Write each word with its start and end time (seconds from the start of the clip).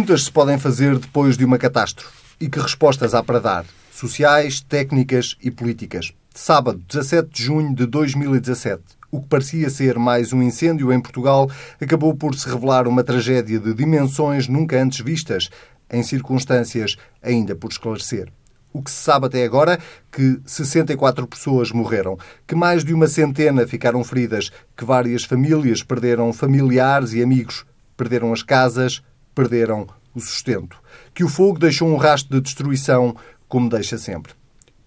perguntas 0.00 0.24
se 0.24 0.32
podem 0.32 0.58
fazer 0.58 0.98
depois 0.98 1.36
de 1.36 1.44
uma 1.44 1.58
catástrofe? 1.58 2.10
E 2.40 2.48
que 2.48 2.58
respostas 2.58 3.14
há 3.14 3.22
para 3.22 3.38
dar? 3.38 3.66
Sociais, 3.92 4.58
técnicas 4.58 5.36
e 5.42 5.50
políticas. 5.50 6.14
Sábado, 6.34 6.82
17 6.88 7.28
de 7.28 7.42
junho 7.42 7.74
de 7.74 7.84
2017. 7.84 8.82
O 9.10 9.20
que 9.20 9.28
parecia 9.28 9.68
ser 9.68 9.98
mais 9.98 10.32
um 10.32 10.40
incêndio 10.40 10.90
em 10.90 10.98
Portugal 10.98 11.50
acabou 11.78 12.14
por 12.14 12.34
se 12.34 12.48
revelar 12.48 12.88
uma 12.88 13.04
tragédia 13.04 13.58
de 13.58 13.74
dimensões 13.74 14.48
nunca 14.48 14.82
antes 14.82 15.04
vistas, 15.04 15.50
em 15.90 16.02
circunstâncias 16.02 16.96
ainda 17.22 17.54
por 17.54 17.70
esclarecer. 17.70 18.32
O 18.72 18.82
que 18.82 18.90
se 18.90 19.02
sabe 19.02 19.26
até 19.26 19.44
agora 19.44 19.78
que 20.10 20.40
64 20.46 21.26
pessoas 21.26 21.72
morreram, 21.72 22.16
que 22.46 22.54
mais 22.54 22.82
de 22.82 22.94
uma 22.94 23.06
centena 23.06 23.66
ficaram 23.66 24.02
feridas, 24.02 24.50
que 24.74 24.84
várias 24.84 25.24
famílias 25.24 25.82
perderam 25.82 26.32
familiares 26.32 27.12
e 27.12 27.22
amigos, 27.22 27.66
perderam 27.98 28.32
as 28.32 28.42
casas, 28.42 29.02
perderam 29.40 29.86
o 30.14 30.20
sustento, 30.20 30.76
que 31.14 31.24
o 31.24 31.28
fogo 31.28 31.58
deixou 31.58 31.88
um 31.88 31.96
rastro 31.96 32.36
de 32.36 32.42
destruição, 32.42 33.16
como 33.48 33.70
deixa 33.70 33.96
sempre. 33.96 34.34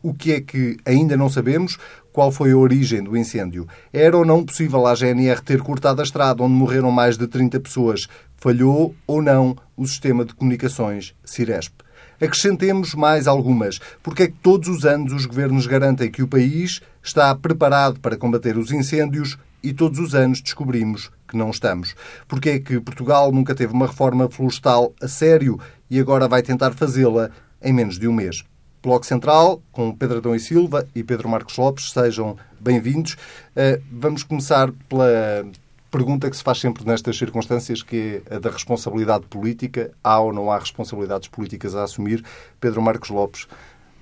O 0.04 0.14
que 0.14 0.32
é 0.34 0.42
que 0.42 0.78
ainda 0.86 1.18
não 1.18 1.28
sabemos? 1.28 1.80
Qual 2.12 2.32
foi 2.32 2.52
a 2.52 2.58
origem 2.58 3.04
do 3.04 3.18
incêndio? 3.18 3.68
Era 3.92 4.16
ou 4.16 4.24
não 4.24 4.46
possível 4.46 4.86
a 4.86 4.94
GNR 4.94 5.42
ter 5.42 5.60
cortado 5.62 6.02
a 6.02 6.04
estrada 6.04 6.44
onde 6.44 6.54
morreram 6.54 6.92
mais 6.92 7.18
de 7.18 7.26
30 7.26 7.60
pessoas? 7.62 8.08
Falhou 8.36 8.94
ou 9.08 9.24
não 9.24 9.58
o 9.76 9.88
sistema 9.88 10.24
de 10.24 10.36
comunicações 10.36 11.16
Ciresp? 11.26 11.74
Acrescentemos 12.22 12.94
mais 12.94 13.28
algumas. 13.28 13.80
Porque 14.04 14.24
é 14.24 14.28
que 14.28 14.38
todos 14.44 14.70
os 14.70 14.86
anos 14.86 15.14
os 15.14 15.26
governos 15.26 15.66
garantem 15.66 16.12
que 16.12 16.22
o 16.22 16.28
país 16.28 16.80
está 17.02 17.34
preparado 17.34 18.00
para 18.00 18.18
combater 18.18 18.56
os 18.56 18.72
incêndios 18.72 19.36
e 19.64 19.74
todos 19.74 19.98
os 19.98 20.14
anos 20.14 20.42
descobrimos 20.42 21.10
que 21.28 21.38
não 21.38 21.50
estamos? 21.50 21.96
Porque 22.28 22.50
é 22.50 22.60
que 22.60 22.80
Portugal 22.80 23.32
nunca 23.32 23.56
teve 23.56 23.74
uma 23.74 23.88
reforma 23.88 24.30
florestal 24.30 24.94
a 25.02 25.08
sério 25.08 25.60
e 25.90 26.00
agora 26.00 26.28
vai 26.28 26.44
tentar 26.44 26.74
fazê-la 26.74 27.32
em 27.62 27.72
menos 27.72 27.98
de 27.98 28.08
um 28.08 28.14
mês? 28.14 28.44
Bloco 28.84 29.06
Central, 29.06 29.64
com 29.72 29.96
Pedro 29.96 30.18
Adão 30.18 30.36
e 30.36 30.40
Silva 30.42 30.86
e 30.94 31.02
Pedro 31.02 31.30
Marcos 31.30 31.56
Lopes, 31.56 31.92
sejam 31.92 32.36
bem-vindos. 32.60 33.16
Eh, 33.56 33.80
vamos 33.90 34.24
começar 34.24 34.74
pela 34.90 35.46
pergunta 35.90 36.30
que 36.30 36.36
se 36.36 36.44
faz 36.44 36.60
sempre 36.60 36.84
nestas 36.86 37.18
circunstâncias, 37.18 37.82
que 37.82 38.22
é 38.26 38.36
a 38.36 38.40
da 38.40 38.50
responsabilidade 38.50 39.26
política. 39.28 39.92
Há 40.04 40.20
ou 40.20 40.34
não 40.34 40.52
há 40.52 40.60
responsabilidades 40.60 41.30
políticas 41.30 41.76
a 41.76 41.84
assumir? 41.84 42.26
Pedro 42.60 42.82
Marcos 42.82 43.10
Lopes, 43.10 43.44
o 43.44 43.48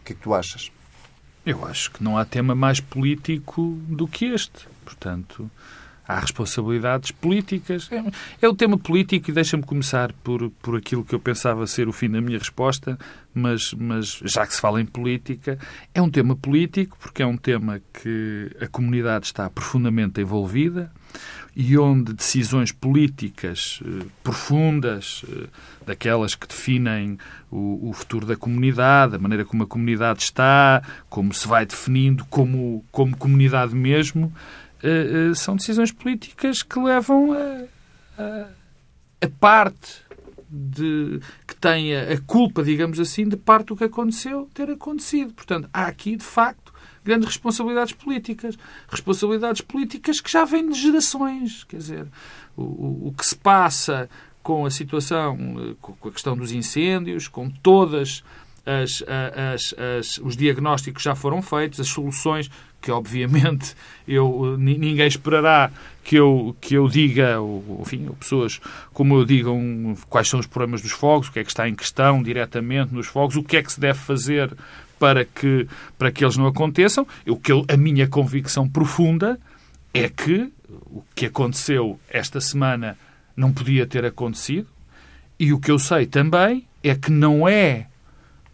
que 0.06 0.14
é 0.14 0.16
que 0.16 0.22
tu 0.22 0.34
achas? 0.34 0.72
Eu 1.46 1.66
acho 1.66 1.92
que 1.92 2.04
não 2.04 2.18
há 2.18 2.24
tema 2.24 2.56
mais 2.56 2.80
político 2.80 3.78
do 3.88 4.08
que 4.08 4.26
este. 4.26 4.71
Portanto, 4.92 5.50
há 6.08 6.20
responsabilidades 6.20 7.12
políticas. 7.12 7.90
É, 7.92 8.04
é 8.42 8.50
o 8.50 8.54
tema 8.54 8.78
político 8.78 9.30
e 9.30 9.34
deixa-me 9.34 9.64
começar 9.64 10.12
por, 10.24 10.50
por 10.62 10.76
aquilo 10.76 11.04
que 11.04 11.16
eu 11.16 11.20
pensava 11.20 11.66
ser 11.66 11.88
o 11.88 11.94
fim 11.94 12.10
da 12.10 12.20
minha 12.20 12.38
resposta, 12.38 12.98
mas, 13.34 13.74
mas 13.74 14.22
já 14.26 14.46
que 14.46 14.54
se 14.54 14.62
fala 14.62 14.82
em 14.82 14.86
política, 14.86 15.58
é 15.94 16.02
um 16.02 16.10
tema 16.10 16.36
político 16.36 16.98
porque 17.00 17.24
é 17.24 17.26
um 17.26 17.38
tema 17.38 17.82
que 17.94 18.52
a 18.60 18.68
comunidade 18.68 19.28
está 19.28 19.50
profundamente 19.50 20.20
envolvida 20.20 20.92
e 21.56 21.78
onde 21.78 22.14
decisões 22.14 22.72
políticas 22.72 23.82
eh, 23.86 24.06
profundas, 24.24 25.26
eh, 25.28 25.48
daquelas 25.86 26.34
que 26.34 26.48
definem 26.48 27.18
o, 27.52 27.90
o, 27.90 27.94
futuro 27.94 28.26
da 28.26 28.38
comunidade, 28.38 29.16
a 29.16 29.20
maneira 29.20 29.44
como 29.44 29.64
a 29.64 29.68
comunidade 29.68 30.24
está, 30.24 30.82
como 31.10 31.34
se 31.34 31.46
vai 31.46 31.66
definindo 31.66 32.24
como, 32.30 32.86
como 32.90 33.18
comunidade 33.18 33.76
mesmo, 33.76 34.34
eh, 34.84 35.30
eh, 35.32 35.34
são 35.36 35.56
decisões 35.56 35.92
políticas 35.92 36.64
que 36.64 36.80
levam 36.80 37.34
a, 37.34 38.22
a, 38.22 38.48
a 39.22 39.30
parte 39.40 40.02
de, 40.50 41.20
que 41.48 41.56
tem 41.56 41.96
a, 41.96 42.14
a 42.14 42.22
culpa, 42.22 42.64
digamos 42.64 43.00
assim, 43.00 43.28
de 43.28 43.38
parte 43.38 43.68
do 43.68 43.78
que 43.78 43.84
aconteceu 43.84 44.50
ter 44.54 44.70
acontecido. 44.70 45.34
Portanto, 45.34 45.70
há 45.74 45.86
aqui, 45.86 46.16
de 46.16 46.24
facto, 46.24 46.74
grandes 47.04 47.28
responsabilidades 47.28 47.94
políticas. 47.94 48.58
Responsabilidades 48.90 49.62
políticas 49.62 50.20
que 50.20 50.32
já 50.32 50.44
vêm 50.44 50.70
de 50.70 50.80
gerações. 50.80 51.64
Quer 51.64 51.78
dizer, 51.78 52.08
o, 52.58 52.64
o, 52.64 53.08
o 53.08 53.14
que 53.14 53.26
se 53.26 53.36
passa 53.36 54.10
com 54.44 54.66
a 54.66 54.72
situação, 54.72 55.38
eh, 55.60 55.76
com 55.80 56.10
a 56.10 56.12
questão 56.12 56.36
dos 56.36 56.52
incêndios, 56.52 57.28
com 57.28 57.50
todas 57.50 58.24
as, 58.66 59.04
as, 59.54 59.76
as, 59.78 60.18
os 60.20 60.36
diagnósticos 60.36 61.04
já 61.04 61.16
foram 61.16 61.42
feitos, 61.42 61.80
as 61.80 61.88
soluções 61.88 62.50
que 62.82 62.92
obviamente 62.92 63.76
eu, 64.08 64.58
ninguém 64.58 65.08
esperará 65.08 65.72
que 66.04 66.16
eu, 66.16 66.56
que 66.60 66.76
eu 66.76 66.88
diga, 66.88 67.40
ou, 67.40 67.80
enfim, 67.82 68.10
pessoas 68.20 68.60
como 68.94 69.16
eu 69.16 69.26
digam 69.26 69.96
quais 70.10 70.28
são 70.28 70.40
os 70.40 70.48
problemas 70.48 70.82
dos 70.82 70.92
fogos, 70.92 71.28
o 71.28 71.32
que 71.32 71.40
é 71.40 71.44
que 71.44 71.52
está 71.52 71.70
em 71.70 71.76
questão 71.76 72.22
diretamente 72.22 72.94
nos 72.94 73.08
fogos, 73.08 73.36
o 73.36 73.44
que 73.44 73.58
é 73.58 73.64
que 73.64 73.72
se 73.72 73.80
deve 73.80 74.00
fazer 74.00 74.52
para 75.00 75.26
que, 75.26 75.68
para 75.98 76.12
que 76.12 76.24
eles 76.24 76.38
não 76.38 76.46
aconteçam. 76.46 77.08
O 77.28 77.36
que 77.36 77.52
eu, 77.52 77.66
a 77.68 77.78
minha 77.78 78.08
convicção 78.08 78.68
profunda 78.68 79.40
é 79.94 80.08
que 80.10 80.52
o 80.70 81.04
que 81.16 81.26
aconteceu 81.26 82.00
esta 82.10 82.40
semana 82.40 82.98
não 83.36 83.52
podia 83.52 83.86
ter 83.86 84.06
acontecido 84.06 84.68
e 85.40 85.52
o 85.54 85.60
que 85.60 85.72
eu 85.72 85.80
sei 85.80 86.06
também 86.06 86.68
é 86.84 86.96
que 86.96 87.12
não 87.12 87.48
é 87.48 87.88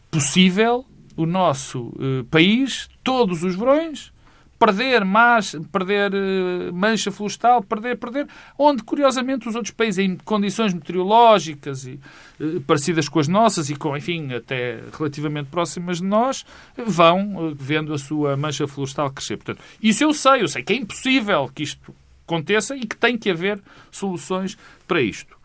possível 0.09 0.85
o 1.16 1.25
nosso 1.25 1.88
uh, 1.88 2.23
país, 2.29 2.88
todos 3.03 3.44
os 3.44 3.56
verões, 3.56 4.12
perder 4.59 5.06
mas, 5.06 5.56
perder 5.72 6.12
uh, 6.13 6.73
mancha 6.73 7.12
florestal, 7.12 7.63
perder, 7.63 7.97
perder, 7.97 8.28
onde 8.57 8.84
curiosamente 8.84 9.47
os 9.47 9.56
outros 9.56 9.73
países 9.73 10.00
em 10.00 10.16
condições 10.18 10.73
meteorológicas 10.73 11.85
e, 11.85 12.00
uh, 12.40 12.62
parecidas 12.62 13.09
com 13.09 13.19
as 13.19 13.28
nossas 13.28 13.69
e 13.69 13.75
com, 13.75 13.95
enfim, 13.97 14.34
até 14.34 14.79
relativamente 14.97 15.50
próximas 15.50 15.97
de 15.97 16.06
nós, 16.06 16.45
vão 16.85 17.53
vendo 17.56 17.94
a 17.94 17.97
sua 17.97 18.38
mancha 18.38 18.68
florestal 18.68 19.12
crescer. 19.12 19.38
Portanto, 19.38 19.63
isso 19.81 20.03
eu 20.03 20.13
sei, 20.13 20.44
eu 20.44 20.47
sei 20.47 20.63
que 20.63 20.74
é 20.74 20.75
impossível 20.75 21.50
que 21.53 21.63
isto 21.63 21.94
aconteça 22.25 22.75
e 22.75 22.81
que 22.81 22.95
tem 22.95 23.18
que 23.18 23.29
haver 23.29 23.59
soluções 23.91 24.57
para 24.88 25.01
isto. 25.01 25.35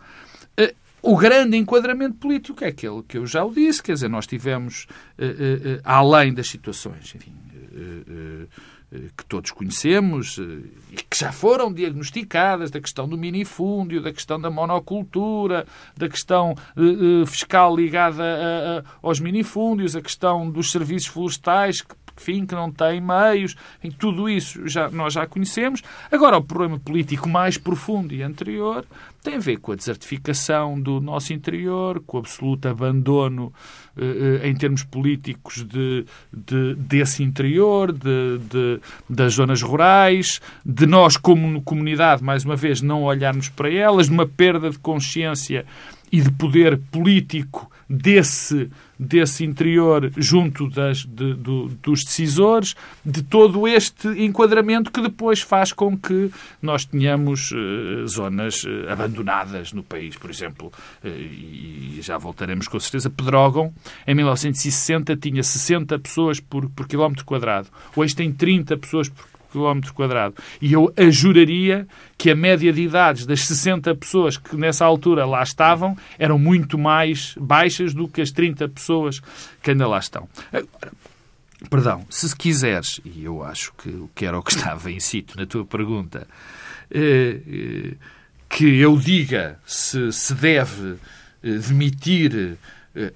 O 1.03 1.17
grande 1.17 1.57
enquadramento 1.57 2.15
político 2.15 2.65
é 2.65 2.69
aquele 2.69 3.03
que 3.03 3.19
eu 3.19 3.27
já 3.27 3.45
o 3.45 3.53
disse, 3.53 3.83
quer 3.83 3.95
dizer, 3.95 4.09
nós 4.09 4.25
tivemos, 4.25 4.87
além 5.83 6.33
das 6.33 6.49
situações, 6.49 7.13
enfim, 7.17 7.35
que 9.17 9.25
todos 9.25 9.51
conhecemos 9.51 10.39
e 10.91 10.97
que 10.97 11.19
já 11.19 11.33
foram 11.33 11.73
diagnosticadas, 11.73 12.71
da 12.71 12.81
questão 12.81 13.09
do 13.09 13.19
minifúndio, 13.19 14.01
da 14.03 14.13
questão 14.13 14.41
da 14.41 14.51
monocultura, 14.51 15.67
da 15.97 16.09
questão 16.09 16.55
fiscal 17.27 17.75
ligada 17.75 18.23
a, 18.23 18.79
a, 18.79 18.85
aos 19.03 19.19
minifúndios, 19.19 19.97
a 19.97 20.03
questão 20.03 20.49
dos 20.49 20.71
serviços 20.71 21.09
florestais 21.09 21.81
que 21.81 21.97
enfim, 22.23 22.47
que 22.47 22.55
não 22.55 22.71
tem 22.71 23.01
meios, 23.01 23.57
em 23.83 23.91
tudo 23.91 24.29
isso 24.29 24.67
já, 24.69 24.89
nós 24.89 25.13
já 25.13 25.27
conhecemos. 25.27 25.83
Agora, 26.11 26.37
o 26.37 26.43
problema 26.43 26.79
político 26.79 27.29
mais 27.29 27.59
profundo 27.59 28.15
e 28.15 28.23
anterior 28.23 28.85
tem 29.23 29.37
a 29.37 29.39
ver 29.39 29.59
com 29.59 29.73
a 29.73 29.77
desertificação 29.77 30.81
do 30.81 31.01
nosso 31.01 31.33
interior, 31.33 32.03
com 32.05 32.17
o 32.17 32.21
absoluto 32.21 32.67
abandono 32.67 33.53
eh, 33.97 34.41
eh, 34.43 34.49
em 34.49 34.55
termos 34.55 34.83
políticos 34.83 35.65
de, 35.65 36.05
de 36.33 36.75
desse 36.75 37.23
interior, 37.23 37.93
de, 37.93 38.39
de, 38.39 38.81
das 39.09 39.35
zonas 39.35 39.63
rurais, 39.63 40.41
de 40.67 40.87
nós, 40.87 41.17
como 41.17 41.63
comunidade, 41.63 42.23
mais 42.23 42.45
uma 42.45 42.57
vez, 42.57 42.81
não 42.83 43.05
olharmos 43.05 43.49
para 43.49 43.73
elas, 43.73 44.07
de 44.07 44.13
uma 44.13 44.27
perda 44.27 44.71
de 44.71 44.79
consciência 44.79 45.65
e 46.13 46.21
de 46.21 46.31
poder 46.31 46.79
político 46.91 47.73
desse, 47.89 48.71
desse 48.99 49.45
interior 49.45 50.11
junto 50.17 50.69
das, 50.69 51.05
de, 51.05 51.35
do, 51.35 51.69
dos 51.69 52.05
decisores, 52.05 52.75
de 53.05 53.23
todo 53.23 53.67
este 53.67 54.09
enquadramento 54.09 54.91
que 54.91 55.01
depois 55.01 55.41
faz 55.41 55.73
com 55.73 55.97
que 55.97 56.31
nós 56.61 56.85
tenhamos 56.85 57.51
uh, 57.53 58.07
zonas 58.07 58.65
uh, 58.65 58.91
abandonadas 58.91 59.73
no 59.73 59.83
país. 59.83 60.17
Por 60.17 60.31
exemplo, 60.31 60.73
uh, 61.03 61.09
e 61.09 61.99
já 62.03 62.17
voltaremos 62.17 62.69
com 62.69 62.79
certeza, 62.79 63.11
Pedrógão, 63.11 63.73
em 64.07 64.15
1960 64.15 65.17
tinha 65.17 65.43
60 65.43 65.99
pessoas 65.99 66.41
por, 66.41 66.69
por 66.71 66.87
quilómetro 66.87 67.25
quadrado. 67.25 67.69
Hoje 67.97 68.15
tem 68.15 68.33
30 68.33 68.77
pessoas 68.77 69.09
por 69.09 69.27
quilómetro 69.53 69.95
quadrado. 69.95 70.35
E 70.61 70.73
eu 70.73 70.93
juraria 71.11 71.87
que 72.17 72.31
a 72.31 72.35
média 72.35 72.73
de 72.73 72.83
idades 72.83 73.27
das 73.27 73.45
60 73.47 73.95
pessoas 73.95 74.37
que 74.37 74.57
nessa 74.57 74.85
altura 74.85 75.25
lá 75.25 75.43
estavam 75.43 75.97
eram 76.19 76.39
muito 76.39 76.79
mais 76.79 77.35
baixas 77.39 77.95
do 77.95 78.09
que 78.09 78.21
as 78.21 78.31
30 78.31 78.69
pessoas 78.69 79.21
que 79.63 79.71
ainda 79.71 79.87
lá 79.87 79.99
estão. 79.99 80.29
Perdão, 81.71 82.05
se 82.11 82.35
quiseres, 82.37 83.01
e 83.05 83.25
eu 83.25 83.43
acho 83.43 83.73
que, 83.75 84.05
que 84.15 84.27
era 84.27 84.39
o 84.39 84.43
que 84.43 84.53
estava 84.57 84.91
em 84.91 84.99
sítio 84.99 85.39
na 85.39 85.47
tua 85.47 85.65
pergunta, 85.65 86.27
eh, 86.91 87.41
eh, 87.47 87.95
que 88.49 88.81
eu 88.81 88.97
diga 88.99 89.59
se 89.65 90.13
se 90.13 90.35
deve 90.35 90.97
eh, 91.43 91.59
demitir 91.59 92.59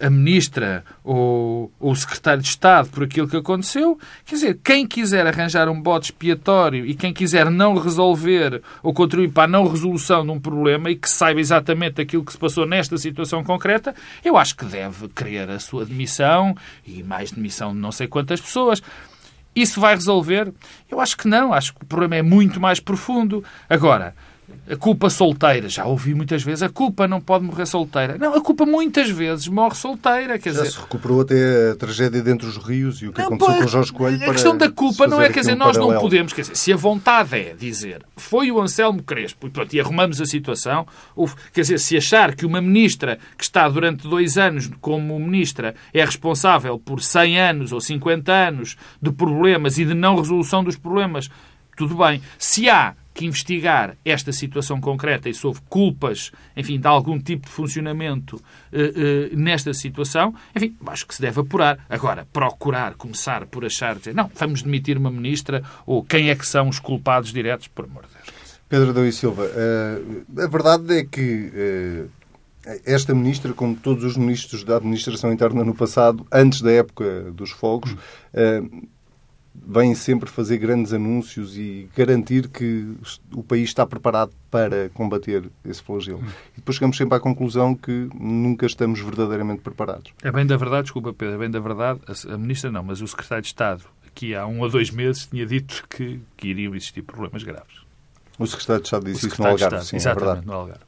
a 0.01 0.09
ministra 0.09 0.85
ou, 1.05 1.71
ou, 1.79 1.93
o 1.93 1.97
secretário 1.97 2.43
de 2.43 2.49
Estado 2.49 2.89
por 2.89 3.05
aquilo 3.05 3.29
que 3.29 3.37
aconteceu. 3.37 3.99
Quer 4.25 4.35
dizer, 4.35 4.59
quem 4.65 4.87
quiser 4.87 5.27
arranjar 5.27 5.69
um 5.69 5.81
bote 5.81 6.07
expiatório 6.07 6.87
e 6.87 6.95
quem 6.95 7.13
quiser 7.13 7.51
não 7.51 7.77
resolver 7.77 8.63
ou 8.83 8.95
contribuir 8.95 9.31
para 9.31 9.45
a 9.45 9.49
não 9.49 9.69
resolução 9.69 10.25
de 10.25 10.31
um 10.31 10.41
problema 10.41 10.91
e 10.91 10.97
que 10.97 11.09
saiba 11.09 11.41
exatamente 11.41 12.01
aquilo 12.01 12.25
que 12.25 12.33
se 12.33 12.39
passou 12.39 12.67
nesta 12.67 12.97
situação 12.97 13.45
concreta, 13.45 13.95
eu 14.25 14.37
acho 14.37 14.57
que 14.57 14.65
deve 14.65 15.09
querer 15.09 15.51
a 15.51 15.59
sua 15.59 15.85
demissão 15.85 16.57
e 16.87 17.03
mais 17.03 17.31
demissão 17.31 17.75
de 17.75 17.79
não 17.79 17.93
sei 17.93 18.07
quantas 18.07 18.41
pessoas. 18.41 18.83
Isso 19.55 19.81
vai 19.81 19.95
resolver? 19.95 20.53
Eu 20.91 21.01
acho 21.01 21.17
que 21.17 21.27
não. 21.27 21.53
Acho 21.53 21.75
que 21.75 21.83
o 21.83 21.87
problema 21.87 22.17
é 22.17 22.23
muito 22.23 22.61
mais 22.61 22.79
profundo. 22.79 23.43
Agora, 23.71 24.15
a 24.69 24.77
culpa 24.77 25.09
solteira, 25.09 25.69
já 25.69 25.85
ouvi 25.85 26.15
muitas 26.15 26.43
vezes, 26.43 26.63
a 26.63 26.69
culpa 26.69 27.07
não 27.07 27.21
pode 27.21 27.45
morrer 27.45 27.67
solteira. 27.67 28.19
Não, 28.19 28.35
a 28.35 28.41
culpa 28.41 28.67
muitas 28.67 29.09
vezes 29.09 29.47
morre 29.49 29.75
solteira. 29.77 30.39
Quer 30.39 30.53
já 30.53 30.63
dizer... 30.63 30.73
se 30.73 30.81
recuperou 30.81 31.21
até 31.21 31.71
a 31.71 31.77
tragédia 31.77 32.21
dentro 32.23 32.47
dos 32.47 32.57
rios 32.57 33.01
e 33.01 33.07
o 33.07 33.13
que 33.13 33.21
não, 33.21 33.27
aconteceu 33.27 33.55
pô, 33.55 33.61
com 33.61 33.69
Jorge 33.69 33.93
Coelho. 33.93 34.31
A 34.31 34.33
questão 34.33 34.57
da 34.57 34.71
culpa 34.71 35.07
não 35.07 35.21
é, 35.21 35.31
quer 35.31 35.41
dizer, 35.41 35.55
um 35.55 35.59
nós 35.59 35.77
paralelo. 35.77 35.95
não 35.95 36.01
podemos, 36.01 36.33
quer 36.33 36.43
dizer, 36.43 36.57
se 36.57 36.73
a 36.73 36.77
vontade 36.77 37.37
é 37.37 37.55
dizer 37.55 38.05
foi 38.17 38.51
o 38.51 38.61
Anselmo 38.61 39.03
Crespo 39.03 39.47
e, 39.47 39.51
pronto, 39.51 39.73
e 39.75 39.81
arrumamos 39.81 40.21
a 40.21 40.27
situação, 40.27 40.87
ou, 41.15 41.31
quer 41.53 41.61
dizer, 41.63 41.79
se 41.79 41.97
achar 41.97 42.35
que 42.35 42.45
uma 42.45 42.61
ministra 42.61 43.19
que 43.37 43.45
está 43.45 43.69
durante 43.69 44.09
dois 44.09 44.37
anos 44.37 44.71
como 44.81 45.19
ministra 45.19 45.75
é 45.93 46.05
responsável 46.05 46.79
por 46.79 47.01
100 47.01 47.41
anos 47.41 47.73
ou 47.73 47.81
50 47.81 48.33
anos 48.33 48.77
de 49.01 49.13
problemas 49.13 49.79
e 49.79 49.85
de 49.85 49.95
não 49.95 50.17
resolução 50.17 50.65
dos 50.65 50.77
problemas, 50.77 51.31
tudo 51.77 51.97
bem. 51.97 52.21
Se 52.39 52.69
há 52.69 52.95
que 53.17 53.25
investigar 53.25 53.97
esta 54.05 54.31
situação 54.31 54.79
concreta 54.79 55.31
e 55.31 55.33
houve 55.43 55.61
culpas, 55.71 56.31
enfim, 56.55 56.79
de 56.79 56.87
algum 56.87 57.19
tipo 57.19 57.47
de 57.47 57.53
funcionamento 57.53 58.37
uh, 58.37 58.41
uh, 58.43 59.37
nesta 59.37 59.73
situação, 59.73 60.35
enfim, 60.55 60.77
acho 60.87 61.07
que 61.07 61.15
se 61.15 61.23
deve 61.23 61.41
apurar. 61.41 61.79
Agora, 61.89 62.29
procurar 62.31 62.95
começar 62.95 63.47
por 63.47 63.65
achar, 63.65 63.97
dizer, 63.97 64.15
não, 64.15 64.31
vamos 64.35 64.63
demitir 64.63 64.99
uma 64.99 65.11
ministra, 65.11 65.63
ou 65.87 66.05
quem 66.05 66.29
é 66.29 66.35
que 66.37 66.47
são 66.47 66.69
os 66.69 66.79
culpados 66.79 67.33
diretos, 67.33 67.69
por 67.69 67.87
amor 67.87 68.03
de 68.03 68.11
Deus. 68.13 68.61
Pedro 68.69 68.91
Adão 68.91 69.07
e 69.07 69.13
Silva, 69.13 69.45
uh, 69.45 70.43
a 70.43 70.47
verdade 70.47 70.99
é 70.99 71.05
que 71.05 72.07
esta 72.85 73.15
ministra, 73.15 73.53
como 73.55 73.77
todos 73.77 74.05
os 74.05 74.17
ministros 74.17 74.65
da 74.65 74.77
administração 74.77 75.33
interna 75.33 75.65
no 75.65 75.75
passado, 75.75 76.27
antes 76.33 76.61
da 76.61 76.73
época 76.73 77.31
dos 77.31 77.53
fogos, 77.53 77.95
vêm 79.67 79.95
sempre 79.95 80.29
fazer 80.29 80.59
grandes 80.59 80.93
anúncios 80.93 81.57
e 81.57 81.89
garantir 81.97 82.49
que 82.49 82.95
o 83.33 83.43
país 83.43 83.69
está 83.69 83.87
preparado 83.87 84.33
para 84.51 84.89
combater 84.91 85.51
esse 85.65 85.83
flagelo. 85.83 86.23
E 86.55 86.57
depois 86.57 86.77
chegamos 86.77 86.97
sempre 86.97 87.17
à 87.17 87.21
conclusão 87.21 87.75
que 87.75 88.09
nunca 88.15 88.67
estamos 88.67 89.01
verdadeiramente 89.01 89.63
preparados. 89.63 90.13
É 90.23 90.31
bem 90.31 90.47
da 90.47 90.57
verdade, 90.57 90.85
desculpa 90.85 91.13
Pedro, 91.13 91.35
é 91.35 91.39
bem 91.39 91.51
da 91.51 91.61
verdade, 91.61 92.01
a 92.29 92.37
ministra 92.37 92.71
não, 92.71 92.83
mas 92.83 93.01
o 93.01 93.07
secretário 93.07 93.43
de 93.43 93.49
Estado, 93.49 93.85
aqui 94.07 94.35
há 94.35 94.47
um 94.47 94.61
ou 94.61 94.69
dois 94.69 94.91
meses, 94.91 95.27
tinha 95.27 95.47
dito 95.47 95.85
que, 95.89 96.21
que 96.37 96.49
iriam 96.49 96.75
existir 96.75 97.03
problemas 97.03 97.43
graves. 97.43 97.85
O 98.39 98.47
secretário 98.47 98.83
de 98.83 98.87
Estado 98.89 99.05
disse 99.07 99.27
isso 99.29 99.43
no 99.43 99.49
Algarve, 99.49 99.85
sim, 99.85 99.97
é 99.97 100.15
verdade. 100.15 100.47
no 100.47 100.53
Algarve. 100.53 100.85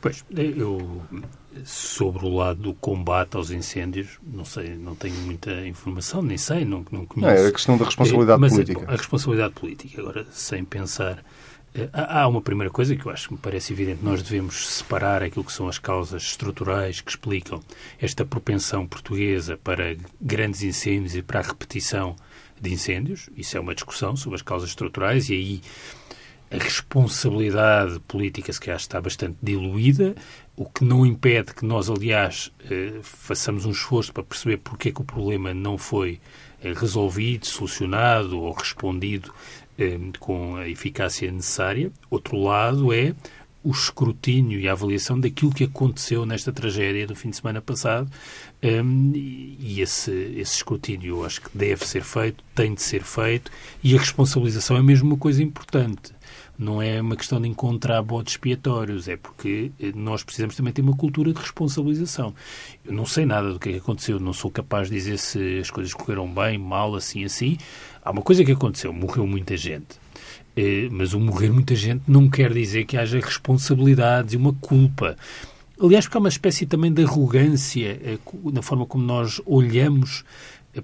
Pois, 0.00 0.24
eu 0.36 1.00
sobre 1.64 2.24
o 2.26 2.34
lado 2.34 2.60
do 2.60 2.74
combate 2.74 3.36
aos 3.36 3.50
incêndios, 3.50 4.18
não 4.22 4.44
sei, 4.44 4.76
não 4.76 4.94
tenho 4.94 5.14
muita 5.16 5.66
informação, 5.66 6.22
nem 6.22 6.38
sei, 6.38 6.64
não, 6.64 6.84
não 6.90 7.06
conheço. 7.06 7.44
É 7.44 7.48
a 7.48 7.52
questão 7.52 7.76
da 7.76 7.84
responsabilidade 7.84 8.40
mas, 8.40 8.52
política. 8.52 8.84
A 8.86 8.96
responsabilidade 8.96 9.54
política, 9.54 10.00
agora, 10.00 10.26
sem 10.32 10.64
pensar. 10.64 11.22
Eh, 11.74 11.88
há 11.92 12.26
uma 12.28 12.40
primeira 12.40 12.70
coisa 12.70 12.94
que 12.96 13.06
eu 13.06 13.12
acho 13.12 13.28
que 13.28 13.34
me 13.34 13.40
parece 13.40 13.72
evidente. 13.72 14.04
Nós 14.04 14.22
devemos 14.22 14.76
separar 14.76 15.22
aquilo 15.22 15.44
que 15.44 15.52
são 15.52 15.68
as 15.68 15.78
causas 15.78 16.22
estruturais 16.22 17.00
que 17.00 17.10
explicam 17.10 17.62
esta 18.00 18.24
propensão 18.24 18.86
portuguesa 18.86 19.56
para 19.56 19.96
grandes 20.20 20.62
incêndios 20.62 21.14
e 21.14 21.22
para 21.22 21.40
a 21.40 21.42
repetição 21.42 22.16
de 22.60 22.72
incêndios. 22.72 23.28
Isso 23.36 23.56
é 23.56 23.60
uma 23.60 23.74
discussão 23.74 24.16
sobre 24.16 24.36
as 24.36 24.42
causas 24.42 24.70
estruturais 24.70 25.28
e 25.28 25.34
aí 25.34 25.62
a 26.52 26.62
responsabilidade 26.62 27.98
política, 28.00 28.52
se 28.52 28.60
calhar, 28.60 28.78
está 28.78 29.00
bastante 29.00 29.38
diluída, 29.42 30.14
o 30.56 30.66
que 30.66 30.84
não 30.84 31.04
impede 31.06 31.54
que 31.54 31.64
nós, 31.64 31.88
aliás, 31.88 32.52
eh, 32.70 33.00
façamos 33.02 33.64
um 33.64 33.70
esforço 33.70 34.12
para 34.12 34.22
perceber 34.22 34.58
porque 34.58 34.90
é 34.90 34.92
que 34.92 35.00
o 35.00 35.04
problema 35.04 35.54
não 35.54 35.78
foi 35.78 36.20
eh, 36.62 36.72
resolvido, 36.74 37.46
solucionado 37.46 38.38
ou 38.38 38.52
respondido 38.52 39.32
eh, 39.78 39.98
com 40.20 40.56
a 40.56 40.68
eficácia 40.68 41.30
necessária. 41.30 41.90
Outro 42.10 42.36
lado 42.36 42.92
é 42.92 43.14
o 43.64 43.70
escrutínio 43.70 44.60
e 44.60 44.68
a 44.68 44.72
avaliação 44.72 45.18
daquilo 45.18 45.54
que 45.54 45.64
aconteceu 45.64 46.26
nesta 46.26 46.52
tragédia 46.52 47.06
do 47.06 47.14
fim 47.14 47.30
de 47.30 47.36
semana 47.36 47.62
passado. 47.62 48.10
E 48.60 49.80
esse, 49.80 50.10
esse 50.10 50.56
escrutínio 50.56 51.16
eu 51.16 51.24
acho 51.24 51.42
que 51.42 51.56
deve 51.56 51.86
ser 51.86 52.02
feito, 52.02 52.42
tem 52.56 52.74
de 52.74 52.82
ser 52.82 53.04
feito, 53.04 53.52
e 53.82 53.94
a 53.96 54.00
responsabilização 54.00 54.76
é 54.76 54.82
mesmo 54.82 55.10
uma 55.10 55.16
coisa 55.16 55.42
importante 55.42 56.12
não 56.58 56.80
é 56.80 57.00
uma 57.00 57.16
questão 57.16 57.40
de 57.40 57.48
encontrar 57.48 58.02
botes 58.02 58.34
expiatórios, 58.34 59.08
é 59.08 59.16
porque 59.16 59.72
eh, 59.80 59.92
nós 59.94 60.22
precisamos 60.22 60.54
também 60.54 60.72
ter 60.72 60.82
uma 60.82 60.96
cultura 60.96 61.32
de 61.32 61.40
responsabilização. 61.40 62.34
Eu 62.84 62.92
não 62.92 63.06
sei 63.06 63.26
nada 63.26 63.52
do 63.52 63.58
que 63.58 63.70
é 63.70 63.76
aconteceu, 63.76 64.20
não 64.20 64.32
sou 64.32 64.50
capaz 64.50 64.88
de 64.88 64.94
dizer 64.94 65.18
se 65.18 65.58
as 65.58 65.70
coisas 65.70 65.92
correram 65.94 66.32
bem, 66.32 66.58
mal, 66.58 66.94
assim, 66.94 67.24
assim. 67.24 67.56
Há 68.04 68.10
uma 68.10 68.22
coisa 68.22 68.44
que 68.44 68.52
aconteceu, 68.52 68.92
morreu 68.92 69.26
muita 69.26 69.56
gente. 69.56 70.00
Eh, 70.56 70.88
mas 70.90 71.14
o 71.14 71.20
morrer 71.20 71.50
muita 71.50 71.74
gente 71.74 72.02
não 72.06 72.28
quer 72.28 72.52
dizer 72.52 72.84
que 72.84 72.96
haja 72.96 73.18
responsabilidades 73.18 74.34
e 74.34 74.36
uma 74.36 74.52
culpa. 74.52 75.16
Aliás, 75.80 76.04
porque 76.04 76.16
há 76.16 76.20
uma 76.20 76.28
espécie 76.28 76.66
também 76.66 76.92
de 76.92 77.02
arrogância 77.02 77.98
eh, 78.04 78.18
na 78.52 78.62
forma 78.62 78.86
como 78.86 79.04
nós 79.04 79.40
olhamos 79.46 80.24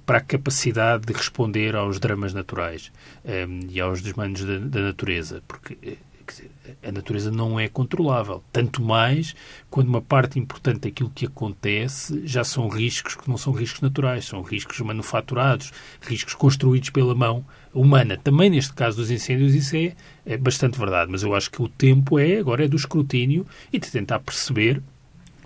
para 0.04 0.18
a 0.18 0.20
capacidade 0.20 1.06
de 1.06 1.12
responder 1.12 1.74
aos 1.74 1.98
dramas 1.98 2.34
naturais 2.34 2.92
um, 3.24 3.30
ehm, 3.30 3.60
e 3.70 3.80
aos 3.80 4.02
desmandos 4.02 4.44
da, 4.44 4.58
da 4.58 4.80
natureza, 4.82 5.42
porque 5.46 5.78
eh, 5.82 5.96
dizer, 6.32 6.50
a 6.82 6.92
natureza 6.92 7.30
não 7.30 7.58
é 7.58 7.68
controlável. 7.68 8.42
Tanto 8.52 8.82
mais 8.82 9.34
quando 9.70 9.88
uma 9.88 10.00
parte 10.00 10.38
importante 10.38 10.80
daquilo 10.80 11.10
que 11.10 11.26
acontece 11.26 12.26
já 12.26 12.44
são 12.44 12.68
riscos 12.68 13.14
que 13.14 13.28
não 13.28 13.36
são 13.36 13.52
riscos 13.52 13.80
naturais, 13.80 14.26
são 14.26 14.42
riscos 14.42 14.78
manufaturados, 14.80 15.72
riscos 16.00 16.34
construídos 16.34 16.90
pela 16.90 17.14
mão 17.14 17.44
humana. 17.72 18.16
Também 18.16 18.50
neste 18.50 18.72
caso 18.72 18.98
dos 18.98 19.10
incêndios 19.10 19.54
isso 19.54 19.76
é, 19.76 19.94
é 20.26 20.36
bastante 20.36 20.78
verdade, 20.78 21.10
mas 21.10 21.22
eu 21.22 21.34
acho 21.34 21.50
que 21.50 21.62
o 21.62 21.68
tempo 21.68 22.18
é 22.18 22.38
agora 22.38 22.64
é 22.64 22.68
do 22.68 22.76
escrutínio 22.76 23.46
e 23.72 23.78
de 23.78 23.90
tentar 23.90 24.20
perceber 24.20 24.82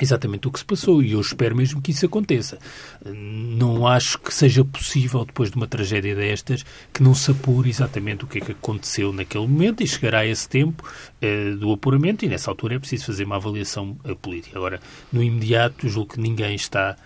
exatamente 0.01 0.49
o 0.49 0.51
que 0.51 0.59
se 0.59 0.65
passou 0.65 1.03
e 1.03 1.13
eu 1.13 1.21
espero 1.21 1.55
mesmo 1.55 1.81
que 1.81 1.91
isso 1.91 2.07
aconteça. 2.07 2.59
Não 3.05 3.87
acho 3.87 4.19
que 4.19 4.33
seja 4.33 4.65
possível, 4.65 5.25
depois 5.25 5.51
de 5.51 5.57
uma 5.57 5.67
tragédia 5.67 6.15
destas, 6.15 6.65
que 6.93 7.03
não 7.03 7.15
se 7.15 7.31
apure 7.31 7.71
exatamente 7.71 8.25
o 8.25 8.27
que 8.27 8.39
é 8.39 8.41
que 8.41 8.53
aconteceu 8.53 9.13
naquele 9.13 9.47
momento 9.47 9.83
e 9.83 9.87
chegará 9.87 10.27
esse 10.27 10.49
tempo 10.49 10.85
uh, 10.85 11.57
do 11.57 11.73
apuramento 11.73 12.25
e 12.25 12.29
nessa 12.29 12.51
altura 12.51 12.77
é 12.77 12.79
preciso 12.79 13.07
fazer 13.07 13.25
uma 13.25 13.37
avaliação 13.37 13.95
política. 14.21 14.59
Agora, 14.59 14.81
no 15.13 15.23
imediato, 15.23 15.89
julgo 15.89 16.15
que 16.15 16.21
ninguém 16.21 16.55
está, 16.55 16.97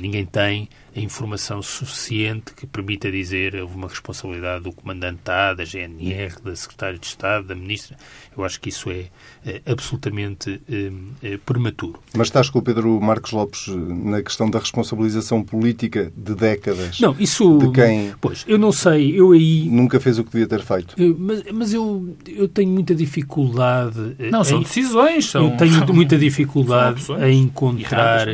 ninguém 0.00 0.24
tem 0.24 0.68
a 0.96 1.00
informação 1.00 1.62
suficiente 1.62 2.54
que 2.54 2.66
permita 2.66 3.10
dizer 3.10 3.54
houve 3.56 3.74
uma 3.76 3.88
responsabilidade 3.88 4.64
do 4.64 4.72
comandante 4.72 5.20
A, 5.30 5.52
da 5.52 5.64
GNR, 5.64 6.36
da 6.42 6.56
Secretária 6.56 6.98
de 6.98 7.06
Estado, 7.06 7.48
da 7.48 7.54
Ministra. 7.54 7.96
Eu 8.36 8.44
acho 8.44 8.58
que 8.58 8.70
isso 8.70 8.90
é, 8.90 9.06
é 9.44 9.60
absolutamente 9.66 10.60
é, 10.70 11.32
é, 11.34 11.36
prematuro. 11.38 12.00
Mas 12.14 12.28
estás 12.28 12.48
com 12.48 12.60
o 12.60 12.62
Pedro 12.62 12.98
Marcos 13.00 13.32
Lopes 13.32 13.66
na 13.68 14.22
questão 14.22 14.48
da 14.48 14.58
responsabilização 14.58 15.42
política 15.42 16.10
de 16.16 16.34
décadas? 16.34 16.98
Não, 16.98 17.14
isso... 17.18 17.58
De 17.58 17.70
quem... 17.72 18.14
Pois, 18.20 18.44
eu 18.48 18.58
não 18.58 18.72
sei, 18.72 19.18
eu 19.18 19.32
aí... 19.32 19.68
Nunca 19.68 20.00
fez 20.00 20.18
o 20.18 20.24
que 20.24 20.30
devia 20.30 20.46
ter 20.46 20.62
feito. 20.62 20.94
Eu, 20.96 21.14
mas 21.18 21.42
mas 21.52 21.72
eu, 21.72 22.16
eu 22.26 22.48
tenho 22.48 22.70
muita 22.70 22.94
dificuldade... 22.94 24.16
Não, 24.30 24.42
são 24.42 24.60
em, 24.60 24.62
decisões. 24.62 25.26
São, 25.26 25.50
eu 25.50 25.56
tenho 25.56 25.74
são, 25.74 25.86
muita 25.94 26.16
dificuldade 26.16 27.04
em 27.22 27.42
encontrar 27.42 28.26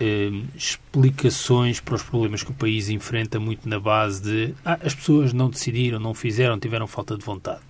eh, 0.00 0.30
explicações 0.54 1.80
para 1.80 1.96
os 1.96 2.02
problemas 2.02 2.42
que 2.42 2.50
o 2.50 2.54
país 2.54 2.88
enfrenta 2.88 3.40
muito 3.40 3.68
na 3.68 3.80
base 3.80 4.22
de 4.22 4.54
ah, 4.64 4.78
as 4.82 4.94
pessoas 4.94 5.32
não 5.32 5.50
decidiram, 5.50 5.98
não 5.98 6.14
fizeram, 6.14 6.58
tiveram 6.58 6.86
falta 6.86 7.16
de 7.16 7.24
vontade. 7.24 7.60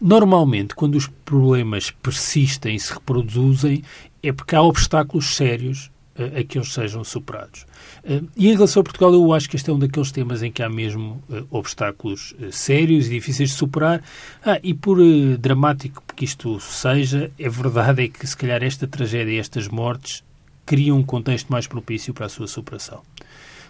Normalmente, 0.00 0.74
quando 0.74 0.96
os 0.96 1.06
problemas 1.24 1.90
persistem 1.90 2.76
e 2.76 2.80
se 2.80 2.92
reproduzem, 2.92 3.82
é 4.22 4.32
porque 4.32 4.54
há 4.56 4.62
obstáculos 4.62 5.36
sérios 5.36 5.90
uh, 6.18 6.40
a 6.40 6.44
que 6.44 6.58
eles 6.58 6.72
sejam 6.72 7.04
superados. 7.04 7.66
Uh, 8.04 8.28
e 8.36 8.48
em 8.48 8.54
relação 8.54 8.80
a 8.80 8.84
Portugal, 8.84 9.12
eu 9.12 9.32
acho 9.32 9.48
que 9.48 9.56
este 9.56 9.70
é 9.70 9.72
um 9.72 9.78
daqueles 9.78 10.10
temas 10.10 10.42
em 10.42 10.50
que 10.50 10.62
há 10.62 10.68
mesmo 10.68 11.22
uh, 11.28 11.46
obstáculos 11.50 12.34
sérios 12.50 13.06
e 13.06 13.10
difíceis 13.10 13.50
de 13.50 13.56
superar. 13.56 14.02
Ah, 14.44 14.58
e 14.62 14.74
por 14.74 14.98
dramático 15.38 16.02
que 16.14 16.24
isto 16.24 16.58
seja, 16.60 17.30
é 17.38 17.48
verdade 17.48 18.04
é 18.04 18.08
que 18.08 18.26
se 18.26 18.36
calhar 18.36 18.62
esta 18.62 18.86
tragédia 18.86 19.40
estas 19.40 19.68
mortes 19.68 20.23
cria 20.64 20.94
um 20.94 21.02
contexto 21.02 21.50
mais 21.50 21.66
propício 21.66 22.14
para 22.14 22.26
a 22.26 22.28
sua 22.28 22.46
superação. 22.46 23.02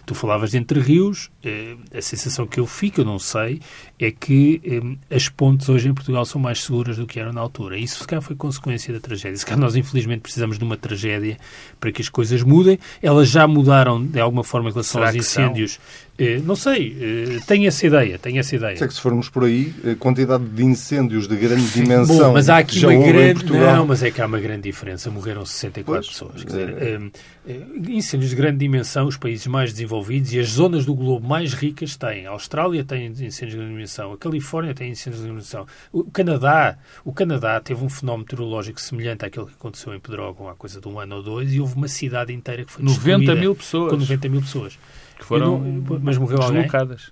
Tu 0.05 0.13
falavas 0.13 0.51
de 0.51 0.57
Entre 0.57 0.79
Rios, 0.79 1.31
eh, 1.43 1.75
a 1.95 2.01
sensação 2.01 2.45
que 2.45 2.59
eu 2.59 2.67
fico, 2.67 3.01
eu 3.01 3.05
não 3.05 3.17
sei, 3.17 3.59
é 3.99 4.11
que 4.11 4.61
eh, 4.63 5.15
as 5.15 5.27
pontes 5.27 5.67
hoje 5.67 5.89
em 5.89 5.93
Portugal 5.93 6.23
são 6.25 6.39
mais 6.39 6.63
seguras 6.63 6.97
do 6.97 7.07
que 7.07 7.19
eram 7.19 7.33
na 7.33 7.41
altura. 7.41 7.77
Isso, 7.77 7.99
se 7.99 8.07
calhar, 8.07 8.21
foi 8.21 8.35
consequência 8.35 8.93
da 8.93 8.99
tragédia. 8.99 9.35
Se 9.37 9.45
calhar, 9.45 9.59
nós, 9.59 9.75
infelizmente, 9.75 10.21
precisamos 10.21 10.59
de 10.59 10.63
uma 10.63 10.77
tragédia 10.77 11.37
para 11.79 11.91
que 11.91 12.01
as 12.01 12.09
coisas 12.09 12.43
mudem. 12.43 12.77
Elas 13.01 13.29
já 13.29 13.47
mudaram, 13.47 14.03
de 14.05 14.19
alguma 14.19 14.43
forma, 14.43 14.69
em 14.69 14.73
relação 14.73 15.01
Será 15.01 15.07
aos 15.07 15.15
incêndios. 15.15 15.79
Eh, 16.17 16.39
não 16.43 16.55
sei, 16.55 17.41
tenho 17.45 17.67
essa 17.67 17.85
ideia, 17.85 18.17
tenho 18.17 18.39
essa 18.39 18.55
ideia. 18.55 18.77
Sei 18.77 18.87
que 18.87 18.93
se 18.93 19.01
formos 19.01 19.27
por 19.27 19.43
aí, 19.43 19.73
a 19.91 19.95
quantidade 19.95 20.45
de 20.45 20.63
incêndios 20.63 21.27
de 21.27 21.35
grande 21.35 21.67
dimensão 21.71 22.17
Bom, 22.17 22.33
mas 22.33 22.47
há 22.47 22.59
aqui 22.59 22.79
já 22.79 22.87
uma 22.87 23.05
grande. 23.05 23.45
Não, 23.51 23.85
mas 23.85 24.01
é 24.01 24.11
que 24.11 24.21
há 24.21 24.25
uma 24.25 24.39
grande 24.39 24.61
diferença. 24.61 25.11
Morreram 25.11 25.45
64 25.45 25.85
Pois, 25.85 26.07
pessoas. 26.07 26.43
Quer 26.43 26.49
dizer, 26.49 27.11
é. 27.47 27.91
incêndios 27.91 28.29
de 28.29 28.35
grande 28.35 28.59
dimensão, 28.59 29.07
os 29.07 29.17
países 29.17 29.45
mais 29.47 29.71
desenvolvidos 29.71 29.94
e 30.33 30.39
as 30.39 30.49
zonas 30.49 30.85
do 30.85 30.93
globo 30.95 31.27
mais 31.27 31.53
ricas 31.53 31.95
têm. 31.95 32.25
A 32.25 32.31
Austrália 32.31 32.83
tem 32.83 33.05
incêndios 33.07 33.59
de 33.59 33.67
dimensão, 33.67 34.13
a 34.13 34.17
Califórnia 34.17 34.73
tem 34.73 34.91
incêndios 34.91 35.21
de 35.23 35.27
dimensão. 35.29 35.65
O 35.91 36.03
Canadá, 36.03 36.77
o 37.03 37.13
Canadá 37.13 37.59
teve 37.59 37.83
um 37.83 37.89
fenómeno 37.89 38.23
meteorológico 38.23 38.79
semelhante 38.81 39.25
àquele 39.25 39.45
que 39.47 39.53
aconteceu 39.53 39.93
em 39.95 39.99
Pedrógão 39.99 40.49
há 40.49 40.55
coisa 40.55 40.79
de 40.81 40.87
um 40.87 40.99
ano 40.99 41.15
ou 41.17 41.23
dois 41.23 41.53
e 41.53 41.59
houve 41.59 41.75
uma 41.75 41.87
cidade 41.87 42.33
inteira 42.33 42.65
que 42.65 42.71
foi 42.71 42.83
90 42.83 43.01
destruída 43.01 43.35
mil 43.35 43.53
com 43.55 43.59
pessoas 43.59 43.91
90 43.93 44.29
mil 44.29 44.41
pessoas. 44.41 44.79
que 45.17 45.25
foram 45.25 45.59
não- 45.59 45.99
mas 46.01 46.17
morreu 46.17 46.41
alguém? 46.41 46.61
deslocadas. 46.63 47.11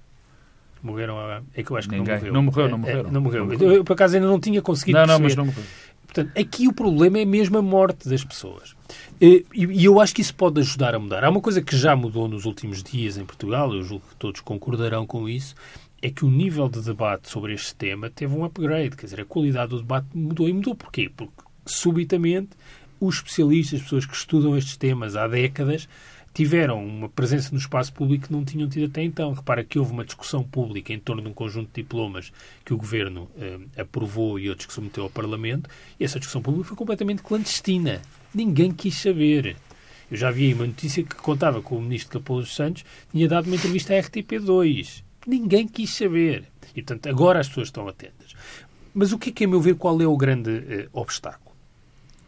Morreram, 0.82 1.18
ah, 1.18 1.42
é 1.56 1.64
que 1.64 1.72
eu 1.72 1.78
acho 1.78 1.88
que 1.88 1.96
Ninguém. 1.98 2.16
não 2.16 2.20
morreu. 2.22 2.34
Não 2.34 2.44
morreu, 2.44 2.70
não 2.70 2.78
morreram. 2.78 3.00
é, 3.08 3.12
não 3.12 3.22
morreu. 3.22 3.46
Não 3.46 3.54
Eu, 3.54 3.60
morreu. 3.60 3.74
eu, 3.78 3.84
por 3.86 3.94
acaso, 3.94 4.16
ainda 4.16 4.28
não 4.28 4.38
tinha 4.38 4.62
conseguido 4.62 4.98
Não, 5.00 5.06
não, 5.06 5.20
perceber. 5.22 5.28
mas 5.28 5.36
não 5.38 5.46
morreu. 5.46 5.64
Portanto, 6.14 6.38
aqui 6.38 6.68
o 6.68 6.74
problema 6.74 7.18
é 7.18 7.26
mesmo 7.26 7.58
a 7.58 7.62
morte 7.62 8.08
das 8.08 8.24
pessoas. 8.24 8.76
E, 9.20 9.44
e 9.52 9.84
eu 9.84 10.00
acho 10.00 10.14
que 10.14 10.22
isso 10.22 10.36
pode 10.36 10.62
ajudar 10.62 10.94
a 10.94 11.00
mudar. 11.00 11.24
Há 11.24 11.30
uma 11.30 11.42
coisa 11.42 11.60
que 11.60 11.76
já 11.76 11.96
mudou 11.96 12.28
nos 12.28 12.46
últimos 12.46 12.84
dias 12.84 13.18
em 13.18 13.26
Portugal, 13.26 13.74
eu 13.74 13.82
julgo 13.82 14.06
que 14.08 14.16
todos 14.18 14.40
concordarão 14.40 15.08
com 15.08 15.28
isso, 15.28 15.56
é 16.04 16.12
que 16.12 16.24
o 16.24 16.30
nível 16.30 16.70
de 16.70 16.82
debate 16.82 17.30
sobre 17.30 17.54
este 17.54 17.74
tema 17.74 18.12
teve 18.12 18.36
um 18.36 18.46
upgrade. 18.46 18.96
Quer 18.96 19.06
dizer, 19.06 19.22
a 19.22 19.26
qualidade 19.26 19.72
do 19.72 19.80
debate 19.80 20.06
mudou. 20.14 20.48
E 20.48 20.54
mudou 20.54 20.76
porquê? 20.76 21.10
Porque, 21.10 21.34
subitamente, 21.66 22.50
os 23.00 23.16
especialistas, 23.16 23.80
as 23.80 23.84
pessoas 23.84 24.06
que 24.06 24.16
estudam 24.16 24.56
estes 24.56 24.78
temas 24.78 25.16
há 25.16 25.28
décadas, 25.28 25.90
tiveram 26.34 26.84
uma 26.84 27.08
presença 27.08 27.52
no 27.52 27.60
espaço 27.60 27.94
público 27.94 28.28
que 28.28 28.34
não 28.34 28.44
tinham 28.44 28.68
tido 28.68 28.90
até 28.90 29.04
então. 29.04 29.34
Repara 29.34 29.64
que 29.64 29.78
houve 29.78 29.92
uma 29.92 30.04
discussão 30.04 30.44
pública 30.44 30.92
em 30.92 31.00
torno 31.00 31.22
de 31.22 31.30
um 31.30 31.34
conjunto 31.34 31.68
de 31.68 31.84
diplomas 31.84 32.32
que 32.66 32.74
o 32.74 32.78
Governo 32.78 33.30
eh, 33.38 33.60
aprovou 33.82 34.40
e 34.40 34.50
outros 34.50 34.66
que 34.66 34.74
submeteu 34.74 35.04
ao 35.04 35.10
Parlamento, 35.10 35.70
e 36.00 36.04
essa 36.04 36.20
discussão 36.20 36.42
pública 36.42 36.68
foi 36.68 36.78
completamente 36.78 37.22
clandestina. 37.22 38.02
Ninguém 38.34 38.72
quis 38.72 38.96
saber. 38.96 39.56
Eu 40.10 40.18
já 40.18 40.32
vi 40.32 40.48
aí 40.48 40.54
uma 40.54 40.66
notícia 40.66 41.04
que 41.04 41.16
contava 41.16 41.62
com 41.62 41.78
o 41.78 41.82
Ministro 41.82 42.20
Capoulo 42.20 42.42
dos 42.42 42.56
Santos 42.56 42.84
tinha 43.12 43.28
dado 43.28 43.46
uma 43.46 43.56
entrevista 43.56 43.94
à 43.94 43.98
RTP2. 43.98 45.04
Ninguém 45.28 45.68
quis 45.68 45.92
saber. 45.92 46.46
E, 46.76 46.82
portanto, 46.82 47.08
agora 47.08 47.40
as 47.40 47.48
pessoas 47.48 47.68
estão 47.68 47.88
atentas. 47.88 48.34
Mas 48.94 49.12
o 49.12 49.20
que 49.20 49.30
é 49.30 49.34
que, 49.34 49.46
a 49.46 49.48
meu 49.48 49.62
ver, 49.62 49.76
qual 49.76 50.00
é 50.02 50.08
o 50.08 50.18
grande 50.18 50.52
eh, 50.68 50.88
obstáculo? 50.92 51.56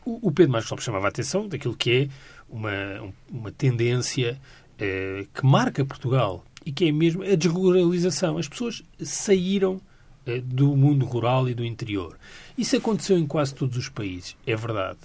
O, 0.05 0.29
o 0.29 0.31
Pedro 0.31 0.53
Marcos 0.53 0.69
Lopes 0.69 0.85
chamava 0.85 1.07
a 1.07 1.09
atenção 1.09 1.47
daquilo 1.47 1.75
que 1.75 1.91
é 1.91 2.09
uma, 2.49 2.71
um- 3.01 3.13
uma 3.31 3.51
tendência 3.51 4.39
eh, 4.79 5.25
que 5.33 5.45
marca 5.45 5.83
Portugal 5.85 6.43
e 6.65 6.71
que 6.71 6.85
é 6.85 6.91
mesmo 6.91 7.23
a 7.23 7.35
desruralização. 7.35 8.37
As 8.37 8.47
pessoas 8.47 8.83
saíram 9.01 9.79
eh, 10.25 10.41
do 10.43 10.75
mundo 10.75 11.05
rural 11.05 11.47
e 11.49 11.53
do 11.53 11.63
interior. 11.65 12.17
Isso 12.57 12.75
aconteceu 12.75 13.17
em 13.17 13.25
quase 13.27 13.53
todos 13.53 13.77
os 13.77 13.89
países, 13.89 14.35
é 14.45 14.55
verdade. 14.55 14.99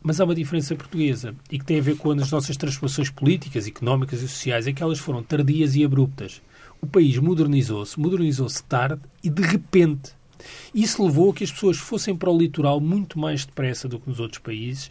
Mas 0.00 0.20
há 0.20 0.24
uma 0.24 0.34
diferença 0.34 0.74
portuguesa 0.76 1.34
e 1.50 1.58
que 1.58 1.64
tem 1.64 1.78
a 1.78 1.82
ver 1.82 1.96
com 1.96 2.10
as 2.12 2.30
nossas 2.30 2.56
transformações 2.56 3.10
políticas, 3.10 3.66
económicas 3.66 4.22
e 4.22 4.28
sociais, 4.28 4.66
é 4.66 4.72
que 4.72 4.82
elas 4.82 4.98
foram 5.00 5.22
tardias 5.22 5.74
e 5.74 5.84
abruptas. 5.84 6.40
O 6.80 6.86
país 6.86 7.18
modernizou-se, 7.18 7.98
modernizou-se 7.98 8.62
tarde 8.62 9.02
e 9.24 9.28
de 9.28 9.42
repente. 9.42 10.12
Isso 10.72 11.04
levou 11.04 11.30
a 11.30 11.34
que 11.34 11.42
as 11.42 11.50
pessoas 11.50 11.76
fossem 11.78 12.14
para 12.16 12.30
o 12.30 12.38
litoral 12.38 12.80
muito 12.80 13.18
mais 13.18 13.44
depressa 13.44 13.88
do 13.88 13.98
que 13.98 14.08
nos 14.08 14.20
outros 14.20 14.40
países 14.40 14.88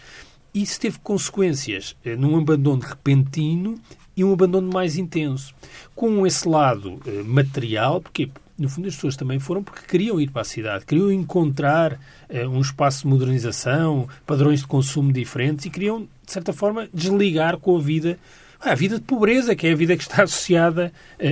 isso 0.61 0.79
teve 0.79 0.99
consequências 0.99 1.95
eh, 2.03 2.15
num 2.15 2.37
abandono 2.37 2.81
repentino 2.81 3.79
e 4.15 4.23
um 4.23 4.33
abandono 4.33 4.71
mais 4.71 4.97
intenso. 4.97 5.53
Com 5.95 6.25
esse 6.25 6.47
lado 6.47 6.99
eh, 7.05 7.23
material, 7.23 8.01
porque 8.01 8.29
no 8.57 8.69
fundo 8.69 8.87
as 8.87 8.95
pessoas 8.95 9.15
também 9.15 9.39
foram 9.39 9.63
porque 9.63 9.85
queriam 9.87 10.19
ir 10.19 10.31
para 10.31 10.41
a 10.41 10.45
cidade, 10.45 10.85
queriam 10.85 11.11
encontrar 11.11 11.99
eh, 12.29 12.47
um 12.47 12.61
espaço 12.61 13.01
de 13.03 13.07
modernização, 13.07 14.07
padrões 14.25 14.61
de 14.61 14.67
consumo 14.67 15.11
diferentes 15.11 15.65
e 15.65 15.69
queriam, 15.69 16.07
de 16.25 16.31
certa 16.31 16.53
forma, 16.53 16.87
desligar 16.93 17.57
com 17.57 17.77
a 17.77 17.81
vida, 17.81 18.17
a 18.59 18.73
vida 18.73 18.95
de 18.95 19.03
pobreza, 19.03 19.55
que 19.55 19.67
é 19.67 19.71
a 19.71 19.75
vida 19.75 19.97
que 19.97 20.03
está 20.03 20.23
associada 20.23 20.91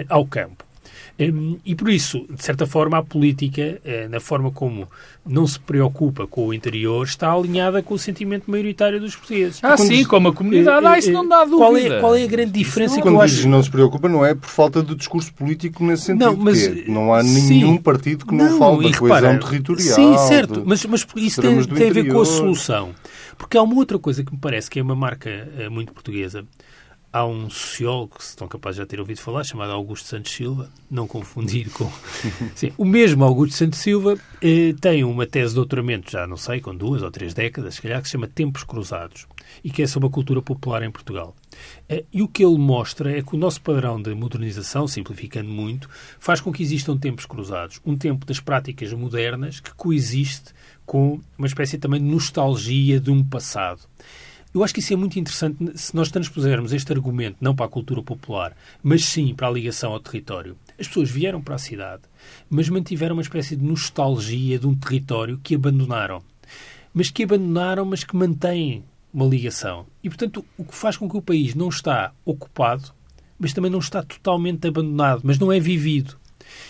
ao 0.09 0.25
campo. 0.25 0.64
Hum, 1.17 1.57
E 1.63 1.73
por 1.73 1.89
isso, 1.89 2.25
de 2.29 2.43
certa 2.43 2.65
forma, 2.67 2.97
a 2.97 3.03
política, 3.03 3.79
eh, 3.85 4.05
na 4.09 4.19
forma 4.19 4.51
como 4.51 4.85
não 5.25 5.47
se 5.47 5.57
preocupa 5.57 6.27
com 6.27 6.47
o 6.47 6.53
interior, 6.53 7.05
está 7.05 7.31
alinhada 7.31 7.81
com 7.81 7.93
o 7.93 7.97
sentimento 7.97 8.51
maioritário 8.51 8.99
dos 8.99 9.15
portugueses. 9.15 9.59
Ah, 9.63 9.77
Quando 9.77 9.87
sim, 9.87 9.95
diz- 9.99 10.07
como 10.07 10.27
a 10.27 10.33
comunidade. 10.33 10.85
Ah, 10.85 10.99
isso 10.99 11.11
não 11.13 11.25
dá 11.25 11.45
dúvida. 11.45 11.57
Qual 11.57 11.77
é, 11.77 11.99
qual 12.01 12.15
é 12.15 12.23
a 12.23 12.27
grande 12.27 12.51
diferença 12.51 12.95
que 12.97 13.01
Quando 13.01 13.15
eu 13.21 13.25
dizes 13.25 13.39
acho? 13.39 13.47
não 13.49 13.63
se 13.63 13.71
preocupa, 13.71 14.09
não 14.09 14.25
é 14.25 14.35
por 14.35 14.49
falta 14.49 14.83
de 14.83 14.93
discurso 14.93 15.33
político 15.33 15.83
nesse 15.85 16.03
sentido. 16.03 16.25
Não, 16.31 16.35
mas, 16.35 16.67
que 16.67 16.81
é, 16.81 16.91
não 16.91 17.13
há 17.13 17.23
sim. 17.23 17.47
nenhum 17.47 17.77
partido 17.77 18.25
que 18.25 18.35
não, 18.35 18.59
fale 18.59 18.87
e 18.87 18.91
da 18.91 18.97
coesão 18.97 19.17
repara, 19.31 19.39
territorial. 19.39 19.95
Sim, 19.95 20.17
certo, 20.27 20.59
de- 20.61 20.67
mas, 20.67 20.85
mas 20.85 21.07
isso 21.15 21.41
tem, 21.41 21.63
tem 21.63 21.89
a 21.89 21.93
ver 21.93 22.11
com 22.11 22.21
a 22.21 22.25
solução. 22.25 22.93
Porque 23.37 23.57
há 23.57 23.61
uma 23.61 23.75
outra 23.75 23.97
coisa 23.99 24.21
que 24.23 24.31
me 24.33 24.37
parece 24.39 24.69
que 24.69 24.79
é 24.79 24.83
uma 24.83 24.95
marca 24.95 25.29
eh, 25.29 25.69
muito 25.69 25.93
portuguesa. 25.93 26.45
Há 27.15 27.25
um 27.25 27.49
sociólogo 27.49 28.15
que 28.17 28.23
estão 28.23 28.45
capazes 28.45 28.75
de 28.75 28.81
já 28.81 28.85
ter 28.85 28.99
ouvido 28.99 29.21
falar, 29.21 29.45
chamado 29.45 29.71
Augusto 29.71 30.05
Santos 30.05 30.33
Silva, 30.33 30.69
não 30.91 31.07
confundir 31.07 31.69
com... 31.69 31.89
Sim, 32.53 32.73
o 32.77 32.83
mesmo 32.83 33.23
Augusto 33.23 33.55
Santos 33.55 33.79
Silva 33.79 34.17
eh, 34.41 34.75
tem 34.81 35.01
uma 35.05 35.25
tese 35.25 35.51
de 35.51 35.55
doutoramento, 35.55 36.11
já 36.11 36.27
não 36.27 36.35
sei, 36.35 36.59
com 36.59 36.75
duas 36.75 37.01
ou 37.01 37.09
três 37.09 37.33
décadas, 37.33 37.75
se 37.75 37.81
calhar, 37.81 38.01
que 38.01 38.09
se 38.09 38.11
chama 38.11 38.27
Tempos 38.27 38.65
Cruzados, 38.65 39.27
e 39.63 39.71
que 39.71 39.81
é 39.81 39.87
sobre 39.87 40.09
a 40.09 40.11
cultura 40.11 40.41
popular 40.41 40.83
em 40.83 40.91
Portugal. 40.91 41.33
Eh, 41.87 42.03
E 42.11 42.21
o 42.21 42.27
que 42.27 42.43
ele 42.43 42.57
mostra 42.57 43.17
é 43.17 43.21
que 43.21 43.33
o 43.33 43.39
nosso 43.39 43.61
padrão 43.61 44.01
de 44.01 44.13
modernização, 44.13 44.85
simplificando 44.85 45.49
muito, 45.49 45.89
faz 46.19 46.41
com 46.41 46.51
que 46.51 46.63
existam 46.63 46.97
tempos 46.97 47.25
cruzados. 47.25 47.79
Um 47.85 47.95
tempo 47.95 48.25
das 48.25 48.41
práticas 48.41 48.91
modernas 48.91 49.61
que 49.61 49.73
coexiste 49.73 50.53
com 50.85 51.21
uma 51.37 51.47
espécie 51.47 51.77
também 51.77 52.01
de 52.01 52.07
nostalgia 52.09 52.99
de 52.99 53.09
um 53.09 53.23
passado. 53.23 53.79
Eu 54.55 54.63
acho 54.63 54.73
que 54.73 54.79
isso 54.79 54.93
é 54.93 54.95
muito 54.95 55.19
interessante 55.19 55.77
se 55.77 55.93
nós 55.93 56.09
transpusermos 56.09 56.71
este 56.71 56.89
argumento 56.93 57.35
não 57.41 57.53
para 57.53 57.65
a 57.65 57.69
cultura 57.69 58.01
popular, 58.01 58.55
mas 58.81 59.03
sim 59.03 59.35
para 59.35 59.49
a 59.49 59.51
ligação 59.51 59.91
ao 59.91 59.99
território. 59.99 60.55
As 60.79 60.87
pessoas 60.87 61.11
vieram 61.11 61.41
para 61.41 61.55
a 61.55 61.57
cidade, 61.57 62.03
mas 62.49 62.69
mantiveram 62.69 63.17
uma 63.17 63.21
espécie 63.21 63.57
de 63.57 63.65
nostalgia 63.65 64.57
de 64.57 64.65
um 64.65 64.73
território 64.73 65.37
que 65.43 65.55
abandonaram. 65.55 66.23
Mas 66.93 67.11
que 67.11 67.23
abandonaram, 67.25 67.83
mas 67.83 68.05
que 68.05 68.15
mantêm 68.15 68.85
uma 69.13 69.25
ligação. 69.25 69.87
E, 70.01 70.07
portanto, 70.07 70.45
o 70.57 70.63
que 70.63 70.73
faz 70.73 70.95
com 70.95 71.09
que 71.09 71.17
o 71.17 71.21
país 71.21 71.53
não 71.53 71.67
está 71.67 72.13
ocupado, 72.23 72.93
mas 73.37 73.51
também 73.51 73.69
não 73.69 73.79
está 73.79 74.03
totalmente 74.03 74.65
abandonado, 74.69 75.19
mas 75.25 75.37
não 75.37 75.51
é 75.51 75.59
vivido. 75.59 76.15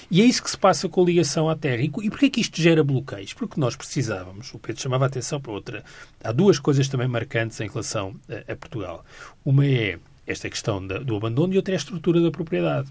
E 0.09 0.21
é 0.21 0.25
isso 0.25 0.43
que 0.43 0.49
se 0.49 0.57
passa 0.57 0.87
com 0.89 1.01
a 1.01 1.05
ligação 1.05 1.49
à 1.49 1.55
terra. 1.55 1.81
E, 1.81 1.85
e 1.85 2.09
porquê 2.09 2.29
que 2.29 2.41
isto 2.41 2.61
gera 2.61 2.83
bloqueios? 2.83 3.33
Porque 3.33 3.59
nós 3.59 3.75
precisávamos, 3.75 4.53
o 4.53 4.59
Pedro 4.59 4.81
chamava 4.81 5.05
a 5.05 5.07
atenção 5.07 5.39
para 5.41 5.51
outra. 5.51 5.83
Há 6.23 6.31
duas 6.31 6.59
coisas 6.59 6.87
também 6.87 7.07
marcantes 7.07 7.59
em 7.61 7.67
relação 7.67 8.15
a, 8.29 8.51
a 8.51 8.55
Portugal. 8.55 9.05
Uma 9.43 9.65
é 9.65 9.97
esta 10.27 10.49
questão 10.49 10.85
da- 10.85 10.97
do 10.99 11.15
abandono 11.15 11.53
e 11.53 11.57
outra 11.57 11.73
é 11.73 11.75
a 11.75 11.77
estrutura 11.77 12.19
da 12.19 12.31
propriedade. 12.31 12.87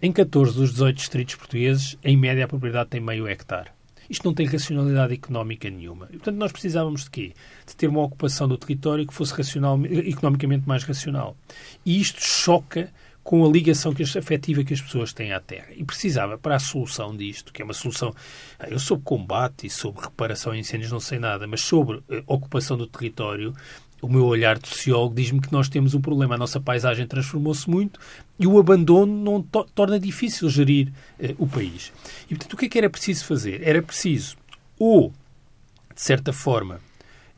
Em 0.00 0.10
14 0.10 0.54
dos 0.54 0.70
18 0.70 0.96
distritos 0.96 1.34
portugueses, 1.34 1.98
em 2.02 2.16
média, 2.16 2.44
a 2.44 2.48
propriedade 2.48 2.88
tem 2.90 3.00
meio 3.00 3.28
hectare. 3.28 3.68
Isto 4.08 4.24
não 4.24 4.34
tem 4.34 4.44
racionalidade 4.46 5.14
económica 5.14 5.70
nenhuma. 5.70 6.06
E, 6.10 6.14
portanto, 6.14 6.36
nós 6.36 6.50
precisávamos 6.50 7.04
de 7.04 7.10
quê? 7.10 7.32
De 7.64 7.76
ter 7.76 7.86
uma 7.86 8.00
ocupação 8.02 8.48
do 8.48 8.56
território 8.58 9.06
que 9.06 9.14
fosse 9.14 9.32
racional, 9.32 9.78
economicamente 9.86 10.66
mais 10.66 10.82
racional. 10.82 11.36
E 11.86 12.00
isto 12.00 12.20
choca 12.20 12.90
com 13.22 13.44
a 13.44 13.48
ligação 13.48 13.92
que, 13.92 14.02
afetiva 14.02 14.64
que 14.64 14.72
as 14.74 14.80
pessoas 14.80 15.12
têm 15.12 15.32
à 15.32 15.40
terra. 15.40 15.68
E 15.76 15.84
precisava, 15.84 16.38
para 16.38 16.56
a 16.56 16.58
solução 16.58 17.16
disto, 17.16 17.52
que 17.52 17.60
é 17.62 17.64
uma 17.64 17.74
solução... 17.74 18.14
ah, 18.58 18.66
Eu 18.68 18.78
sobre 18.78 19.04
combate 19.04 19.66
e 19.66 19.70
sobre 19.70 20.02
reparação 20.02 20.52
a 20.52 20.58
incêndios 20.58 20.90
não 20.90 21.00
sei 21.00 21.18
nada, 21.18 21.46
mas 21.46 21.60
sobre 21.60 22.02
eh, 22.08 22.22
ocupação 22.26 22.76
do 22.76 22.86
território, 22.86 23.54
o 24.02 24.08
meu 24.08 24.24
olhar 24.24 24.58
de 24.58 24.66
sociólogo 24.66 25.14
diz-me 25.14 25.40
que 25.40 25.52
nós 25.52 25.68
temos 25.68 25.94
um 25.94 26.00
problema. 26.00 26.34
A 26.34 26.38
nossa 26.38 26.58
paisagem 26.58 27.06
transformou-se 27.06 27.68
muito 27.68 28.00
e 28.38 28.46
o 28.46 28.58
abandono 28.58 29.12
não 29.22 29.42
to- 29.42 29.68
torna 29.74 30.00
difícil 30.00 30.48
gerir 30.48 30.90
eh, 31.18 31.34
o 31.38 31.46
país. 31.46 31.92
E, 32.24 32.34
portanto, 32.34 32.54
o 32.54 32.56
que 32.56 32.64
é 32.64 32.68
que 32.70 32.78
era 32.78 32.88
preciso 32.88 33.26
fazer? 33.26 33.60
Era 33.62 33.82
preciso, 33.82 34.36
ou, 34.78 35.12
de 35.94 36.00
certa 36.00 36.32
forma, 36.32 36.80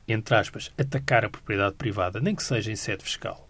entre 0.07 0.35
aspas, 0.37 0.71
atacar 0.79 1.25
a 1.25 1.29
propriedade 1.29 1.75
privada, 1.75 2.21
nem 2.21 2.35
que 2.37 2.43
seja 2.45 2.71
em 2.71 2.77
sede 2.77 3.03
fiscal. 3.03 3.49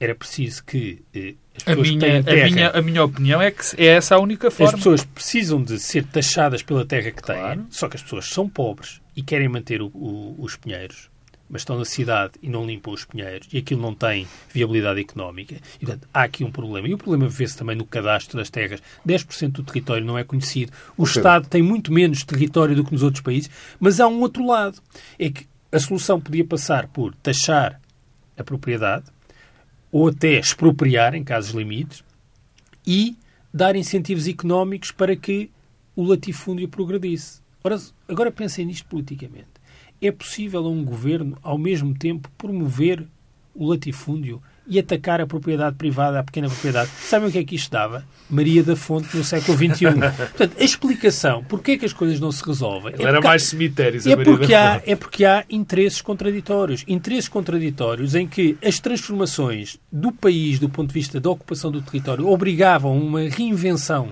Era 0.00 0.14
preciso 0.14 0.64
que 0.64 1.02
eh, 1.14 1.34
as 1.56 1.62
A 1.62 1.66
pessoas 1.66 1.88
que 1.88 1.96
minha, 1.96 2.00
têm 2.10 2.18
a, 2.18 2.22
terra... 2.22 2.50
minha, 2.50 2.70
a 2.70 2.82
minha 2.82 3.04
opinião 3.04 3.42
é 3.42 3.50
que 3.50 3.62
é 3.76 3.86
essa 3.86 4.14
a 4.14 4.20
única 4.20 4.48
As 4.48 4.54
forma. 4.54 4.72
pessoas 4.78 5.04
precisam 5.04 5.60
de 5.62 5.78
ser 5.80 6.04
taxadas 6.04 6.62
pela 6.62 6.84
terra 6.86 7.10
que 7.10 7.22
têm, 7.22 7.36
Claro. 7.36 7.66
só 7.70 7.88
que 7.88 7.96
as 7.96 8.02
pessoas 8.02 8.26
são 8.26 8.48
pobres 8.48 9.00
e 9.16 9.22
querem 9.22 9.48
manter 9.48 9.82
o- 9.82 9.86
o- 9.94 10.36
os 10.38 10.56
pinheiros. 10.56 11.08
mas 11.50 11.62
estão 11.62 11.78
na 11.78 11.84
cidade 11.86 12.34
e 12.42 12.48
não 12.50 12.66
limpam 12.66 12.92
os 12.92 13.06
pinheiros, 13.06 13.48
e 13.50 13.56
aquilo 13.56 13.80
não 13.80 13.94
tem 13.94 14.28
viabilidade 14.52 15.00
económica. 15.00 15.54
E, 15.80 15.86
portanto, 15.86 16.06
há 16.12 16.24
aqui 16.24 16.44
um 16.44 16.52
problema. 16.52 16.86
E 16.86 16.92
o 16.92 16.98
problema 16.98 17.26
vê-se 17.26 17.56
também 17.56 17.74
no 17.74 17.86
cadastro 17.86 18.36
das 18.36 18.50
terras. 18.50 18.82
10% 19.02 19.52
do 19.52 19.62
território 19.62 20.04
não 20.04 20.18
é 20.18 20.24
conhecido. 20.24 20.70
O 20.94 21.04
okay. 21.04 21.14
Estado 21.16 21.48
tem 21.48 21.62
muito 21.62 21.90
menos 21.90 22.22
território 22.22 22.76
do 22.76 22.84
que 22.84 22.92
nos 22.92 23.02
outros 23.02 23.22
países, 23.22 23.48
mas 23.80 23.98
há 23.98 24.06
um 24.06 24.20
outro 24.20 24.46
lado. 24.46 24.78
É 25.18 25.30
que 25.30 25.46
a 25.72 25.78
solução 25.80 26.20
podia 26.20 26.44
passar 26.44 26.86
por 26.88 27.14
taxar 27.14 27.80
a 28.36 28.44
propriedade, 28.44 29.06
ou 29.90 30.08
até 30.08 30.38
expropriar, 30.38 31.14
em 31.14 31.24
casos 31.24 31.54
limites, 31.54 32.04
e 32.86 33.16
dar 33.52 33.76
incentivos 33.76 34.26
económicos 34.28 34.90
para 34.90 35.16
que 35.16 35.50
o 35.96 36.04
latifúndio 36.04 36.68
progredisse. 36.68 37.40
Ora, 37.62 37.76
agora 38.06 38.30
pensem 38.30 38.66
nisto 38.66 38.86
politicamente. 38.88 39.48
É 40.00 40.12
possível 40.12 40.64
a 40.64 40.68
um 40.68 40.84
governo, 40.84 41.36
ao 41.42 41.58
mesmo 41.58 41.92
tempo, 41.96 42.30
promover 42.38 43.06
o 43.54 43.66
latifúndio 43.66 44.40
e 44.68 44.78
atacar 44.78 45.20
a 45.20 45.26
propriedade 45.26 45.76
privada, 45.76 46.20
a 46.20 46.22
pequena 46.22 46.48
propriedade. 46.48 46.90
Sabem 47.00 47.28
o 47.28 47.32
que 47.32 47.38
é 47.38 47.44
que 47.44 47.54
isto 47.56 47.70
dava? 47.70 48.04
Maria 48.28 48.62
da 48.62 48.76
Fonte 48.76 49.16
no 49.16 49.24
século 49.24 49.56
XXI. 49.56 49.86
Portanto, 50.36 50.56
a 50.58 50.64
explicação 50.64 51.42
porque 51.44 51.72
é 51.72 51.78
que 51.78 51.86
as 51.86 51.92
coisas 51.92 52.20
não 52.20 52.30
se 52.30 52.44
resolvem... 52.44 52.94
é 52.98 53.02
era 53.02 53.20
mais 53.20 53.44
cemitérios, 53.44 54.06
é 54.06 54.14
porque, 54.16 54.54
há, 54.54 54.82
é 54.84 54.94
porque 54.94 55.24
há 55.24 55.44
interesses 55.48 56.02
contraditórios. 56.02 56.84
Interesses 56.86 57.28
contraditórios 57.28 58.14
em 58.14 58.26
que 58.26 58.56
as 58.62 58.78
transformações 58.78 59.78
do 59.90 60.12
país, 60.12 60.58
do 60.58 60.68
ponto 60.68 60.88
de 60.88 60.94
vista 60.94 61.18
da 61.18 61.30
ocupação 61.30 61.70
do 61.70 61.80
território, 61.80 62.28
obrigavam 62.28 62.96
uma 62.98 63.22
reinvenção 63.22 64.10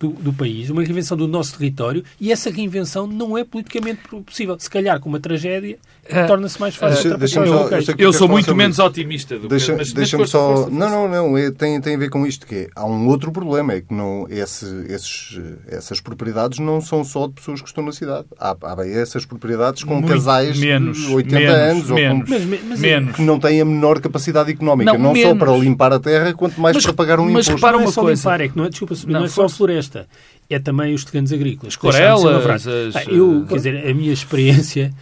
do, 0.00 0.08
do, 0.08 0.32
país, 0.32 0.70
uma 0.70 0.82
reinvenção 0.82 1.14
do 1.16 1.28
nosso 1.28 1.58
território, 1.58 2.02
e 2.18 2.32
essa 2.32 2.50
reinvenção 2.50 3.06
não 3.06 3.36
é 3.36 3.44
politicamente 3.44 4.00
possível. 4.24 4.58
Se 4.58 4.68
calhar, 4.68 4.98
com 4.98 5.10
uma 5.10 5.20
tragédia, 5.20 5.78
torna-se 6.26 6.60
mais 6.60 6.76
fácil. 6.76 7.16
Deixa 7.16 7.46
só. 7.46 7.68
Eu, 7.68 7.94
eu 7.98 8.12
sou 8.12 8.28
muito 8.28 8.54
menos 8.54 8.76
isso. 8.76 8.86
otimista 8.86 9.38
do 9.38 9.48
deixa, 9.48 9.76
que... 9.76 9.94
Deixa-me 9.94 10.26
só... 10.26 10.68
Não, 10.70 10.90
não, 10.90 11.08
não. 11.08 11.38
É, 11.38 11.50
tem, 11.50 11.80
tem 11.80 11.94
a 11.94 11.98
ver 11.98 12.10
com 12.10 12.26
isto, 12.26 12.46
que 12.46 12.54
é, 12.54 12.68
há 12.74 12.86
um 12.86 13.08
outro 13.08 13.32
problema, 13.32 13.74
é 13.74 13.80
que 13.80 13.92
não, 13.92 14.26
esse, 14.28 14.66
esses, 14.88 15.40
essas 15.68 16.00
propriedades 16.00 16.58
não 16.58 16.80
são 16.80 17.04
só 17.04 17.26
de 17.26 17.34
pessoas 17.34 17.60
que 17.60 17.68
estão 17.68 17.84
na 17.84 17.92
cidade. 17.92 18.26
Há, 18.38 18.56
há 18.62 18.76
bem 18.76 18.92
essas 18.92 19.24
propriedades 19.24 19.84
com 19.84 19.94
muito 19.94 20.08
casais 20.08 20.58
menos, 20.58 20.98
de 20.98 21.14
80 21.14 21.38
menos, 21.38 21.54
anos 21.54 21.90
menos, 21.90 21.90
ou 21.90 21.96
com, 21.96 22.30
mas, 22.30 22.62
mas, 22.64 22.80
menos. 22.80 23.16
que 23.16 23.22
não 23.22 23.38
têm 23.38 23.60
a 23.60 23.64
menor 23.64 24.00
capacidade 24.00 24.50
económica. 24.50 24.92
Não, 24.92 24.98
não 24.98 25.16
só 25.16 25.34
para 25.34 25.52
limpar 25.56 25.92
a 25.92 26.00
terra, 26.00 26.32
quanto 26.34 26.60
mais 26.60 26.74
mas, 26.74 26.84
para 26.84 26.94
pagar 26.94 27.20
um 27.20 27.24
mas 27.24 27.46
imposto. 27.46 27.52
Mas 27.52 27.60
repara 27.60 27.76
uma 27.76 27.84
não 27.84 27.90
é 27.90 27.92
só 27.92 28.02
coisa. 28.02 28.20
limpar, 28.20 28.40
é 28.40 28.48
que 28.48 28.56
não 28.56 28.64
é, 28.64 28.68
desculpa, 28.68 28.94
não, 29.06 29.20
não 29.20 29.26
é 29.26 29.28
só 29.28 29.48
floresta 29.48 30.06
é 30.50 30.58
também 30.58 30.92
os 30.92 31.04
terrenos 31.04 31.32
agrícolas. 31.32 31.76
Corelas, 31.76 32.66
as... 32.66 32.96
ah, 32.96 33.04
eu, 33.04 33.46
quer 33.48 33.54
dizer, 33.54 33.88
a 33.88 33.94
minha 33.94 34.12
experiência 34.12 34.90
é, 34.90 34.92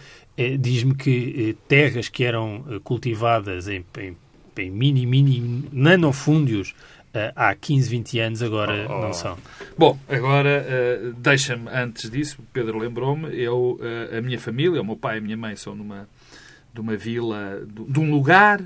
diz-me 0.57 0.95
que 0.95 1.49
eh, 1.49 1.63
terras 1.67 2.09
que 2.09 2.23
eram 2.23 2.65
eh, 2.69 2.79
cultivadas 2.83 3.67
em, 3.67 3.85
em, 3.97 4.15
em 4.57 4.71
mini, 4.71 5.05
mini 5.05 5.69
nanofúndios 5.71 6.73
há 7.35 7.55
15, 7.55 7.89
20 7.89 8.19
anos, 8.19 8.43
agora 8.43 8.85
oh, 8.87 8.93
oh. 8.93 9.01
não 9.01 9.13
são. 9.13 9.37
Bom, 9.77 9.97
agora 10.07 10.63
uh, 10.63 11.13
deixa-me, 11.13 11.67
antes 11.69 12.09
disso, 12.09 12.37
Pedro 12.53 12.77
lembrou-me, 12.77 13.35
eu, 13.35 13.79
uh, 13.81 14.17
a 14.17 14.21
minha 14.21 14.39
família, 14.39 14.79
o 14.79 14.85
meu 14.85 14.95
pai 14.95 15.15
e 15.15 15.17
a 15.17 15.21
minha 15.21 15.35
mãe 15.35 15.55
são 15.55 15.73
numa, 15.73 16.07
de 16.71 16.79
uma 16.79 16.95
vila, 16.95 17.65
de, 17.65 17.91
de 17.91 17.99
um 17.99 18.11
lugar 18.11 18.61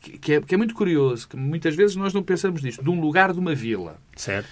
que 0.00 0.32
é, 0.32 0.40
que 0.40 0.54
é, 0.54 0.58
muito 0.58 0.74
curioso, 0.74 1.28
que 1.28 1.36
muitas 1.36 1.76
vezes 1.76 1.94
nós 1.94 2.14
não 2.14 2.22
pensamos 2.22 2.62
nisto, 2.62 2.82
de 2.82 2.88
um 2.88 3.00
lugar 3.00 3.32
de 3.32 3.38
uma 3.38 3.54
vila. 3.54 3.98
Certo. 4.16 4.48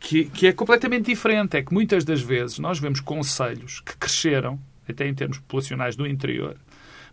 Que, 0.00 0.24
que 0.24 0.46
é 0.46 0.52
completamente 0.52 1.06
diferente. 1.06 1.56
É 1.56 1.62
que 1.62 1.72
muitas 1.72 2.04
das 2.04 2.22
vezes 2.22 2.58
nós 2.58 2.78
vemos 2.78 3.00
conselhos 3.00 3.80
que 3.80 3.96
cresceram, 3.96 4.58
até 4.92 5.06
em 5.06 5.14
termos 5.14 5.38
populacionais, 5.38 5.96
do 5.96 6.06
interior. 6.06 6.56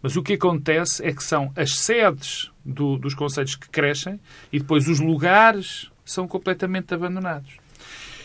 Mas 0.02 0.16
o 0.16 0.22
que 0.22 0.34
acontece 0.34 1.06
é 1.06 1.14
que 1.14 1.24
são 1.24 1.52
as 1.56 1.78
sedes 1.78 2.52
do, 2.64 2.98
dos 2.98 3.14
conselhos 3.14 3.56
que 3.56 3.70
crescem 3.70 4.20
e 4.52 4.60
depois 4.60 4.88
os 4.88 5.00
lugares 5.00 5.90
são 6.04 6.28
completamente 6.28 6.94
abandonados. 6.94 7.54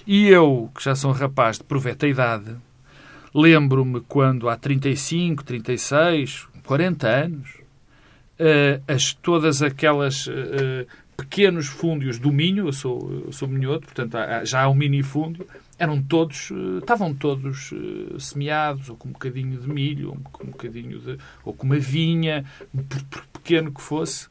E 0.06 0.26
eu, 0.26 0.70
que 0.74 0.82
já 0.82 0.94
sou 0.94 1.10
um 1.10 1.14
rapaz 1.14 1.58
de 1.58 1.64
proveta 1.64 2.06
idade, 2.06 2.56
lembro-me 3.34 4.00
quando 4.00 4.48
há 4.48 4.56
35, 4.56 5.44
36, 5.44 6.48
40 6.64 7.08
anos, 7.08 7.50
uh, 8.40 8.82
as, 8.88 9.12
todas 9.12 9.62
aquelas 9.62 10.26
uh, 10.26 10.86
pequenos 11.16 11.66
fúndios 11.66 12.18
do 12.18 12.32
Minho, 12.32 12.68
eu 12.68 12.72
sou, 12.72 13.22
eu 13.26 13.32
sou 13.32 13.46
minhoto, 13.46 13.86
portanto 13.86 14.16
há, 14.16 14.44
já 14.44 14.62
há 14.62 14.68
um 14.68 14.74
minifúndio, 14.74 15.46
eram 15.78 16.02
todos, 16.02 16.50
uh, 16.50 16.78
estavam 16.78 17.14
todos 17.14 17.70
semeados, 18.18 18.90
ou 18.90 18.96
com 18.96 19.08
um 19.08 19.12
bocadinho 19.12 19.58
de 19.58 19.68
milho, 19.68 20.10
ou 20.10 20.16
com 20.32 20.44
um 20.44 20.50
bocadinho 20.50 20.98
de, 20.98 21.18
ou 21.44 21.54
com 21.54 21.66
uma 21.66 21.78
vinha, 21.78 22.44
por, 22.88 23.02
por 23.04 23.26
pequeno 23.26 23.72
que 23.72 23.80
fosse, 23.80 24.28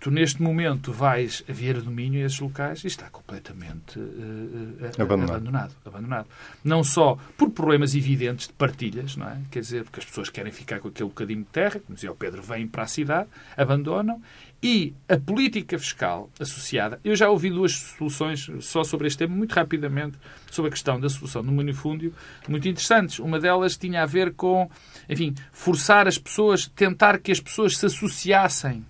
Tu, 0.00 0.10
neste 0.10 0.40
momento, 0.40 0.92
vais 0.92 1.44
a 1.46 1.52
Vieira 1.52 1.82
do 1.82 1.90
Minho 1.90 2.14
e 2.14 2.22
esses 2.22 2.40
locais 2.40 2.82
e 2.84 2.86
está 2.86 3.10
completamente 3.10 3.98
uh, 3.98 4.86
abandonado. 4.98 5.30
abandonado. 5.36 5.76
abandonado. 5.84 6.26
Não 6.64 6.82
só 6.82 7.18
por 7.36 7.50
problemas 7.50 7.94
evidentes 7.94 8.46
de 8.46 8.54
partilhas, 8.54 9.14
não 9.14 9.28
é? 9.28 9.36
Quer 9.50 9.60
dizer, 9.60 9.84
porque 9.84 10.00
as 10.00 10.06
pessoas 10.06 10.30
querem 10.30 10.50
ficar 10.50 10.80
com 10.80 10.88
aquele 10.88 11.10
bocadinho 11.10 11.40
de 11.40 11.50
terra, 11.50 11.80
como 11.80 11.94
dizia 11.94 12.10
o 12.10 12.16
Pedro, 12.16 12.40
vêm 12.40 12.66
para 12.66 12.84
a 12.84 12.86
cidade, 12.86 13.28
abandonam, 13.54 14.22
e 14.62 14.94
a 15.06 15.18
política 15.18 15.78
fiscal 15.78 16.30
associada. 16.40 16.98
Eu 17.04 17.14
já 17.14 17.28
ouvi 17.28 17.50
duas 17.50 17.72
soluções 17.72 18.50
só 18.60 18.82
sobre 18.82 19.06
este 19.06 19.18
tema, 19.18 19.36
muito 19.36 19.52
rapidamente, 19.52 20.16
sobre 20.50 20.70
a 20.70 20.72
questão 20.72 20.98
da 20.98 21.10
solução 21.10 21.42
do 21.42 21.52
minifúndio, 21.52 22.14
muito 22.48 22.66
interessantes. 22.66 23.18
Uma 23.18 23.38
delas 23.38 23.76
tinha 23.76 24.02
a 24.02 24.06
ver 24.06 24.32
com, 24.32 24.70
enfim, 25.10 25.34
forçar 25.52 26.08
as 26.08 26.16
pessoas, 26.16 26.66
tentar 26.66 27.18
que 27.18 27.30
as 27.30 27.40
pessoas 27.40 27.76
se 27.76 27.84
associassem 27.84 28.82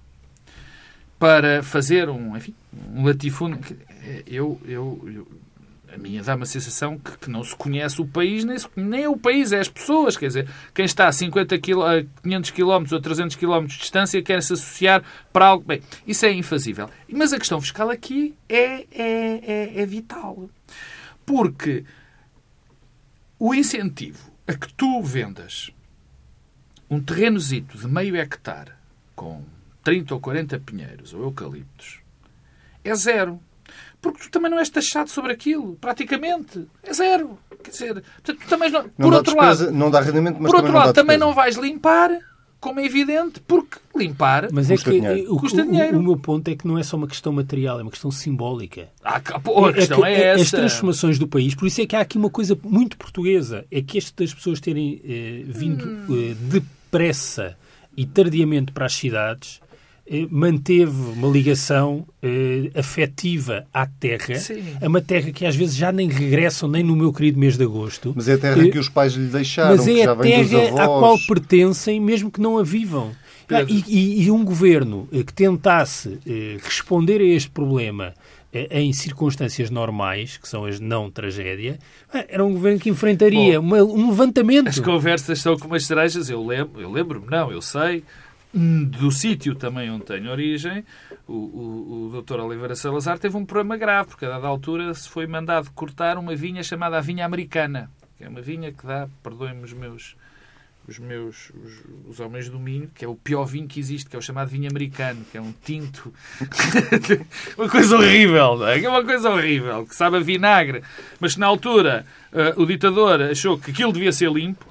para 1.20 1.62
fazer 1.62 2.09
um, 2.09 2.35
enfim, 2.35 2.54
um 2.94 3.04
latifúndio. 3.04 3.76
Eu, 4.26 4.59
eu, 4.64 5.00
eu, 5.06 5.28
a 5.94 5.98
minha 5.98 6.22
dá 6.22 6.35
uma 6.35 6.46
sensação 6.46 6.98
que, 6.98 7.18
que, 7.18 7.30
não 7.30 7.44
se 7.44 7.54
conhece 7.54 8.00
o 8.00 8.06
país, 8.06 8.42
nem, 8.42 8.59
se, 8.59 8.66
nem 8.74 9.06
o 9.06 9.18
país, 9.18 9.52
é 9.52 9.61
as 9.61 9.68
pessoas. 9.68 10.16
Quer 10.16 10.28
dizer, 10.28 10.48
quem 10.74 10.87
está 10.87 11.09
a 11.09 11.12
50 11.12 11.59
km, 11.59 11.83
a 11.83 12.22
500 12.22 12.50
km 12.52 12.85
ou 12.92 13.00
300 13.00 13.37
km 13.37 13.66
de 13.66 13.76
distância 13.76 14.22
quer 14.22 14.42
se 14.42 14.54
associar 14.54 15.04
para 15.30 15.44
algo. 15.44 15.62
Bem, 15.62 15.83
isso 16.06 16.24
é 16.24 16.33
infazível. 16.33 16.88
Mas 17.12 17.35
a 17.35 17.38
questão 17.38 17.61
fiscal 17.61 17.90
aqui 17.90 18.35
é, 18.48 18.87
é, 18.90 19.76
é, 19.76 19.83
é 19.83 19.87
vital. 19.87 20.48
Porque 21.26 21.85
o 23.38 23.54
incentivo 23.54 24.33
a 24.46 24.54
que 24.54 24.72
tu 24.72 25.02
vendas 25.02 25.70
um 26.88 26.98
terrenozito 26.98 27.76
de 27.76 27.87
meio 27.87 28.16
hectare 28.16 28.72
com 29.14 29.44
30 29.83 30.14
ou 30.14 30.21
40 30.21 30.59
pinheiros 30.61 31.14
ou 31.14 31.23
eucaliptos, 31.23 32.01
é 32.85 32.95
zero. 32.95 33.40
Porque 34.01 34.25
tu 34.25 34.31
também 34.31 34.51
não 34.51 34.59
és 34.59 34.69
taxado 34.71 35.11
sobre 35.11 35.33
aquilo, 35.33 35.77
praticamente. 35.81 36.66
É 36.83 36.93
zero. 36.93 37.38
Quer 37.62 37.71
dizer, 37.71 38.05
tu 38.23 38.35
também 38.49 38.71
não, 38.71 38.85
não 38.85 38.90
por 38.90 39.12
outro 39.14 39.35
despesa, 39.35 39.66
lado, 39.66 39.77
não 39.77 39.90
dá 39.90 40.01
rendimento, 40.01 40.38
mas 40.40 40.51
por 40.51 40.61
outro 40.61 40.73
lado, 40.73 40.95
também 40.95 41.19
não 41.19 41.35
vais 41.35 41.57
limpar, 41.57 42.11
como 42.59 42.81
é 42.81 42.87
evidente, 42.87 43.40
porque 43.40 43.79
limpar 43.95 44.49
mas 44.51 44.71
é 44.71 44.75
custa 44.75 44.90
que 44.90 45.01
dinheiro. 45.01 45.35
O, 45.35 45.38
custa 45.38 45.62
o, 45.62 45.66
dinheiro. 45.66 45.97
O, 45.99 46.01
o, 46.01 46.03
meu 46.03 46.16
ponto 46.16 46.49
é 46.49 46.57
que 46.57 46.66
não 46.66 46.79
é 46.79 46.83
só 46.83 46.97
uma 46.97 47.07
questão 47.07 47.33
material, 47.35 47.79
é 47.79 47.83
uma 47.83 47.90
questão 47.90 48.11
simbólica. 48.11 48.88
Ah, 49.05 49.21
pô, 49.38 49.66
a 49.66 49.73
questão 49.75 50.05
é, 50.05 50.14
é, 50.14 50.25
essa. 50.29 50.43
As 50.43 50.51
transformações 50.51 51.19
do 51.19 51.29
país, 51.29 51.55
por 51.55 51.66
isso 51.66 51.83
é 51.83 51.87
que 51.87 51.95
há 51.95 52.01
aqui 52.01 52.16
uma 52.16 52.31
coisa 52.31 52.59
muito 52.62 52.97
portuguesa, 52.97 53.66
é 53.71 53.83
que 53.83 53.99
este 53.99 54.14
das 54.16 54.33
pessoas 54.33 54.61
terem 54.61 55.03
eh, 55.05 55.43
vindo 55.47 55.87
hum. 55.87 56.07
eh, 56.11 56.35
depressa 56.35 57.57
e 57.95 58.07
tardiamente 58.07 58.73
para 58.73 58.87
as 58.87 58.95
cidades 58.95 59.61
manteve 60.31 61.12
uma 61.12 61.29
ligação 61.29 62.05
eh, 62.23 62.70
afetiva 62.75 63.66
à 63.73 63.87
terra, 63.87 64.35
Sim. 64.35 64.62
a 64.83 64.88
uma 64.88 65.01
terra 65.01 65.31
que 65.31 65.46
às 65.46 65.55
vezes 65.55 65.77
já 65.77 65.92
nem 65.92 66.09
regressam 66.09 66.68
nem 66.68 66.83
no 66.83 66.96
meu 66.96 67.12
querido 67.12 67.38
mês 67.38 67.57
de 67.57 67.64
agosto. 67.64 68.12
Mas 68.16 68.29
é 68.29 68.35
a 68.35 68.38
terra 68.38 68.66
eh, 68.66 68.70
que 68.70 68.79
os 68.79 68.88
pais 68.88 69.12
lhe 69.12 69.27
deixaram, 69.27 69.77
mas 69.77 69.87
é 69.87 70.05
a 70.05 70.16
terra 70.16 70.83
à 70.83 70.87
qual 70.87 71.16
pertencem, 71.29 72.01
mesmo 72.01 72.31
que 72.31 72.40
não 72.40 72.59
a 72.59 72.62
vivam. 72.64 73.12
Ah, 73.53 73.62
e, 73.68 73.85
e, 73.88 74.25
e, 74.25 74.31
um 74.31 74.44
governo 74.44 75.09
eh, 75.12 75.25
que 75.25 75.33
tentasse 75.33 76.18
eh, 76.25 76.57
responder 76.62 77.20
a 77.20 77.25
este 77.25 77.51
problema 77.51 78.14
eh, 78.53 78.81
em 78.81 78.92
circunstâncias 78.92 79.70
normais, 79.70 80.37
que 80.37 80.49
são 80.49 80.64
as 80.64 80.79
não 80.79 81.11
tragédia, 81.11 81.79
era 82.29 82.44
um 82.44 82.53
governo 82.53 82.79
que 82.79 82.88
enfrentaria 82.88 83.61
Bom, 83.61 83.66
uma, 83.66 83.83
um 83.83 84.11
levantamento. 84.11 84.68
As 84.68 84.79
conversas 84.79 85.40
são 85.40 85.59
como 85.59 85.75
as 85.75 85.85
cerejas, 85.85 86.31
eu 86.31 86.44
lembro, 86.46 86.81
eu 86.81 86.90
lembro-me, 86.90 87.27
não, 87.29 87.51
eu 87.51 87.61
sei, 87.61 88.05
do 88.52 89.12
sítio 89.12 89.54
também 89.54 89.90
onde 89.90 90.04
tenho 90.04 90.30
origem, 90.30 90.84
o, 91.26 91.32
o, 91.32 92.12
o 92.12 92.22
Dr. 92.22 92.40
Oliveira 92.40 92.74
Salazar 92.74 93.18
teve 93.18 93.36
um 93.36 93.44
problema 93.44 93.76
grave, 93.76 94.10
porque 94.10 94.24
a 94.24 94.30
dada 94.30 94.48
altura 94.48 94.92
se 94.94 95.08
foi 95.08 95.26
mandado 95.26 95.70
cortar 95.70 96.18
uma 96.18 96.34
vinha 96.34 96.62
chamada 96.62 96.98
a 96.98 97.00
vinha 97.00 97.24
americana, 97.24 97.90
que 98.16 98.24
é 98.24 98.28
uma 98.28 98.40
vinha 98.40 98.72
que 98.72 98.84
dá, 98.84 99.08
perdoem-me 99.22 99.64
os 99.64 99.72
meus 99.72 100.16
os 100.88 100.98
meus 100.98 101.50
os, 101.50 101.84
os, 102.08 102.20
homens 102.20 102.48
do 102.48 102.58
Minho, 102.58 102.90
que 102.92 103.04
é 103.04 103.08
o 103.08 103.14
pior 103.14 103.44
vinho 103.44 103.68
que 103.68 103.78
existe, 103.78 104.10
que 104.10 104.16
é 104.16 104.18
o 104.18 104.22
chamado 104.22 104.48
vinho 104.48 104.68
americano, 104.68 105.24
que 105.30 105.38
é 105.38 105.40
um 105.40 105.52
tinto. 105.64 106.12
uma 107.56 107.68
coisa 107.68 107.96
horrível, 107.96 108.56
não 108.56 108.66
é? 108.66 108.82
é 108.82 108.88
uma 108.88 109.04
coisa 109.04 109.30
horrível, 109.30 109.86
que 109.86 109.94
sabe 109.94 110.16
a 110.16 110.20
vinagre. 110.20 110.82
Mas 111.20 111.36
na 111.36 111.46
altura 111.46 112.04
uh, 112.32 112.60
o 112.60 112.66
ditador 112.66 113.20
achou 113.20 113.58
que 113.58 113.70
aquilo 113.70 113.92
devia 113.92 114.10
ser 114.10 114.32
limpo 114.32 114.69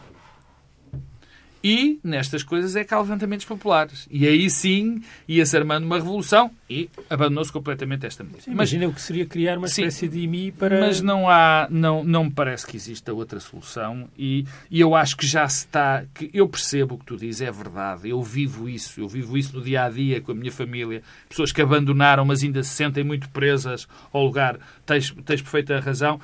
E 1.63 1.99
nestas 2.03 2.41
coisas 2.41 2.75
é 2.75 2.83
que 2.83 2.93
há 2.93 2.99
levantamentos 2.99 3.45
populares. 3.45 4.07
E 4.09 4.25
aí 4.25 4.49
sim 4.49 5.01
ia-se 5.27 5.55
armando 5.57 5.85
uma 5.85 5.97
revolução 5.97 6.51
e 6.69 6.89
abandonou-se 7.09 7.51
completamente 7.51 8.05
esta 8.05 8.23
medida. 8.23 8.43
Sim, 8.43 8.51
Imagina 8.51 8.87
o 8.87 8.93
que 8.93 9.01
seria 9.01 9.25
criar 9.25 9.57
uma 9.57 9.67
sim, 9.67 9.81
espécie 9.81 10.07
de 10.07 10.19
IMI 10.19 10.51
para. 10.51 10.79
Mas 10.79 11.01
não 11.01 11.29
há, 11.29 11.67
não, 11.69 12.03
não 12.03 12.25
me 12.25 12.31
parece 12.31 12.65
que 12.65 12.77
exista 12.77 13.13
outra 13.13 13.39
solução 13.39 14.07
e, 14.17 14.45
e 14.71 14.79
eu 14.79 14.95
acho 14.95 15.17
que 15.17 15.27
já 15.27 15.47
se 15.49 15.65
está. 15.65 16.05
que 16.13 16.29
Eu 16.33 16.47
percebo 16.47 16.95
o 16.95 16.97
que 16.97 17.05
tu 17.05 17.17
dizes, 17.17 17.41
é 17.41 17.51
verdade. 17.51 18.09
Eu 18.09 18.21
vivo 18.23 18.69
isso, 18.69 19.01
eu 19.01 19.07
vivo 19.07 19.37
isso 19.37 19.57
no 19.57 19.61
dia 19.63 19.83
a 19.83 19.89
dia 19.89 20.21
com 20.21 20.31
a 20.31 20.35
minha 20.35 20.51
família. 20.51 21.01
Pessoas 21.27 21.51
que 21.51 21.61
abandonaram, 21.61 22.23
mas 22.23 22.41
ainda 22.41 22.63
se 22.63 22.69
sentem 22.69 23.03
muito 23.03 23.27
presas 23.29 23.87
ao 24.13 24.23
lugar. 24.23 24.59
Tens, 24.85 25.11
tens 25.25 25.41
perfeita 25.41 25.79
razão 25.79 26.19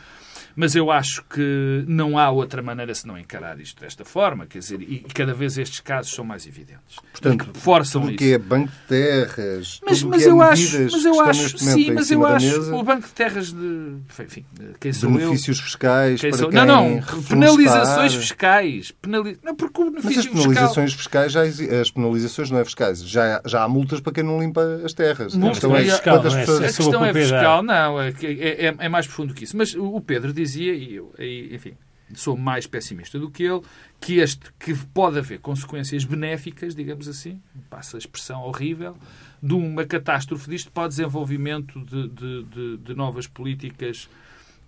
mas 0.55 0.75
eu 0.75 0.91
acho 0.91 1.23
que 1.29 1.83
não 1.87 2.17
há 2.17 2.29
outra 2.29 2.61
maneira 2.61 2.93
se 2.93 3.05
não 3.07 3.17
encarar 3.17 3.59
isto 3.59 3.81
desta 3.81 4.03
forma, 4.05 4.45
quer 4.45 4.59
dizer, 4.59 4.81
e 4.81 4.99
cada 5.13 5.33
vez 5.33 5.57
estes 5.57 5.79
casos 5.79 6.13
são 6.13 6.23
mais 6.25 6.45
evidentes. 6.47 6.95
Portanto, 7.11 7.45
que 7.51 7.59
forçam 7.59 8.01
tudo 8.01 8.11
isso. 8.11 8.17
que 8.19 8.33
é 8.33 8.37
banco 8.37 8.69
de 8.71 8.77
terras, 8.87 9.79
mas, 9.85 9.99
tudo 9.99 10.09
mas 10.09 10.21
que 10.23 10.27
é 10.27 10.31
eu 10.31 10.41
acho, 10.41 10.79
mas 10.91 11.05
eu 11.05 11.21
acho, 11.21 11.57
sim, 11.57 11.91
mas 11.91 12.11
eu 12.11 12.25
acho 12.25 12.45
mesa, 12.45 12.75
o 12.75 12.83
banco 12.83 13.07
de 13.07 13.13
terras 13.13 13.51
de, 13.51 13.95
enfim, 14.19 14.45
quem 14.79 14.93
sou 14.93 15.11
benefícios 15.11 15.57
eu? 15.59 15.63
fiscais 15.63 16.21
Quem 16.21 16.29
para 16.29 16.39
sou... 16.39 16.49
quem 16.49 16.59
Não, 16.65 16.65
não, 16.65 17.01
penalizações 17.29 18.13
fiscais. 18.15 18.91
Penali... 19.01 19.37
Não, 19.43 19.55
porque 19.55 19.81
o 19.81 19.85
Mas 19.91 20.03
benefício 20.03 20.31
as 20.31 20.37
penalizações 20.37 20.93
fiscais 20.93 21.31
já 21.31 21.45
exi- 21.45 21.69
as 21.69 21.91
penalizações 21.91 22.51
não 22.51 22.59
é 22.59 22.65
fiscais, 22.65 23.03
já, 23.07 23.41
já 23.45 23.63
há 23.63 23.67
multas 23.69 23.99
para 23.99 24.13
quem 24.13 24.23
não 24.23 24.39
limpa 24.39 24.61
as 24.83 24.93
terras. 24.93 25.35
Multas, 25.35 25.63
A 25.63 25.67
questão 25.67 25.75
é 25.75 25.81
mas 25.83 25.91
fiscal, 25.93 26.17
é? 26.17 26.21
pessoas 26.21 26.61
A 26.61 26.65
É 26.65 26.67
questão 26.67 26.85
é 27.05 27.11
propriedade. 27.11 27.29
fiscal, 27.35 27.63
não, 27.63 28.01
é, 28.01 28.09
é, 28.09 28.65
é- 28.67 28.75
é 28.79 28.89
mais 28.89 29.05
profundo 29.07 29.33
que 29.33 29.43
isso. 29.43 29.55
Mas 29.57 29.75
o 29.75 30.01
Pedro 30.01 30.24
dizia, 30.33 30.73
e 30.73 30.95
eu, 30.95 31.13
aí, 31.17 31.53
enfim, 31.55 31.75
sou 32.13 32.37
mais 32.37 32.67
pessimista 32.67 33.17
do 33.19 33.29
que 33.31 33.43
ele, 33.43 33.61
que 33.99 34.17
este 34.19 34.51
que 34.59 34.75
pode 34.93 35.17
haver 35.17 35.39
consequências 35.39 36.03
benéficas, 36.05 36.75
digamos 36.75 37.07
assim, 37.07 37.41
passa 37.69 37.97
a 37.97 37.99
expressão 37.99 38.41
horrível, 38.43 38.95
de 39.41 39.53
uma 39.53 39.85
catástrofe 39.85 40.49
disto 40.49 40.71
para 40.71 40.85
o 40.85 40.87
desenvolvimento 40.87 41.79
de, 41.83 42.07
de- 42.09 42.43
de- 42.43 42.77
de 42.77 42.93
novas 42.95 43.25
políticas 43.27 44.07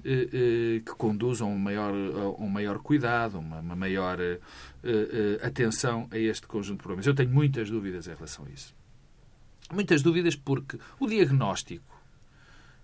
eh, 0.06 0.30
eh, 0.34 0.80
que 0.86 0.96
conduzam 0.96 1.52
um 1.52 1.58
maior, 1.60 1.94
um 2.40 2.48
maior 2.48 2.80
cuidado, 2.80 3.40
uma, 3.40 3.60
uma 3.60 3.76
maior 3.76 4.20
eh, 4.20 4.40
eh, 4.84 5.40
atenção 5.46 6.08
a 6.12 6.18
este 6.18 6.48
conjunto 6.48 6.78
de 6.78 6.84
problemas. 6.84 7.06
Eu 7.08 7.14
tenho 7.16 7.30
muitas 7.30 7.70
dúvidas 7.70 8.08
em 8.08 8.14
relação 8.16 8.46
a 8.46 8.50
isso. 8.50 8.74
Muitas 9.74 10.02
dúvidas 10.02 10.36
porque 10.36 10.78
o 11.00 11.08
diagnóstico 11.08 12.02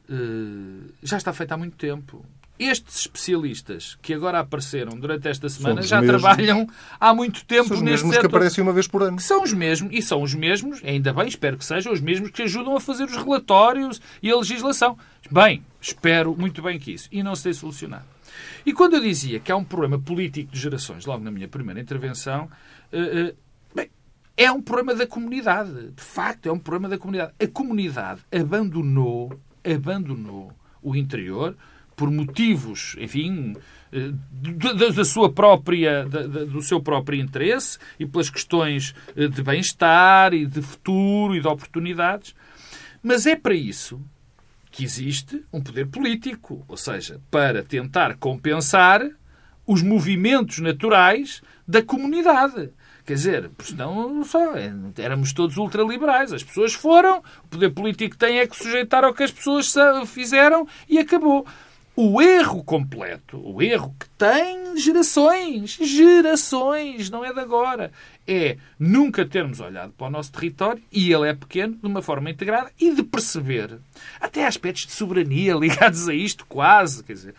eh, 0.10 0.92
já 1.02 1.18
está 1.18 1.32
feito 1.34 1.52
há 1.54 1.58
muito 1.58 1.78
tempo. 1.78 2.26
Estes 2.58 3.00
especialistas 3.00 3.98
que 4.02 4.14
agora 4.14 4.40
apareceram 4.40 4.98
durante 4.98 5.28
esta 5.28 5.50
semana 5.50 5.82
já 5.82 6.00
mesmos. 6.00 6.22
trabalham 6.22 6.68
há 7.00 7.14
muito 7.14 7.44
tempo 7.46 7.70
São 7.70 7.78
os 7.78 7.82
neste 7.82 8.06
mesmos 8.06 8.12
que 8.12 8.22
setor. 8.22 8.38
aparecem 8.38 8.64
uma 8.64 8.72
vez 8.72 8.88
por 8.88 9.02
ano. 9.02 9.18
Que 9.18 9.24
são 9.24 9.44
os 9.44 9.52
mesmos, 9.52 9.92
e 9.92 10.02
são 10.02 10.22
os 10.22 10.36
mesmos, 10.36 10.80
ainda 10.84 11.12
bem, 11.12 11.28
espero 11.28 11.58
que 11.58 11.66
sejam 11.66 11.92
os 11.92 12.00
mesmos 12.00 12.30
que 12.30 12.44
ajudam 12.44 12.76
a 12.76 12.80
fazer 12.80 13.06
os 13.06 13.18
relatórios 13.18 14.00
e 14.22 14.30
a 14.30 14.38
legislação. 14.38 14.98
Bem, 15.32 15.66
espero 15.82 16.36
muito 16.38 16.62
bem 16.62 16.80
que 16.80 16.92
isso. 16.92 17.10
E 17.12 17.24
não 17.24 17.36
se 17.36 17.44
tem 17.44 17.54
solucionado. 17.54 18.06
E 18.66 18.72
quando 18.72 18.94
eu 18.96 19.02
dizia 19.02 19.40
que 19.40 19.52
há 19.52 19.56
um 19.56 19.64
problema 19.64 20.00
político 20.00 20.52
de 20.52 20.60
gerações, 20.60 21.06
logo 21.06 21.24
na 21.24 21.32
minha 21.32 21.48
primeira 21.48 21.80
intervenção, 21.82 22.50
eh, 22.92 23.30
eh, 23.30 23.36
bem, 23.76 23.90
é 24.38 24.52
um 24.52 24.62
problema 24.62 24.94
da 24.96 25.08
comunidade. 25.08 25.92
De 25.92 26.04
facto, 26.04 26.48
é 26.48 26.52
um 26.52 26.60
problema 26.60 26.88
da 26.88 26.98
comunidade. 26.98 27.34
A 27.42 27.48
comunidade 27.48 28.22
abandonou, 28.32 29.38
abandonou 29.64 30.52
o 30.82 30.96
interior 30.96 31.56
por 31.96 32.10
motivos, 32.10 32.96
enfim, 33.00 33.56
eh, 33.92 34.12
da, 34.96 35.06
sua 35.06 35.32
própria, 35.32 36.06
do 36.06 36.62
seu 36.62 36.82
próprio 36.82 37.20
interesse 37.20 37.78
e 38.00 38.06
pelas 38.06 38.30
questões 38.30 38.96
eh, 39.16 39.28
de 39.28 39.44
bem-estar 39.44 40.34
e 40.34 40.46
de 40.46 40.62
futuro 40.62 41.36
e 41.36 41.40
de 41.40 41.48
oportunidades. 41.48 42.34
Mas 43.02 43.26
é 43.26 43.36
para 43.36 43.54
isso 43.54 44.02
que 44.72 44.84
existe 44.84 45.46
um 45.54 45.62
poder 45.62 45.86
político, 45.88 46.66
ou 46.68 46.76
seja, 46.76 47.22
para 47.30 47.62
tentar 47.62 48.16
compensar 48.18 49.08
os 49.68 49.84
movimentos 49.84 50.58
naturais 50.58 51.42
da 51.68 51.84
comunidade. 51.84 52.72
Quer 53.06 53.14
dizer, 53.14 53.52
senão 53.60 54.24
só 54.24 54.56
é, 54.56 54.74
éramos 54.98 55.34
todos 55.34 55.58
ultraliberais. 55.58 56.32
As 56.32 56.44
pessoas 56.44 56.74
foram, 56.74 57.22
o 57.44 57.48
poder 57.50 57.70
político 57.70 58.18
tem 58.18 58.40
é 58.40 58.48
que 58.48 58.56
sujeitar 58.56 59.04
ao 59.04 59.14
que 59.14 59.24
as 59.24 59.32
pessoas 59.32 59.74
fizeram 60.08 60.68
e 60.90 60.98
acabou. 60.98 61.46
O 61.96 62.20
erro 62.20 62.64
completo, 62.64 63.38
o 63.38 63.62
erro 63.62 63.96
que 64.00 64.10
tem 64.18 64.76
gerações, 64.78 65.78
gerações, 65.80 67.08
não 67.12 67.24
é 67.24 67.32
de 67.32 67.40
agora, 67.40 67.92
é 68.28 68.58
nunca 68.80 69.24
termos 69.24 69.60
olhado 69.60 69.94
para 69.94 70.08
o 70.08 70.10
nosso 70.10 70.32
território, 70.32 70.82
e 70.92 71.14
ele 71.14 71.30
é 71.30 71.36
pequeno, 71.36 71.76
de 71.76 71.86
uma 71.86 72.02
forma 72.02 72.32
integrada, 72.32 72.72
e 72.80 72.96
de 72.96 73.04
perceber 73.04 73.78
até 74.20 74.48
aspectos 74.48 74.88
de 74.88 74.92
soberania 74.92 75.54
ligados 75.56 76.10
a 76.10 76.16
isto, 76.16 76.48
quase. 76.48 77.04
Quer 77.04 77.14
dizer, 77.14 77.36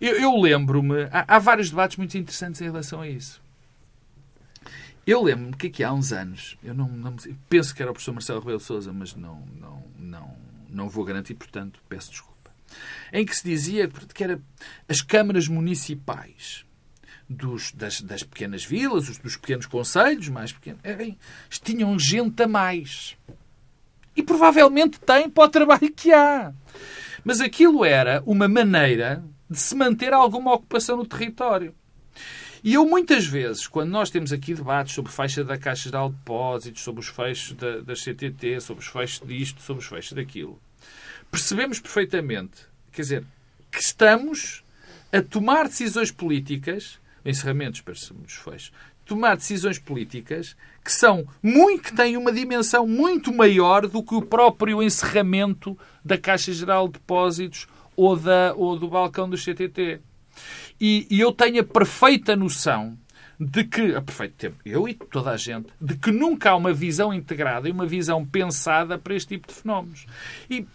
eu, 0.00 0.14
eu 0.20 0.40
lembro-me, 0.40 1.08
há, 1.10 1.24
há 1.26 1.38
vários 1.40 1.70
debates 1.70 1.96
muito 1.96 2.16
interessantes 2.16 2.60
em 2.60 2.66
relação 2.66 3.00
a 3.00 3.08
isso. 3.08 3.42
Eu 5.04 5.20
lembro-me 5.20 5.56
que 5.56 5.66
aqui 5.66 5.82
há 5.82 5.92
uns 5.92 6.12
anos, 6.12 6.56
eu 6.62 6.74
não, 6.74 6.88
não 6.88 7.16
penso 7.48 7.74
que 7.74 7.82
era 7.82 7.90
o 7.90 7.94
professor 7.94 8.12
Marcelo 8.12 8.38
Rebelo 8.38 8.58
de 8.58 8.64
Sousa, 8.64 8.92
mas 8.92 9.16
não, 9.16 9.42
não, 9.58 9.84
não, 9.98 10.36
não 10.68 10.88
vou 10.88 11.04
garantir, 11.04 11.34
portanto, 11.34 11.80
peço 11.88 12.12
desculpa. 12.12 12.29
Em 13.12 13.24
que 13.24 13.36
se 13.36 13.44
dizia 13.44 13.88
que 13.88 14.24
era 14.24 14.40
as 14.88 15.00
câmaras 15.00 15.48
municipais 15.48 16.64
dos, 17.28 17.72
das, 17.72 18.00
das 18.00 18.22
pequenas 18.24 18.64
vilas, 18.64 19.08
os, 19.08 19.18
dos 19.18 19.36
pequenos 19.36 19.66
conselhos 19.66 20.28
mais 20.28 20.52
pequenos, 20.52 20.80
é 20.82 20.94
bem, 20.94 21.16
tinham 21.62 21.96
gente 21.98 22.42
a 22.42 22.48
mais. 22.48 23.16
E 24.16 24.22
provavelmente 24.22 24.98
tem 25.00 25.30
para 25.30 25.44
o 25.44 25.48
trabalho 25.48 25.92
que 25.92 26.12
há. 26.12 26.52
Mas 27.24 27.40
aquilo 27.40 27.84
era 27.84 28.22
uma 28.26 28.48
maneira 28.48 29.22
de 29.48 29.58
se 29.58 29.74
manter 29.74 30.12
alguma 30.12 30.54
ocupação 30.54 30.96
no 30.96 31.06
território. 31.06 31.74
E 32.62 32.74
eu, 32.74 32.84
muitas 32.84 33.24
vezes, 33.24 33.66
quando 33.66 33.90
nós 33.90 34.10
temos 34.10 34.32
aqui 34.32 34.52
debates 34.52 34.94
sobre 34.94 35.10
faixa 35.10 35.42
da 35.42 35.56
Caixa 35.56 35.90
de 35.90 35.96
Depósitos, 35.96 36.82
sobre 36.82 37.00
os 37.00 37.08
fechos 37.08 37.56
da, 37.56 37.80
das 37.80 38.02
CTT, 38.02 38.60
sobre 38.60 38.84
os 38.84 38.90
fechos 38.90 39.26
disto, 39.26 39.62
sobre 39.62 39.82
os 39.82 39.88
fechos 39.88 40.12
daquilo, 40.12 40.60
percebemos 41.30 41.78
perfeitamente, 41.78 42.66
quer 42.92 43.02
dizer, 43.02 43.24
que 43.70 43.80
estamos 43.80 44.64
a 45.12 45.22
tomar 45.22 45.66
decisões 45.66 46.10
políticas, 46.10 46.98
encerramentos, 47.24 47.82
os 47.86 48.32
fechos, 48.32 48.72
tomar 49.04 49.36
decisões 49.36 49.78
políticas 49.78 50.56
que 50.84 50.92
são 50.92 51.26
muito, 51.42 51.84
que 51.84 51.96
têm 51.96 52.16
uma 52.16 52.32
dimensão 52.32 52.86
muito 52.86 53.32
maior 53.32 53.86
do 53.86 54.02
que 54.02 54.14
o 54.14 54.22
próprio 54.22 54.82
encerramento 54.82 55.76
da 56.04 56.16
Caixa 56.16 56.52
Geral 56.52 56.86
de 56.86 56.94
Depósitos 56.94 57.66
ou, 57.96 58.16
da, 58.16 58.54
ou 58.54 58.78
do 58.78 58.88
balcão 58.88 59.28
do 59.28 59.36
CTT. 59.36 60.00
E, 60.80 61.06
e 61.10 61.20
eu 61.20 61.32
tenho 61.32 61.60
a 61.60 61.64
perfeita 61.64 62.36
noção 62.36 62.96
de 63.40 63.64
que, 63.64 63.94
a 63.94 64.02
perfeito 64.02 64.34
tempo, 64.34 64.56
eu 64.66 64.86
e 64.86 64.92
toda 64.92 65.30
a 65.30 65.36
gente, 65.38 65.68
de 65.80 65.96
que 65.96 66.12
nunca 66.12 66.50
há 66.50 66.56
uma 66.56 66.74
visão 66.74 67.12
integrada 67.12 67.66
e 67.66 67.72
uma 67.72 67.86
visão 67.86 68.22
pensada 68.22 68.98
para 68.98 69.14
este 69.14 69.28
tipo 69.28 69.48
de 69.48 69.54
fenómenos. 69.54 70.06
E 70.50 70.66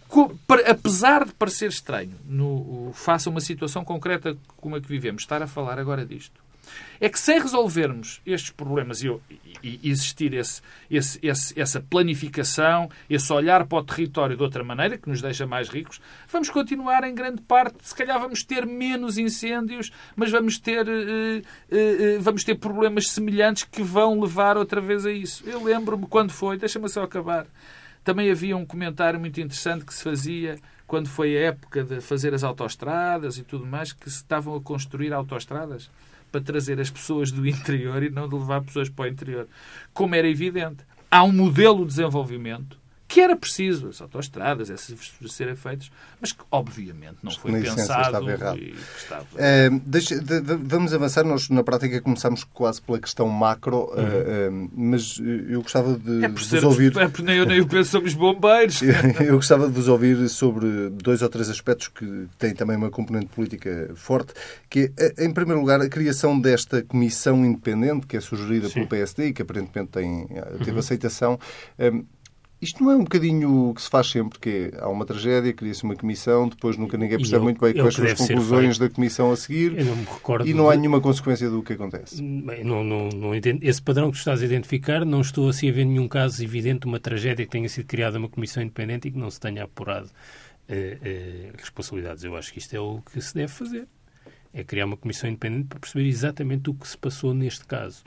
apesar 0.66 1.24
de 1.24 1.32
parecer 1.32 1.68
estranho, 1.68 2.16
no, 2.26 2.90
face 2.92 3.28
a 3.28 3.30
uma 3.30 3.40
situação 3.40 3.84
concreta 3.84 4.36
como 4.56 4.74
a 4.74 4.80
que 4.80 4.88
vivemos, 4.88 5.22
estar 5.22 5.40
a 5.40 5.46
falar 5.46 5.78
agora 5.78 6.04
disto, 6.04 6.40
é 7.00 7.08
que 7.08 7.18
sem 7.18 7.40
resolvermos 7.40 8.20
estes 8.26 8.50
problemas 8.50 9.02
e, 9.02 9.08
e- 9.62 9.80
existir 9.84 10.32
esse, 10.34 10.60
esse- 10.90 11.18
esse- 11.22 11.58
essa 11.60 11.80
planificação, 11.80 12.88
esse 13.08 13.32
olhar 13.32 13.66
para 13.66 13.78
o 13.78 13.84
território 13.84 14.36
de 14.36 14.42
outra 14.42 14.64
maneira, 14.64 14.96
que 14.98 15.08
nos 15.08 15.20
deixa 15.22 15.46
mais 15.46 15.68
ricos, 15.68 16.00
vamos 16.30 16.50
continuar 16.50 17.04
em 17.04 17.14
grande 17.14 17.42
parte, 17.42 17.76
se 17.82 17.94
calhar 17.94 18.18
vamos 18.20 18.42
ter 18.42 18.66
menos 18.66 19.18
incêndios, 19.18 19.90
mas 20.14 20.30
vamos 20.30 20.58
ter, 20.58 20.86
eh, 20.88 21.42
eh, 21.70 21.96
eh, 22.14 22.18
vamos 22.20 22.44
ter 22.44 22.54
problemas 22.56 23.08
semelhantes 23.10 23.64
que 23.64 23.82
vão 23.82 24.20
levar 24.20 24.56
outra 24.56 24.80
vez 24.80 25.04
a 25.06 25.12
isso. 25.12 25.42
Eu 25.48 25.62
lembro-me 25.62 26.06
quando 26.06 26.30
foi, 26.32 26.56
deixa-me 26.56 26.88
só 26.88 27.02
acabar, 27.02 27.46
também 28.02 28.30
havia 28.30 28.56
um 28.56 28.64
comentário 28.64 29.18
muito 29.18 29.40
interessante 29.40 29.84
que 29.84 29.92
se 29.92 30.02
fazia 30.04 30.58
quando 30.86 31.08
foi 31.08 31.36
a 31.36 31.40
época 31.48 31.82
de 31.82 32.00
fazer 32.00 32.32
as 32.32 32.44
autoestradas 32.44 33.38
e 33.38 33.42
tudo 33.42 33.66
mais, 33.66 33.92
que 33.92 34.08
se 34.08 34.18
estavam 34.18 34.54
a 34.54 34.60
construir 34.60 35.12
autoestradas 35.12 35.90
para 36.30 36.40
trazer 36.40 36.80
as 36.80 36.90
pessoas 36.90 37.30
do 37.30 37.46
interior 37.48 38.02
e 38.02 38.10
não 38.10 38.28
de 38.28 38.34
levar 38.34 38.62
pessoas 38.62 38.88
para 38.88 39.04
o 39.04 39.08
interior. 39.08 39.48
Como 39.92 40.14
era 40.14 40.28
evidente, 40.28 40.84
há 41.10 41.22
um 41.22 41.32
modelo 41.32 41.80
de 41.80 41.86
desenvolvimento 41.86 42.78
que 43.08 43.20
era 43.20 43.36
preciso, 43.36 43.88
as 43.88 44.00
autoestradas, 44.00 44.68
essas 44.68 44.96
serem 45.28 45.54
feitas, 45.54 45.90
mas 46.20 46.32
que 46.32 46.42
obviamente 46.50 47.16
não 47.22 47.30
foi 47.30 47.52
pensado 47.52 48.02
estava 48.02 48.30
errado. 48.30 48.58
e 48.58 48.74
estava... 48.96 49.26
Eh, 49.36 49.70
deixa- 49.84 50.18
de- 50.18 50.40
de- 50.40 50.56
vamos 50.56 50.92
avançar. 50.92 51.24
Nós, 51.24 51.48
na 51.48 51.62
prática, 51.62 52.00
começámos 52.00 52.42
quase 52.44 52.82
pela 52.82 52.98
questão 52.98 53.28
macro, 53.28 53.92
eh, 53.96 54.00
eh, 54.50 54.50
mas 54.74 55.20
eh, 55.20 55.54
eu 55.54 55.62
gostava 55.62 55.94
de 55.96 56.24
é 56.24 56.28
vos 56.28 56.52
ouvir. 56.64 56.96
é 56.98 57.08
por 57.08 57.22
nem 57.22 57.36
eu 57.36 57.46
nem 57.46 57.60
o 57.60 57.66
penso 57.66 57.92
somos 57.92 58.12
bombeiros. 58.14 58.80
Eu 59.20 59.36
gostava 59.36 59.66
de 59.68 59.72
vos 59.72 59.88
ouvir 59.88 60.28
sobre 60.28 60.90
dois 60.90 61.22
ou 61.22 61.28
três 61.28 61.48
aspectos 61.48 61.88
que 61.88 62.26
têm 62.38 62.54
também 62.54 62.76
uma 62.76 62.90
componente 62.90 63.26
política 63.26 63.90
forte, 63.94 64.32
que 64.68 64.92
é, 64.98 65.24
em 65.24 65.32
primeiro 65.32 65.60
lugar, 65.60 65.80
a 65.80 65.88
criação 65.88 66.38
desta 66.38 66.82
comissão 66.82 67.44
independente, 67.44 68.06
que 68.06 68.16
é 68.16 68.20
sugerida 68.20 68.68
pelo 68.68 68.86
PSD 68.86 69.28
e 69.28 69.32
que 69.32 69.42
aparentemente 69.42 69.90
tem, 69.92 70.28
teve 70.64 70.78
aceitação. 70.78 71.38
Um, 71.78 72.04
isto 72.66 72.82
não 72.82 72.90
é 72.90 72.96
um 72.96 73.04
bocadinho 73.04 73.70
o 73.70 73.74
que 73.74 73.82
se 73.82 73.88
faz 73.88 74.08
sempre, 74.08 74.38
que 74.38 74.72
é, 74.74 74.80
há 74.80 74.88
uma 74.88 75.04
tragédia, 75.04 75.52
cria-se 75.52 75.84
uma 75.84 75.96
comissão, 75.96 76.48
depois 76.48 76.76
nunca 76.76 76.96
ninguém 76.96 77.16
percebe 77.16 77.44
muito 77.44 77.60
bem 77.60 77.72
quais 77.72 77.94
são 77.94 78.04
as 78.04 78.14
conclusões 78.14 78.78
da 78.78 78.88
comissão 78.88 79.30
a 79.30 79.36
seguir 79.36 79.72
não 79.84 79.96
me 79.96 80.04
recordo 80.04 80.48
e 80.48 80.54
não 80.54 80.68
há 80.68 80.76
nenhuma 80.76 81.00
consequência 81.00 81.48
do 81.48 81.62
que 81.62 81.72
acontece. 81.72 82.22
Bem, 82.22 82.64
não, 82.64 82.82
não, 82.82 83.08
não 83.08 83.34
entendo. 83.34 83.62
Esse 83.62 83.80
padrão 83.80 84.10
que 84.10 84.16
tu 84.16 84.18
estás 84.18 84.42
a 84.42 84.44
identificar, 84.44 85.04
não 85.04 85.20
estou 85.20 85.48
assim 85.48 85.68
a 85.68 85.72
ver 85.72 85.84
nenhum 85.84 86.08
caso 86.08 86.42
evidente 86.42 86.80
de 86.80 86.86
uma 86.86 86.98
tragédia 86.98 87.44
que 87.44 87.50
tenha 87.50 87.68
sido 87.68 87.86
criada 87.86 88.18
uma 88.18 88.28
comissão 88.28 88.62
independente 88.62 89.08
e 89.08 89.10
que 89.10 89.18
não 89.18 89.30
se 89.30 89.40
tenha 89.40 89.64
apurado 89.64 90.10
eh, 90.68 90.98
eh, 91.02 91.52
responsabilidades. 91.56 92.24
Eu 92.24 92.36
acho 92.36 92.52
que 92.52 92.58
isto 92.58 92.74
é 92.74 92.80
o 92.80 93.00
que 93.00 93.20
se 93.20 93.34
deve 93.34 93.52
fazer. 93.52 93.86
É 94.52 94.64
criar 94.64 94.86
uma 94.86 94.96
comissão 94.96 95.28
independente 95.28 95.68
para 95.68 95.78
perceber 95.78 96.06
exatamente 96.08 96.70
o 96.70 96.74
que 96.74 96.88
se 96.88 96.96
passou 96.96 97.34
neste 97.34 97.64
caso. 97.66 98.02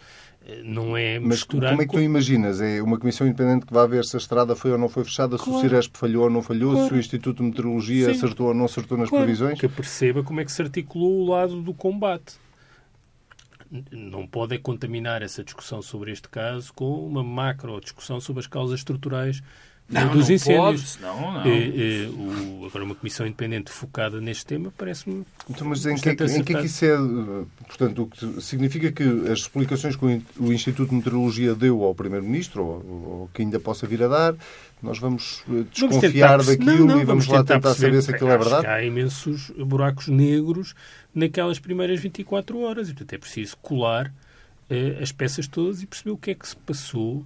Não 0.64 0.98
é 0.98 1.20
Mas 1.20 1.40
misturar... 1.40 1.72
como 1.72 1.82
é 1.82 1.86
que 1.86 1.92
tu 1.94 2.00
imaginas? 2.00 2.60
É 2.60 2.82
uma 2.82 2.98
comissão 2.98 3.28
independente 3.28 3.66
que 3.66 3.74
vai 3.74 3.88
ver 3.88 4.04
se 4.04 4.16
a 4.16 4.20
estrada 4.20 4.56
foi 4.56 4.72
ou 4.72 4.78
não 4.78 4.90
foi 4.90 5.04
fechada, 5.04 5.38
se 5.38 5.44
o 5.44 5.46
Claro. 5.46 5.62
Ciresp 5.62 5.96
falhou 5.96 6.24
ou 6.24 6.30
não 6.30 6.42
falhou, 6.42 6.72
se 6.72 6.78
Claro. 6.80 6.96
o 6.96 7.00
Instituto 7.00 7.38
de 7.38 7.44
Meteorologia 7.44 8.06
Sim. 8.06 8.12
acertou 8.12 8.48
ou 8.48 8.54
não 8.54 8.66
acertou 8.66 8.98
nas 8.98 9.10
Claro, 9.10 9.26
previsões? 9.26 9.60
Que 9.60 9.68
perceba 9.68 10.24
como 10.24 10.40
é 10.42 10.46
que 10.46 10.52
se 10.52 10.62
articulou 10.62 11.22
o 11.22 11.30
lado 11.30 11.62
do 11.62 11.74
combate. 11.74 12.36
Não 13.92 14.26
pode 14.26 14.56
é 14.56 14.58
contaminar 14.58 15.22
essa 15.22 15.44
discussão 15.44 15.82
sobre 15.82 16.12
este 16.12 16.28
caso 16.28 16.74
com 16.74 17.06
uma 17.06 17.24
macro 17.24 17.80
discussão 17.80 18.20
sobre 18.20 18.40
as 18.40 18.48
causas 18.48 18.80
estruturais 18.80 19.44
Não, 19.90 20.10
dos 20.12 20.28
não 20.28 20.36
incêndios. 20.36 20.64
pode, 20.64 20.88
senão 20.88 21.34
não. 21.34 21.46
Eh, 21.46 22.04
eh, 22.06 22.10
o- 22.10 22.66
agora, 22.68 22.84
uma 22.86 22.94
comissão 22.96 23.26
independente 23.26 23.72
focada 23.72 24.22
neste 24.22 24.46
tema 24.46 24.72
parece-me. 24.78 25.26
Então, 25.50 25.68
mas 25.68 25.84
em 25.86 25.96
que, 25.96 26.10
é 26.10 26.12
em 26.12 26.44
que 26.44 26.54
é 26.56 26.60
que 26.60 26.66
isso 26.68 26.86
é? 26.86 26.96
Portanto, 27.66 28.04
o 28.04 28.08
que 28.08 28.42
significa 28.42 28.92
que 28.92 29.04
as 29.32 29.40
explicações 29.40 29.96
que 29.96 30.06
o 30.06 30.10
In- 30.12 30.24
o 30.40 30.54
Instituto 30.54 30.90
de 30.90 30.96
Meteorologia 30.96 31.56
deu 31.56 31.84
ao 31.84 31.96
Primeiro-Ministro, 31.96 32.64
ou, 32.64 32.72
ou 33.22 33.30
que 33.34 33.42
ainda 33.42 33.60
possa 33.60 33.88
vir 33.88 34.04
a 34.04 34.08
dar, 34.08 34.36
nós 34.82 35.00
vamos 35.00 35.42
Vamos 35.48 35.68
desconfiar 35.72 36.12
tentar 36.12 36.36
perce- 36.38 36.58
daquilo 36.58 36.86
Não, 36.86 36.96
não, 36.96 37.02
e 37.02 37.06
vamos, 37.06 37.26
lá 37.28 37.40
tentar 37.44 37.60
perceber, 37.60 37.88
saber 37.88 38.02
se 38.04 38.12
aquilo 38.12 38.30
é 38.30 38.38
verdade? 38.38 38.68
há 38.68 38.84
imensos 38.84 39.50
buracos 39.58 40.08
negros 40.08 40.76
naquelas 41.16 41.58
primeiras 41.58 42.00
24 42.00 42.60
horas 42.62 42.90
e, 42.90 42.94
portanto, 42.94 43.14
é 43.14 43.18
preciso 43.18 43.58
colar 43.58 44.14
eh, 44.70 45.00
as 45.02 45.12
peças 45.12 45.48
todas 45.48 45.82
e 45.82 45.88
perceber 45.88 46.12
o 46.12 46.18
que 46.18 46.30
é 46.32 46.36
que 46.36 46.48
se 46.48 46.56
passou 46.56 47.26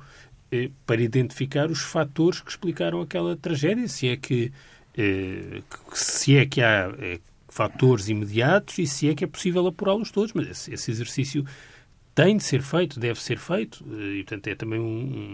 eh, 0.53 0.69
para 0.85 1.01
identificar 1.01 1.71
os 1.71 1.81
fatores 1.81 2.39
que 2.39 2.51
explicaram 2.51 3.01
aquela 3.01 3.35
tragédia, 3.35 3.87
se 3.87 4.07
é 4.07 4.15
que, 4.15 4.51
eh, 4.95 5.63
se 5.93 6.37
é 6.37 6.45
que 6.45 6.61
há 6.61 6.93
eh, 6.99 7.19
fatores 7.49 8.07
imediatos 8.07 8.77
e 8.77 8.85
se 8.85 9.09
é 9.09 9.15
que 9.15 9.23
é 9.23 9.27
possível 9.27 9.65
apurá-los 9.65 10.11
todos, 10.11 10.31
mas 10.33 10.67
esse, 10.67 10.91
exercício 10.91 11.43
tem 12.13 12.37
de 12.37 12.43
ser 12.43 12.61
feito, 12.61 12.99
deve 12.99 13.19
ser 13.19 13.39
feito, 13.39 13.83
e 13.99 14.17
portanto 14.23 14.47
é 14.47 14.53
também 14.53 14.79
um- 14.79 14.83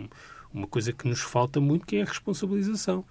um- 0.06 0.10
uma 0.54 0.68
coisa 0.68 0.94
que 0.94 1.06
nos 1.06 1.20
falta 1.20 1.60
muito, 1.60 1.86
que 1.86 1.98
é 1.98 2.02
a 2.04 2.06
responsabilização. 2.06 3.04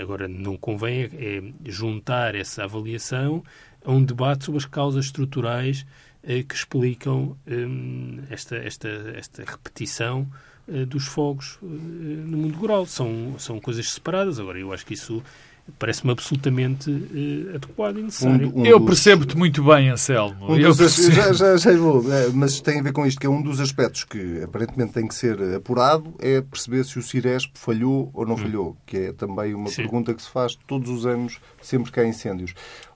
Agora, 0.00 0.28
não 0.28 0.56
convém 0.56 1.04
é, 1.04 1.38
é 1.38 1.42
juntar 1.64 2.34
essa 2.34 2.64
avaliação 2.64 3.42
a 3.84 3.90
um 3.90 4.04
debate 4.04 4.44
sobre 4.44 4.58
as 4.58 4.66
causas 4.66 5.06
estruturais 5.06 5.86
que 6.48 6.54
explicam 6.54 7.36
esta, 8.28 8.56
esta, 8.56 8.88
esta 9.16 9.44
repetição 9.44 10.28
dos 10.88 11.06
fogos 11.06 11.58
eh, 11.62 11.66
no 11.66 12.38
mundo 12.38 12.56
rural. 12.56 12.86
São, 12.86 13.34
são 13.38 13.60
coisas 13.60 13.90
separadas. 13.92 14.38
Agora, 14.38 14.58
eu 14.58 14.72
acho 14.72 14.84
que 14.86 14.94
isso 14.94 15.22
parece-me 15.78 16.10
absolutamente 16.10 16.90
eh, 16.90 17.54
adequado 17.54 17.98
e 17.98 18.02
necessário. 18.02 18.52
Um- 18.56 18.62
um 18.62 18.66
eu 18.66 18.78
dos- 18.80 18.88
percebo-te 18.88 19.36
muito 19.36 19.62
bem, 19.62 19.88
Anselmo. 19.90 20.46
Um 20.52 20.56
eu 20.56 20.74
percebo. 20.74 21.12
já, 21.12 21.32
já, 21.32 21.56
já 21.56 21.76
vou, 21.76 22.12
é, 22.12 22.28
mas 22.30 22.60
tem 22.60 22.80
a 22.80 22.82
ver 22.82 22.92
com 22.92 23.06
isto, 23.06 23.20
que 23.20 23.26
é 23.26 23.30
um 23.30 23.40
dos 23.40 23.60
aspectos 23.60 24.02
que 24.02 24.42
aparentemente 24.42 24.92
tem 24.94 25.06
que 25.06 25.14
ser 25.14 25.40
apurado, 25.54 26.12
é 26.18 26.40
perceber 26.40 26.84
se 26.84 26.98
o 26.98 27.02
Ciresp 27.02 27.52
falhou 27.54 28.10
ou 28.14 28.26
não 28.26 28.36
falhou, 28.36 28.76
que 28.84 28.96
é 28.96 29.12
também 29.12 29.54
uma 29.54 29.64
Hum. 29.64 29.68
Sim. 29.68 29.82
pergunta 29.82 30.12
que 30.12 30.22
se 30.22 30.30
faz 30.30 30.56
todos 30.66 30.90
os 30.90 31.06
anos, 31.06 31.38
sempre 31.62 31.92
que 31.92 32.00
há 32.00 32.04
incêndios. 32.06 32.52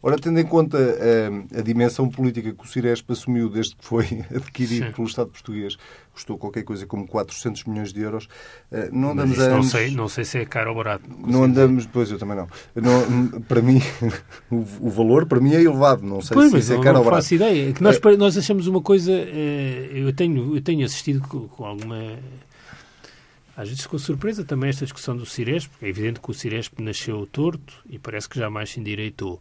Ora, 0.07 0.19
tendo 0.19 0.39
em 0.39 0.45
conta 0.45 0.77
eh, 0.77 1.31
a 1.59 1.63
dimensão 1.63 2.07
política 2.11 2.53
que 2.53 2.63
o 2.63 2.67
Ciresp 2.69 3.11
assumiu 3.11 3.49
desde 3.49 3.75
que 3.75 3.83
foi 3.83 4.05
adquirido 4.37 4.85
Sim. 4.89 4.93
pelo 4.93 5.07
Estado 5.09 5.31
português, 5.31 5.79
custou 6.13 6.37
qualquer 6.37 6.63
coisa 6.63 6.85
como 6.87 7.07
400 7.07 7.65
milhões 7.65 7.91
de 7.91 8.03
euros, 8.03 8.29
eh, 8.71 8.91
não 8.93 9.13
andamos 9.13 9.39
a 9.41 9.49
não, 9.49 9.63
sei, 9.63 9.91
não 9.93 10.07
sei 10.07 10.27
se 10.27 10.37
é 10.37 10.45
caro 10.45 10.73
ou 10.73 10.77
barato. 10.77 11.05
Não 11.27 11.45
andamos, 11.45 11.87
pois 11.87 12.11
eu 12.11 12.19
também 12.19 12.37
não. 12.37 12.47
Não, 12.75 13.41
para 13.41 13.63
mim, 13.63 13.81
o, 14.53 14.57
o 14.81 14.91
valor 14.91 15.25
para 15.25 15.41
mim 15.41 15.55
é 15.55 15.63
elevado. 15.63 16.03
Não 16.05 16.21
sei 16.21 16.35
Pois, 16.35 16.51
se 16.51 16.59
isso 16.59 16.73
é 16.75 16.77
não, 16.77 16.83
caro 16.83 16.95
não 16.97 17.01
ou 17.01 17.05
barato. 17.07 17.23
faço 17.23 17.35
ideia. 17.37 17.71
É 17.71 17.73
que 17.73 17.83
nós, 17.83 17.99
nós 18.19 18.37
achamos 18.37 18.67
uma 18.67 18.83
coisa. 18.83 19.11
eh, 19.11 19.89
eu, 19.95 20.13
tenho, 20.13 20.55
eu 20.55 20.61
tenho 20.61 20.85
assistido 20.85 21.27
com, 21.27 21.49
com 21.49 21.65
alguma. 21.65 21.97
Às 23.57 23.69
vezes 23.71 23.87
com 23.87 23.97
surpresa 23.97 24.45
também 24.45 24.69
esta 24.69 24.85
discussão 24.85 25.17
do 25.17 25.25
Ciresp, 25.25 25.71
é 25.81 25.89
evidente 25.89 26.21
que 26.21 26.31
o 26.31 26.35
Ciresp 26.35 26.79
nasceu 26.81 27.25
torto 27.31 27.73
e 27.89 27.99
parece 27.99 28.29
que 28.29 28.39
jamais 28.39 28.69
se 28.71 28.81
endireitou. 28.81 29.41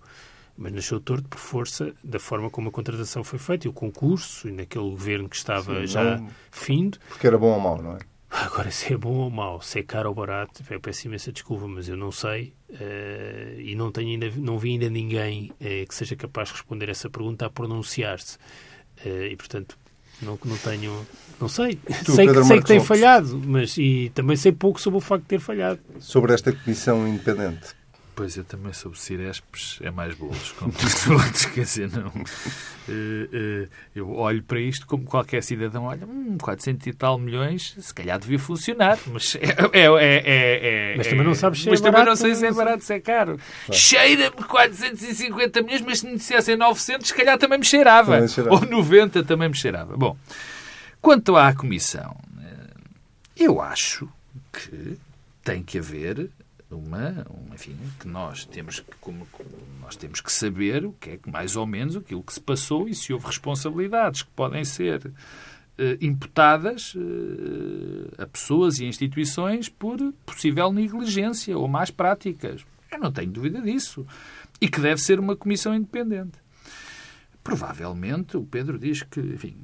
Mas 0.55 0.71
nasceu 0.71 0.99
torto 0.99 1.27
por 1.27 1.39
força 1.39 1.93
da 2.03 2.19
forma 2.19 2.49
como 2.49 2.69
a 2.69 2.71
contratação 2.71 3.23
foi 3.23 3.39
feita 3.39 3.67
e 3.67 3.69
o 3.69 3.73
concurso, 3.73 4.47
e 4.47 4.51
naquele 4.51 4.89
governo 4.89 5.27
que 5.27 5.35
estava 5.35 5.81
Sim, 5.81 5.87
já 5.87 6.17
não- 6.17 6.29
findo. 6.51 6.99
Porque 7.09 7.25
era 7.25 7.37
bom 7.37 7.51
ou 7.53 7.59
mau, 7.59 7.81
não 7.81 7.93
é? 7.93 7.99
Agora, 8.29 8.71
se 8.71 8.91
é 8.93 8.97
bom 8.97 9.13
ou 9.17 9.29
mau, 9.29 9.61
se 9.61 9.79
é 9.79 9.83
caro 9.83 10.09
ou 10.09 10.15
barato, 10.15 10.63
eu 10.69 10.79
peço 10.79 11.07
imensa 11.07 11.31
desculpa, 11.31 11.67
mas 11.67 11.87
eu 11.87 11.95
não 11.95 12.11
sei 12.11 12.53
eh, 12.79 13.57
e 13.59 13.75
não, 13.75 13.91
tenho 13.91 14.09
ainda, 14.09 14.31
não 14.37 14.57
vi 14.57 14.71
ainda 14.71 14.89
ninguém 14.89 15.51
eh, 15.61 15.85
que 15.87 15.93
seja 15.93 16.15
capaz 16.15 16.49
de 16.49 16.55
responder 16.55 16.89
essa 16.89 17.09
pergunta 17.09 17.45
a 17.45 17.49
pronunciar-se. 17.49 18.37
Eh, 19.05 19.29
e, 19.31 19.35
portanto, 19.35 19.77
não, 20.21 20.39
não 20.45 20.57
tenho... 20.57 21.05
Não 21.39 21.47
sei. 21.47 21.75
Tu, 22.05 22.11
sei 22.13 22.27
que, 22.27 22.43
sei 22.43 22.59
que 22.59 22.65
tem 22.65 22.79
falhado, 22.79 23.39
mas 23.45 23.77
e 23.77 24.11
também 24.15 24.35
sei 24.35 24.51
pouco 24.51 24.81
sobre 24.81 24.97
o 24.97 25.01
facto 25.01 25.23
de 25.23 25.29
ter 25.29 25.39
falhado. 25.39 25.79
Sobre 25.99 26.33
esta 26.33 26.51
comissão 26.51 27.07
independente. 27.07 27.75
Pois 28.15 28.37
eu 28.37 28.43
também 28.43 28.71
sobre 28.73 28.99
Cirespes 28.99 29.79
é 29.81 29.89
mais 29.89 30.13
bolos, 30.13 30.51
como 30.51 30.71
disse 30.77 31.09
o 31.09 31.13
outro, 31.13 31.51
quer 31.51 31.61
dizer, 31.61 31.89
não. 31.89 32.11
Eh, 32.87 33.29
eh, 33.33 33.67
eu 33.95 34.11
olho 34.13 34.43
para 34.43 34.59
isto 34.59 34.85
como 34.85 35.03
qualquer 35.03 35.41
cidadão 35.41 35.85
olha, 35.85 36.05
hum, 36.05 36.37
400 36.39 36.85
e 36.85 36.93
tal 36.93 37.17
milhões, 37.17 37.73
se 37.79 37.91
calhar 37.91 38.19
devia 38.19 38.37
funcionar, 38.37 38.99
mas 39.07 39.35
é. 39.35 39.39
é, 39.79 39.85
é, 39.85 40.15
é- 40.25 40.91
é- 40.93 40.97
Mas 40.97 41.07
também 41.07 41.25
não 41.25 41.33
sabes 41.33 41.61
se 41.63 41.67
é 41.69 41.71
Mas 41.71 41.81
também 41.81 42.05
não 42.05 42.15
sei 42.15 42.29
ou 42.31 42.35
se 42.35 42.45
é 42.45 42.53
sei. 42.53 42.63
barato, 42.63 42.83
se 42.83 42.93
é 42.93 42.99
caro. 42.99 43.39
Cheira-me 43.71 44.43
450 44.43 45.61
milhões, 45.63 45.81
mas 45.81 45.99
se 45.99 46.05
me 46.05 46.15
dissessem 46.15 46.55
900, 46.55 47.07
se 47.07 47.15
calhar 47.15 47.37
também 47.39 47.57
me 47.57 47.65
cheirava. 47.65 48.13
Também 48.13 48.27
cheirava. 48.27 48.55
Ou 48.57 48.61
90 48.69 49.23
também 49.23 49.49
me 49.49 49.55
cheirava. 49.55 49.97
Bom, 49.97 50.15
quanto 51.01 51.35
à 51.35 51.51
comissão, 51.55 52.15
eh, 52.43 52.67
eu 53.37 53.59
acho 53.59 54.07
que 54.51 54.99
tem 55.43 55.63
que 55.63 55.79
haver 55.79 56.29
uma, 56.75 57.25
um, 57.29 57.53
enfim, 57.53 57.75
que 57.99 58.07
nós 58.07 58.45
temos 58.45 58.79
que, 58.79 58.95
como, 58.99 59.27
nós 59.81 59.95
temos 59.95 60.21
que 60.21 60.31
saber 60.31 60.85
o 60.85 60.93
que 60.93 61.11
é 61.11 61.17
que 61.17 61.29
mais 61.29 61.55
ou 61.55 61.65
menos 61.65 61.95
aquilo 61.95 62.23
que 62.23 62.33
se 62.33 62.41
passou 62.41 62.87
e 62.87 62.95
se 62.95 63.13
houve 63.13 63.25
responsabilidades 63.25 64.23
que 64.23 64.31
podem 64.31 64.63
ser 64.63 65.11
eh, 65.77 65.97
imputadas 66.01 66.93
eh, 66.95 68.21
a 68.21 68.27
pessoas 68.27 68.79
e 68.79 68.85
instituições 68.85 69.69
por 69.69 69.97
possível 70.25 70.71
negligência 70.71 71.57
ou 71.57 71.67
más 71.67 71.89
práticas. 71.89 72.63
Eu 72.91 72.99
não 72.99 73.11
tenho 73.11 73.31
dúvida 73.31 73.59
disso. 73.59 74.05
E 74.61 74.69
que 74.69 74.79
deve 74.79 75.01
ser 75.01 75.19
uma 75.19 75.35
comissão 75.35 75.73
independente. 75.73 76.37
Provavelmente 77.43 78.37
o 78.37 78.43
Pedro 78.43 78.77
diz 78.77 79.01
que, 79.01 79.19
enfim, 79.19 79.57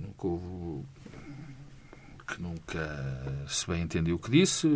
nunca 0.00 0.26
houve 0.28 0.86
que 2.28 2.40
nunca 2.42 3.44
se 3.46 3.66
bem 3.66 3.82
entendeu 3.82 4.16
o 4.16 4.18
que 4.18 4.30
disse, 4.30 4.68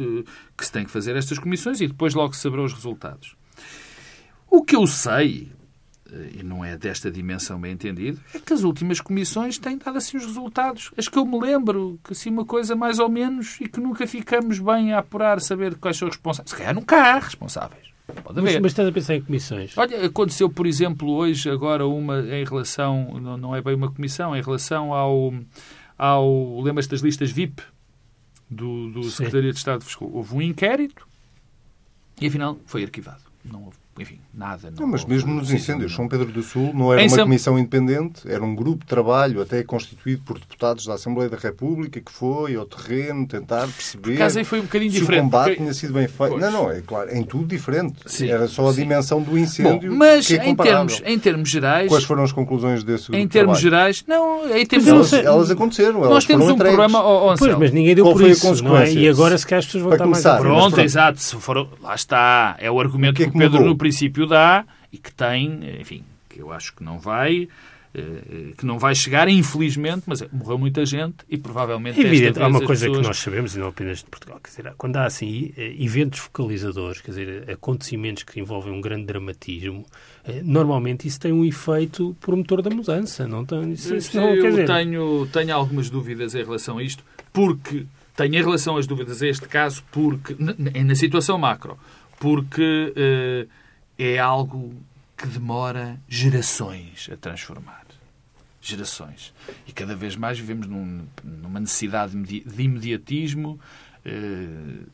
que 0.57 0.65
se 0.65 0.73
tem 0.73 0.85
que 0.85 0.91
fazer 0.91 1.15
estas 1.17 1.39
comissões 1.39 1.81
e 1.81 1.87
depois 1.87 2.15
logo 2.15 2.35
se 2.35 2.41
saberão 2.41 2.65
os 2.65 2.73
resultados. 2.73 3.37
O 4.51 4.63
que 4.63 4.75
eu 4.75 4.87
sei, 4.87 5.53
eh, 6.11 6.31
e 6.41 6.43
não 6.43 6.65
é 6.65 6.77
desta 6.77 7.11
dimensão 7.11 7.61
bem 7.61 7.73
entendido, 7.73 8.21
é 8.35 8.39
que 8.39 8.53
as 8.53 8.63
últimas 8.63 9.01
comissões 9.01 9.59
têm 9.59 9.79
dado 9.79 9.99
assim 9.99 10.17
os 10.17 10.25
resultados. 10.27 10.91
As 10.97 11.09
que 11.09 11.19
eu 11.19 11.25
me 11.27 11.39
lembro, 11.39 11.99
que 12.03 12.13
assim 12.13 12.31
uma 12.31 12.45
coisa 12.45 12.75
mais 12.75 12.99
ou 12.99 13.09
menos, 13.09 13.61
e 13.61 13.69
que 13.69 13.81
nunca 13.81 14.07
ficamos 14.07 14.59
bem 14.59 14.93
a 14.93 14.99
apurar, 14.99 15.41
saber 15.41 15.77
quais 15.77 15.97
são 15.97 16.09
os 16.09 16.15
responsáveis. 16.15 16.51
Se 16.51 16.57
calhar 16.57 16.75
nunca 16.75 16.97
há 16.97 17.19
responsáveis. 17.19 17.93
Pode 18.23 18.41
Mas, 18.43 18.51
haver. 18.51 18.61
mas 18.61 18.73
estás 18.73 18.89
a 18.89 18.93
pensar 18.93 19.15
em 19.15 19.23
comissões? 19.23 19.79
Olha, 19.79 20.05
aconteceu, 20.05 20.51
por 20.51 20.67
exemplo, 20.67 21.11
hoje, 21.11 21.49
agora, 21.49 21.87
uma 21.87 22.21
em 22.21 22.45
relação, 22.45 23.19
não, 23.21 23.37
não 23.39 23.57
é 23.57 23.63
bem 23.63 23.75
uma 23.75 23.91
comissão, 23.91 24.37
em 24.37 24.43
relação 24.43 24.93
ao, 24.93 25.33
ao 26.03 26.61
lembras 26.61 26.89
das 26.89 27.01
listas 27.01 27.31
VIP 27.31 27.63
do, 28.51 28.91
do 28.91 29.05
Secretaria 29.05 29.53
de 29.53 29.59
Estado 29.59 29.85
Fiscal. 29.85 30.11
Houve 30.13 30.35
um 30.35 30.43
inquérito 30.43 31.07
e, 32.21 32.27
afinal, 32.27 32.59
foi 32.67 32.83
arquivado. 32.83 33.23
Não 33.45 33.63
houve 33.63 33.77
enfim, 33.99 34.19
nada. 34.33 34.71
Não, 34.71 34.83
não 34.83 34.89
mas 34.89 35.05
mesmo 35.05 35.35
nos 35.35 35.53
incêndios, 35.53 35.95
São 35.95 36.09
Pedro 36.09 36.33
do 36.33 36.43
Sul 36.43 36.73
não 36.75 36.93
era 36.93 37.03
uma 37.03 37.09
São... 37.11 37.25
comissão 37.25 37.59
independente, 37.59 38.23
era 38.27 38.43
um 38.43 38.55
grupo 38.55 38.81
de 38.81 38.87
trabalho 38.87 39.43
até 39.43 39.63
constituído 39.63 40.23
por 40.25 40.39
deputados 40.39 40.87
da 40.87 40.95
Assembleia 40.95 41.29
da 41.29 41.37
República 41.37 42.01
que 42.01 42.11
foi 42.11 42.55
ao 42.55 42.65
terreno 42.65 43.27
tentar 43.27 43.69
perceber 43.69 44.17
Por 44.17 44.45
foi 44.45 44.61
um 44.61 44.63
bocadinho 44.63 44.93
se 44.93 45.01
diferente, 45.01 45.21
o 45.21 45.25
combate 45.25 45.45
porque... 45.45 45.61
tinha 45.61 45.75
sido 45.75 45.93
bem 45.93 46.09
feito. 46.09 46.31
Pois. 46.31 46.41
Não, 46.41 46.51
não, 46.51 46.71
é 46.71 46.81
claro, 46.81 47.15
em 47.15 47.23
tudo 47.23 47.47
diferente. 47.47 47.97
Sim, 48.07 48.31
era 48.31 48.49
só 48.49 48.69
a 48.69 48.73
sim. 48.73 48.83
dimensão 48.83 49.21
do 49.21 49.39
incêndio 49.39 49.91
Bom, 49.91 49.99
mas 49.99 50.27
que 50.27 50.39
é 50.39 50.49
em 50.49 50.57
termos, 50.57 51.03
em 51.05 51.19
termos 51.19 51.51
gerais... 51.51 51.89
Quais 51.89 52.05
foram 52.05 52.23
as 52.23 52.33
conclusões 52.33 52.83
desse 52.83 53.09
grupo 53.09 53.23
Em 53.23 53.29
termos 53.29 53.61
gerais, 53.61 54.03
não, 54.09 54.49
em 54.57 54.65
termos... 54.65 54.89
Elas, 54.89 55.13
elas, 55.13 55.51
aconteceram, 55.51 55.99
elas 55.99 56.11
Nós 56.11 56.25
temos 56.25 56.47
um 56.47 56.53
entregues. 56.53 56.77
problema, 56.77 57.05
oh, 57.05 57.33
oh, 57.33 57.35
pois, 57.37 57.59
mas 57.59 57.73
ninguém 57.73 57.95
deu 57.95 58.07
Qual 58.07 58.15
por 58.15 58.27
isso, 58.27 58.65
não 58.65 58.79
é? 58.79 58.91
E 58.91 59.07
agora 59.09 59.37
se 59.37 59.47
calhar 59.47 59.59
as 59.59 59.67
pessoas 59.67 59.85
vão 59.85 59.93
estar 59.93 60.07
mais... 60.07 60.23
Pronto, 60.23 60.81
exato, 60.81 61.21
foram, 61.41 61.69
lá 61.83 61.95
está, 61.95 62.57
é 62.59 62.71
o 62.71 62.81
argumento 62.81 63.17
que, 63.17 63.25
é 63.25 63.27
que 63.27 63.37
o 63.37 63.39
Pedro 63.39 63.65
no 63.65 63.77
princípio 63.83 64.27
dá 64.27 64.65
e 64.93 64.99
que 64.99 65.13
tem, 65.13 65.81
enfim, 65.81 66.05
que 66.29 66.41
eu 66.41 66.53
acho 66.53 66.75
que 66.75 66.83
não 66.83 66.99
vai 66.99 67.49
eh, 67.95 68.55
que 68.57 68.65
não 68.65 68.79
vai 68.79 68.95
chegar, 68.95 69.29
infelizmente, 69.29 70.05
mas 70.07 70.25
morreu 70.33 70.57
muita 70.57 70.87
gente 70.87 71.17
e 71.29 71.37
provavelmente 71.37 72.01
Evidente, 72.01 72.41
há 72.41 72.47
uma 72.47 72.65
coisa 72.65 72.87
pessoas... 72.87 73.01
que 73.03 73.07
nós 73.07 73.19
sabemos, 73.19 73.55
e 73.55 73.59
não 73.59 73.69
apenas 73.69 73.99
de 73.99 74.07
Portugal, 74.07 74.41
quer 74.43 74.49
dizer, 74.49 74.75
quando 74.79 74.97
há 74.97 75.05
assim 75.05 75.53
eh, 75.59 75.75
eventos 75.79 76.21
focalizadores, 76.21 77.03
quer 77.03 77.11
dizer, 77.11 77.51
acontecimentos 77.51 78.23
que 78.23 78.41
envolvem 78.41 78.73
um 78.73 78.81
grande 78.81 79.05
dramatismo, 79.05 79.85
eh, 80.25 80.41
normalmente 80.43 81.07
isso 81.07 81.21
tem 81.21 81.33
um 81.33 81.45
efeito 81.45 82.17
promotor 82.19 82.63
da 82.63 82.71
mudança, 82.71 83.29
não 83.29 83.45
tem? 83.45 83.73
Isso, 83.73 83.95
isso 83.95 84.17
não, 84.17 84.35
eu 84.35 84.49
dizer... 84.49 84.67
tenho, 84.67 85.29
tenho 85.31 85.55
algumas 85.55 85.91
dúvidas 85.91 86.35
em 86.35 86.43
relação 86.43 86.79
a 86.79 86.83
isto, 86.83 87.05
porque 87.31 87.85
tenho 88.17 88.35
em 88.37 88.43
relação 88.43 88.79
às 88.79 88.87
dúvidas 88.87 89.23
a 89.23 89.29
este 89.29 89.47
caso, 89.47 89.85
porque 89.93 90.35
na, 90.39 90.95
situação 90.95 91.37
macro, 91.37 91.77
porque 92.19 92.95
uh, 92.97 93.62
é 94.03 94.19
algo 94.19 94.75
que 95.17 95.29
demora 95.29 96.01
gerações 96.09 97.09
a 97.13 97.17
transformar. 97.17 97.87
Gerações. 98.61 99.33
E 99.67 99.73
cada 99.73 99.95
vez 99.95 100.17
mais 100.17 100.39
vivemos 100.39 100.67
num, 100.67 101.07
numa 101.23 101.61
necessidade 101.61 102.21
de 102.21 102.63
imediatismo 102.63 103.61
eh, 104.05 104.85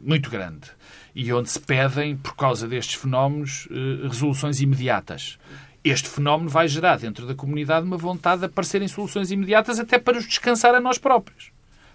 muito 0.00 0.28
grande. 0.30 0.68
E 1.14 1.32
onde 1.32 1.48
se 1.50 1.60
pedem, 1.60 2.16
por 2.16 2.34
causa 2.34 2.66
destes 2.66 2.96
fenómenos, 2.96 3.68
eh, 3.70 4.08
resoluções 4.08 4.60
imediatas. 4.60 5.38
Este 5.84 6.08
fenómeno 6.08 6.50
vai 6.50 6.66
gerar 6.66 6.98
dentro 6.98 7.24
da 7.26 7.34
comunidade 7.34 7.86
uma 7.86 7.96
vontade 7.96 8.40
de 8.40 8.46
aparecerem 8.46 8.88
soluções 8.88 9.30
imediatas 9.30 9.78
até 9.78 9.98
para 9.98 10.14
nos 10.14 10.26
descansar 10.26 10.74
a 10.74 10.80
nós 10.80 10.98
próprios. 10.98 11.52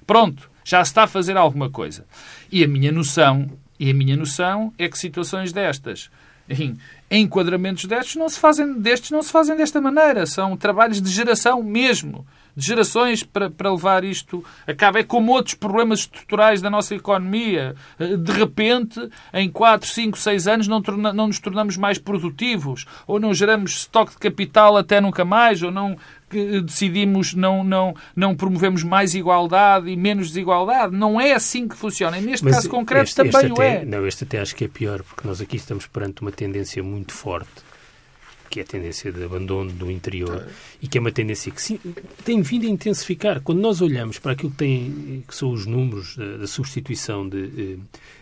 Pronto, 0.08 0.50
já 0.64 0.84
se 0.86 0.92
está 0.92 1.04
a 1.04 1.08
fazer 1.08 1.36
alguma 1.36 1.70
coisa. 1.70 2.06
E 2.50 2.64
a 2.64 2.68
minha 2.68 2.92
noção, 2.92 3.52
e 3.78 3.92
a 3.92 3.94
minha 3.94 4.16
noção 4.16 4.74
é 4.78 4.88
que 4.88 4.98
situações 4.98 5.52
destas 5.52 6.10
enquadramentos 7.10 7.86
destes 7.86 8.16
não 8.16 8.30
se 8.30 8.40
fazem 8.40 8.74
destes 8.74 9.12
não 9.12 9.22
se 9.22 9.32
fazem 9.32 9.56
desta 9.56 9.82
maneira. 9.82 10.26
São 10.26 10.56
trabalhos 10.58 11.02
de 11.02 11.10
geração 11.10 11.62
mesmo. 11.62 12.26
De 12.56 12.66
gerações 12.66 13.24
para, 13.24 13.50
para 13.50 13.72
levar 13.72 14.04
isto 14.04 14.44
a 14.68 14.74
cabo. 14.74 14.98
É 14.98 15.04
como 15.04 15.32
outros 15.32 15.56
problemas 15.56 16.00
estruturais 16.00 16.62
da 16.62 16.70
nossa 16.70 16.96
economia. 16.96 17.76
De 17.98 18.32
repente, 18.32 19.00
em 19.34 19.50
4, 19.50 19.88
5, 19.88 20.18
6 20.18 20.48
anos, 20.48 20.68
não, 20.68 20.82
torna, 20.82 21.14
não 21.14 21.28
nos 21.28 21.40
tornamos 21.40 21.78
mais 21.78 21.98
produtivos. 21.98 22.86
Ou 23.08 23.20
não 23.20 23.34
geramos 23.34 23.72
estoque 23.72 24.12
de 24.12 24.18
capital 24.18 24.78
até 24.78 25.00
nunca 25.00 25.24
mais. 25.24 25.62
Ou 25.64 25.72
não 25.72 25.98
que 26.32 26.62
decidimos 26.62 27.34
não, 27.34 27.64
não, 27.64 27.94
não 28.16 28.34
promovemos 28.34 28.84
mais 28.84 29.14
igualdade 29.14 29.90
e 29.90 29.98
menos 29.98 30.30
desigualdade. 30.30 30.96
Não 30.96 31.20
é 31.20 31.34
assim 31.34 31.68
que 31.68 31.76
funciona. 31.76 32.18
E 32.18 32.22
neste 32.22 32.46
Mas 32.46 32.56
caso 32.56 32.70
concreto 32.70 33.04
este, 33.04 33.16
também 33.16 33.32
este 33.36 33.52
o 33.52 33.62
é. 33.62 33.86
Não, 33.86 34.08
este 34.08 34.24
até 34.24 34.40
acho 34.40 34.56
que 34.56 34.64
é 34.64 34.68
pior, 34.68 35.04
porque 35.04 35.28
nós 35.28 35.42
aqui 35.42 35.58
estamos 35.58 35.86
perante 35.86 36.22
uma 36.22 36.32
tendência 36.32 36.82
muito 36.82 37.12
forte 37.12 37.71
que 38.52 38.60
é 38.60 38.64
a 38.64 38.66
tendência 38.66 39.14
de 39.14 39.24
abandono 39.24 39.72
do 39.72 39.90
interior 39.90 40.46
e 40.82 40.88
que 40.88 40.98
é 40.98 41.02
uma 41.02 41.12
tendência 41.12 41.50
que 41.52 41.62
sim, 41.62 41.80
tem 42.26 42.42
vindo 42.42 42.68
a 42.68 42.70
intensificar. 42.70 43.40
Quando 43.40 43.62
nós 43.62 43.82
olhamos 43.82 44.20
para 44.20 44.34
aquilo 44.34 44.52
que, 44.52 44.58
tem, 44.58 45.24
que 45.26 45.34
são 45.34 45.52
os 45.52 45.66
números 45.66 46.18
da, 46.18 46.38
da 46.38 46.48
substituição 46.48 47.28
de, 47.28 47.46
eh, 47.58 47.78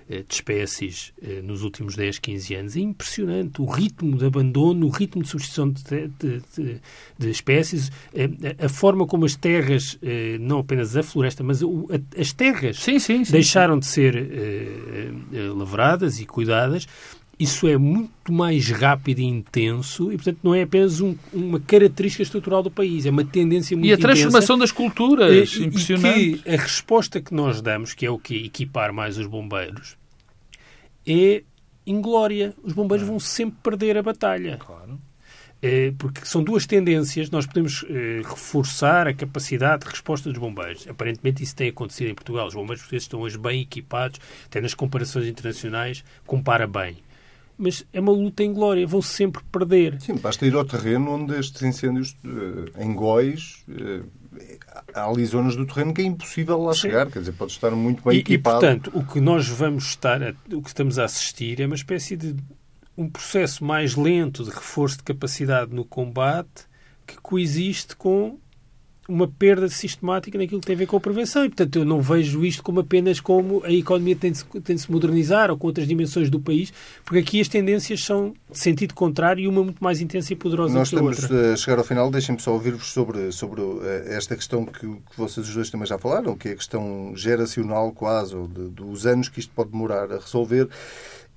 eh, 0.08 0.24
de 0.28 0.34
espécies 0.34 1.12
eh, 1.20 1.42
nos 1.42 1.64
últimos 1.64 1.96
10, 1.96 2.20
15 2.20 2.54
anos, 2.54 2.76
é 2.78 2.80
impressionante. 2.80 3.60
O 3.60 3.66
ritmo 3.66 4.16
de 4.16 4.26
abandono, 4.26 4.86
o 4.86 4.90
ritmo 4.90 5.24
de 5.24 5.30
substituição 5.30 5.68
de, 5.72 6.12
de, 6.20 6.80
de, 7.18 7.30
espécies, 7.32 7.92
a 8.64 8.70
forma 8.70 9.08
como 9.08 9.26
as 9.26 9.36
terras, 9.36 9.98
não 10.40 10.60
apenas 10.60 10.96
a 10.96 11.02
floresta, 11.02 11.44
mas 11.44 11.62
as 12.18 12.32
terras 12.34 12.78
sim, 12.78 13.00
sim, 13.00 13.24
deixaram 13.24 13.80
de 13.80 13.88
ser 13.88 14.30
lavradas 15.56 16.20
e 16.20 16.26
cuidadas 16.26 16.88
isso 17.40 17.68
é 17.70 17.78
muito 17.78 18.34
mais 18.34 18.70
rápido 18.70 19.20
e 19.20 19.24
intenso 19.24 20.12
e, 20.12 20.16
portanto, 20.18 20.40
não 20.44 20.54
é 20.54 20.64
apenas 20.64 21.00
um, 21.00 21.16
uma 21.32 21.58
característica 21.58 22.22
estrutural 22.22 22.62
do 22.62 22.70
país, 22.70 23.06
é 23.06 23.10
uma 23.10 23.24
tendência 23.24 23.78
muito 23.78 23.90
E 23.90 23.94
a 23.94 23.98
transformação 23.98 24.58
intensa, 24.58 24.60
das 24.60 24.72
culturas, 24.74 25.54
e, 25.54 25.64
impressionante. 25.64 26.20
E 26.20 26.38
que 26.38 26.50
a 26.50 26.58
resposta 26.58 27.22
que 27.22 27.34
nós 27.34 27.62
damos, 27.62 27.94
que 27.94 28.06
é 28.06 28.10
o 28.10 28.20
que 28.20 28.46
equipar 28.46 28.92
mais 28.92 29.18
os 29.18 29.26
bombeiros, 29.26 29.98
é 31.08 31.44
inglória. 31.88 32.54
Os 32.62 32.74
bombeiros 32.74 33.08
vão 33.08 33.20
sempre 33.22 33.58
perder 33.64 33.98
a 33.98 34.04
batalha. 34.04 34.58
Claro. 34.58 35.00
É, 35.62 35.94
porque 35.98 36.26
são 36.26 36.44
duas 36.44 36.66
tendências. 36.66 37.30
Nós 37.30 37.46
podemos 37.46 37.86
é, 37.90 38.22
reforçar 38.24 39.08
a 39.08 39.14
capacidade 39.14 39.86
de 39.86 39.92
resposta 39.92 40.30
dos 40.30 40.38
bombeiros. 40.38 40.88
Aparentemente 40.90 41.42
isso 41.42 41.56
tem 41.56 41.70
acontecido 41.70 42.10
em 42.10 42.16
Portugal. 42.16 42.48
Os 42.48 42.54
bombeiros 42.54 42.82
portugueses 42.82 43.06
estão 43.06 43.22
hoje 43.22 43.38
bem 43.38 43.62
equipados, 43.62 44.20
até 44.46 44.60
nas 44.60 44.74
comparações 44.74 45.28
internacionais, 45.28 46.04
compara 46.26 46.68
bem 46.68 46.98
mas 47.60 47.86
é 47.92 48.00
uma 48.00 48.14
luta 48.14 48.42
em 48.42 48.54
glória, 48.54 48.88
vão 48.88 49.02
sempre 49.02 49.44
perder. 49.52 50.00
Sim, 50.00 50.16
basta 50.16 50.46
ir 50.48 50.56
ao 50.56 50.64
terreno 50.64 51.12
onde 51.12 51.38
estes 51.38 51.62
incêndios 51.62 52.16
eh, 52.24 52.84
em 52.84 52.94
Góis 52.94 53.66
eh, 53.70 54.02
há 54.94 55.06
ali 55.06 55.26
zonas 55.26 55.58
do 55.58 55.66
terreno 55.66 55.94
que 55.94 56.02
é 56.02 56.06
impossível 56.06 56.58
lá 56.58 56.74
Sim. 56.74 56.80
chegar, 56.80 57.12
quer 57.12 57.20
dizer, 57.20 57.34
pode 57.34 57.52
estar 57.52 57.72
muito 57.72 58.02
bem 58.02 58.16
e, 58.16 58.20
equipado. 58.22 58.58
E, 58.58 58.62
portanto, 58.62 58.92
o 58.98 59.06
que 59.06 59.20
nós 59.20 59.50
vamos 59.50 59.88
estar, 59.88 60.24
a, 60.24 60.34
o 60.54 60.62
que 60.62 60.70
estamos 60.70 60.98
a 60.98 61.04
assistir 61.04 61.60
é 61.60 61.66
uma 61.66 61.76
espécie 61.76 62.16
de 62.16 62.34
um 62.98 63.10
processo 63.10 63.64
mais 63.64 63.96
lento 63.96 64.46
de 64.46 64.52
reforço 64.52 64.98
de 64.98 65.04
capacidade 65.04 65.76
no 65.76 65.84
combate 65.84 66.64
que 67.06 67.18
coexiste 67.18 67.94
com 67.96 68.40
uma 69.10 69.28
perda 69.28 69.68
sistemática 69.68 70.38
naquilo 70.38 70.62
que 70.62 70.68
tem 70.68 70.76
a 70.76 70.80
ver 70.80 70.86
com 70.86 70.96
a 70.96 71.00
prevenção. 71.00 71.44
E, 71.44 71.50
portanto, 71.50 71.78
eu 71.78 71.86
não 71.86 72.00
vejo 72.00 72.46
isto 72.46 72.62
como 72.62 72.80
apenas 72.80 73.20
como 73.20 73.64
a 73.66 73.72
economia 73.72 74.16
tem 74.16 74.32
de, 74.32 74.38
se, 74.38 74.46
tem 74.46 74.76
de 74.76 74.82
se 74.82 74.92
modernizar 74.92 75.50
ou 75.50 75.58
com 75.58 75.68
outras 75.68 75.88
dimensões 75.88 76.30
do 76.30 76.40
país, 76.40 76.72
porque 77.04 77.20
aqui 77.20 77.42
as 77.42 77.48
tendências 77.48 78.04
são 78.04 78.34
de 78.50 78.60
sentido 78.60 78.94
contrário 78.94 79.42
e 79.42 79.48
uma 79.48 79.64
muito 79.64 79.84
mais 79.84 80.00
intensa 80.00 80.32
e 80.32 80.36
poderosa 80.36 80.74
Nós 80.74 80.90
que 80.90 80.96
a 80.96 81.02
outra. 81.02 81.16
Nós 81.16 81.24
estamos 81.24 81.54
a 81.54 81.56
chegar 81.58 81.80
ao 81.80 81.84
final. 81.84 82.12
Deixem-me 82.12 82.40
só 82.40 82.54
ouvir-vos 82.54 82.92
sobre, 82.92 83.32
sobre 83.32 83.62
eh, 83.62 84.16
esta 84.16 84.36
questão 84.36 84.66
que, 84.66 84.80
que, 84.80 85.18
vocês 85.18 85.48
os 85.48 85.56
dois 85.56 85.70
também 85.70 85.88
já 85.88 85.98
falaram, 85.98 86.36
que 86.36 86.50
é 86.50 86.52
a 86.52 86.56
questão 86.56 87.14
geracional 87.16 87.92
quase, 87.92 88.36
ou 88.36 88.48
de, 88.48 88.70
dos 88.70 89.08
anos 89.08 89.28
que 89.28 89.40
isto 89.40 89.52
pode 89.56 89.72
demorar 89.72 90.12
a 90.12 90.20
resolver. 90.20 90.70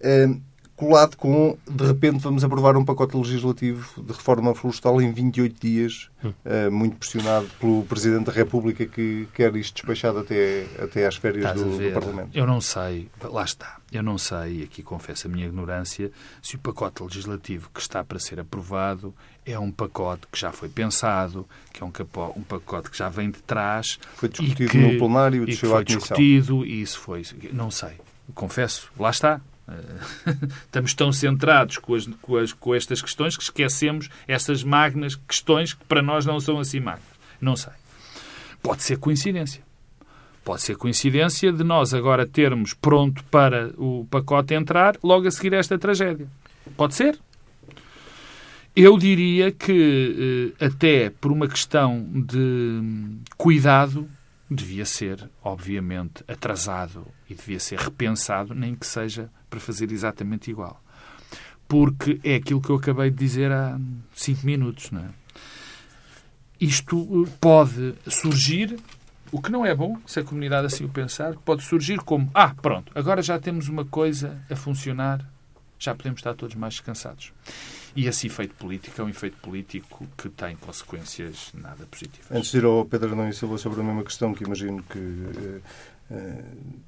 Uh, 0.01 0.52
colado 0.83 1.17
com, 1.17 1.57
de 1.71 1.87
repente, 1.87 2.19
vamos 2.19 2.43
aprovar 2.43 2.77
um 2.77 2.85
pacote 2.85 3.17
legislativo 3.17 4.03
de 4.03 4.13
reforma 4.13 4.53
florestal 4.53 5.01
em 5.01 5.13
28 5.13 5.61
dias, 5.61 6.11
hum. 6.25 6.33
uh, 6.45 6.73
muito 6.73 6.97
pressionado 6.97 7.47
pelo 7.61 7.85
Presidente 7.85 8.25
da 8.25 8.33
República 8.33 8.85
que 8.85 9.29
quer 9.33 9.55
isto 9.55 9.77
despachado 9.77 10.19
até, 10.19 10.67
até 10.83 11.07
às 11.07 11.15
férias 11.15 11.55
do, 11.55 11.79
do, 11.79 11.93
Parlamento. 11.93 12.31
Eu 12.35 12.45
não 12.45 12.61
sei, 12.61 13.09
lá 13.23 13.45
está, 13.45 13.77
eu 13.93 14.03
não 14.03 14.19
sei, 14.19 14.65
aqui 14.65 14.83
confesso 14.83 15.29
a 15.29 15.31
minha 15.31 15.47
ignorância, 15.47 16.11
se 16.43 16.57
o 16.57 16.59
pacote 16.59 17.01
legislativo 17.01 17.71
que 17.73 17.81
está 17.81 18.03
para 18.03 18.19
ser 18.19 18.41
aprovado 18.41 19.15
é 19.47 19.57
um 19.57 19.71
pacote 19.71 20.27
que 20.33 20.39
já 20.39 20.51
foi 20.51 20.69
pensado, 20.69 21.47
que 21.73 21.81
é 21.81 21.87
um, 21.87 21.93
capó, 21.93 22.33
um 22.37 22.43
pacote 22.43 22.91
que 22.91 22.99
já 22.99 23.09
vem 23.09 23.31
de 23.31 23.41
trás. 23.41 24.01
Foi 24.17 24.29
discutido 24.29 24.69
que, 24.69 24.79
no 24.79 24.99
plenário 24.99 25.49
e, 25.49 25.53
e 25.53 25.57
foi 25.57 25.85
discutido 25.85 26.67
e 26.67 26.83
isso 26.83 26.99
foi. 26.99 27.23
Não 27.53 27.71
sei, 27.71 27.93
confesso, 28.35 28.91
lá 28.99 29.11
está. 29.11 29.41
Estamos 30.65 30.95
tão 30.95 31.13
centrados 31.13 31.79
com, 31.79 31.95
as, 31.95 32.07
com, 32.07 32.37
as, 32.37 32.53
com 32.53 32.75
estas 32.75 33.01
questões 33.01 33.37
que 33.37 33.43
esquecemos 33.43 34.09
essas 34.27 34.63
magnas 34.63 35.15
questões 35.15 35.73
que 35.73 35.85
para 35.85 36.03
nós 36.03 36.27
não 36.27 36.41
são 36.41 36.59
assim 36.59 36.81
magnas. 36.81 37.05
Não 37.41 37.57
sei. 37.57 37.73
Pode 38.63 38.83
ser 38.83 38.99
coincidência. 38.99 39.63
Pode 40.45 40.63
ser 40.63 40.77
coincidência 40.77 41.53
de 41.53 41.63
nós 41.63 41.95
agora 41.95 42.27
termos 42.27 42.75
pronto 42.75 43.23
para 43.25 43.73
o 43.77 44.07
pacote 44.11 44.55
entrar 44.55 44.97
logo 45.03 45.27
a 45.27 45.31
seguir 45.31 45.53
esta 45.53 45.79
tragédia. 45.79 46.27
Pode 46.77 46.95
ser. 46.95 47.19
Eu 48.75 48.97
diria 48.97 49.53
que, 49.53 50.53
eh, 50.59 50.65
até 50.65 51.11
por 51.11 51.31
uma 51.31 51.47
questão 51.47 52.09
de 52.13 52.81
cuidado, 53.37 54.09
devia 54.55 54.85
ser, 54.85 55.29
obviamente, 55.43 56.25
atrasado 56.29 57.07
e 57.29 57.35
devia 57.35 57.61
ser 57.61 57.79
repensado, 57.79 58.55
nem 58.55 58.75
que 58.75 58.87
seja 58.87 59.31
para 59.49 59.61
fazer 59.61 59.91
exatamente 59.93 60.51
igual. 60.51 60.83
Porque 61.69 62.21
é 62.23 62.37
aquilo 62.37 62.61
que 62.61 62.71
eu 62.71 62.77
acabei 62.77 63.11
de 63.11 63.17
dizer 63.17 63.51
há 63.51 63.79
cinco 64.15 64.45
minutos. 64.45 64.91
Não 64.91 65.01
é? 65.01 65.09
Isto 66.61 67.25
eh, 67.27 67.31
pode 67.41 67.95
surgir 68.07 68.79
O 69.33 69.41
que 69.41 69.51
não 69.51 69.65
é 69.65 69.75
bom, 69.75 69.99
se 70.07 70.21
a 70.21 70.23
comunidade 70.23 70.67
assim 70.67 70.85
o 70.85 70.91
pensar, 70.91 71.35
pode 71.37 71.63
surgir 71.63 71.99
como: 72.01 72.31
ah, 72.35 72.55
pronto, 72.55 72.93
agora 72.95 73.23
já 73.23 73.39
temos 73.39 73.67
uma 73.67 73.83
coisa 73.83 74.45
a 74.51 74.55
funcionar, 74.55 75.27
já 75.83 75.95
podemos 75.95 76.21
estar 76.21 76.35
todos 76.35 76.55
mais 76.55 76.75
descansados. 76.75 77.33
E 77.95 78.07
esse 78.07 78.27
efeito 78.27 78.55
político 78.55 79.01
é 79.01 79.05
um 79.05 79.09
efeito 79.09 79.37
político 79.39 80.07
que 80.17 80.29
tem 80.29 80.57
consequências 80.57 81.51
nada 81.53 81.85
positivas. 81.87 82.31
Antes 82.31 82.51
de 82.51 82.59
ir 82.59 82.65
ao 82.65 82.85
Pedro 82.85 83.13
Adão 83.13 83.29
e 83.29 83.33
Silva 83.33 83.59
sobre 83.59 83.81
a 83.81 83.85
mesma 83.85 84.03
questão, 84.03 84.33
que 84.33 84.45
imagino 84.45 84.83
que 84.83 84.99
uh, 84.99 85.63
uh, 86.11 86.81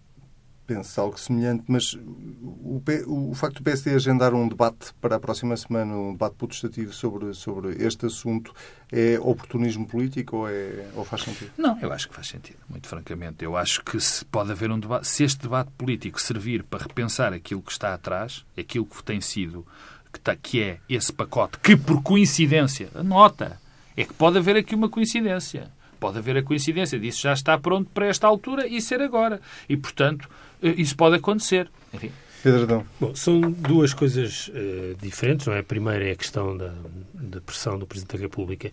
pense 0.66 0.98
algo 0.98 1.18
semelhante, 1.18 1.64
mas 1.66 1.94
o, 1.94 2.82
o, 3.06 3.34
facto 3.34 3.56
do 3.56 3.62
PSD 3.62 3.94
agendar 3.94 4.34
um 4.34 4.48
debate 4.48 4.92
para 5.00 5.16
a 5.16 5.20
próxima 5.20 5.56
semana, 5.56 5.94
um 5.94 6.12
debate 6.12 6.36
protestativo 6.36 6.92
sobre, 6.92 7.34
sobre 7.34 7.82
este 7.84 8.06
assunto, 8.06 8.54
é 8.90 9.18
oportunismo 9.20 9.86
político 9.86 10.38
ou, 10.38 10.48
é, 10.48 10.88
ou 10.94 11.04
faz 11.04 11.22
sentido? 11.22 11.50
Não, 11.58 11.78
eu 11.80 11.92
acho 11.92 12.08
que 12.08 12.14
faz 12.14 12.28
sentido, 12.28 12.58
muito 12.68 12.88
francamente. 12.88 13.44
Eu 13.44 13.56
acho 13.56 13.82
que 13.84 14.00
se 14.00 14.24
pode 14.24 14.52
haver 14.52 14.70
um 14.70 14.78
debate, 14.78 15.06
se 15.06 15.24
este 15.24 15.42
debate 15.42 15.70
político 15.72 16.20
servir 16.20 16.62
para 16.64 16.82
repensar 16.82 17.32
aquilo 17.32 17.62
que 17.62 17.72
está 17.72 17.92
atrás, 17.94 18.44
aquilo 18.56 18.86
que 18.86 19.02
tem 19.02 19.20
sido 19.20 19.66
que, 20.12 20.20
tá, 20.20 20.36
que 20.36 20.62
é 20.62 20.78
esse 20.88 21.12
pacote, 21.12 21.58
que 21.58 21.76
por 21.76 22.02
coincidência, 22.02 22.88
nota, 23.02 23.60
é 23.96 24.04
que 24.04 24.14
pode 24.14 24.38
haver 24.38 24.56
aqui 24.56 24.74
uma 24.74 24.88
coincidência. 24.88 25.70
Pode 26.04 26.18
haver 26.18 26.36
a 26.36 26.42
coincidência 26.42 26.98
disso 26.98 27.22
já 27.22 27.32
está 27.32 27.56
pronto 27.56 27.88
para 27.94 28.04
esta 28.04 28.26
altura 28.26 28.66
e 28.66 28.78
ser 28.78 29.00
agora. 29.00 29.40
E, 29.66 29.74
portanto, 29.74 30.28
eh, 30.62 30.74
isso 30.76 30.94
pode 30.94 31.16
acontecer. 31.16 31.70
Enfim. 31.94 32.12
Pedro 32.42 32.64
Adão. 32.64 32.86
Bom, 33.00 33.14
são 33.14 33.40
duas 33.40 33.94
coisas 33.94 34.48
uh, 34.48 34.94
diferentes. 35.00 35.46
Não 35.46 35.54
é? 35.54 35.60
A 35.60 35.64
primeira 35.64 36.06
é 36.06 36.12
a 36.12 36.14
questão 36.14 36.54
da, 36.54 36.74
da 37.14 37.40
pressão 37.40 37.78
do 37.78 37.86
Presidente 37.86 38.18
da 38.18 38.22
República. 38.22 38.68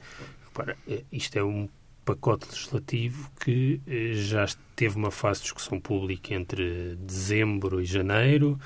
Para, 0.53 0.73
uh, 0.73 0.77
eh, 0.89 1.03
isto 1.09 1.37
é 1.37 1.41
um 1.41 1.69
pacote 2.03 2.47
legislativo 2.49 3.31
que 3.39 3.79
já 4.13 4.45
teve 4.75 4.97
uma 4.97 5.11
fase 5.11 5.39
de 5.39 5.43
discussão 5.43 5.79
pública 5.79 6.33
entre 6.33 6.97
dezembro 6.99 7.79
e 7.79 7.85
janeiro, 7.85 8.59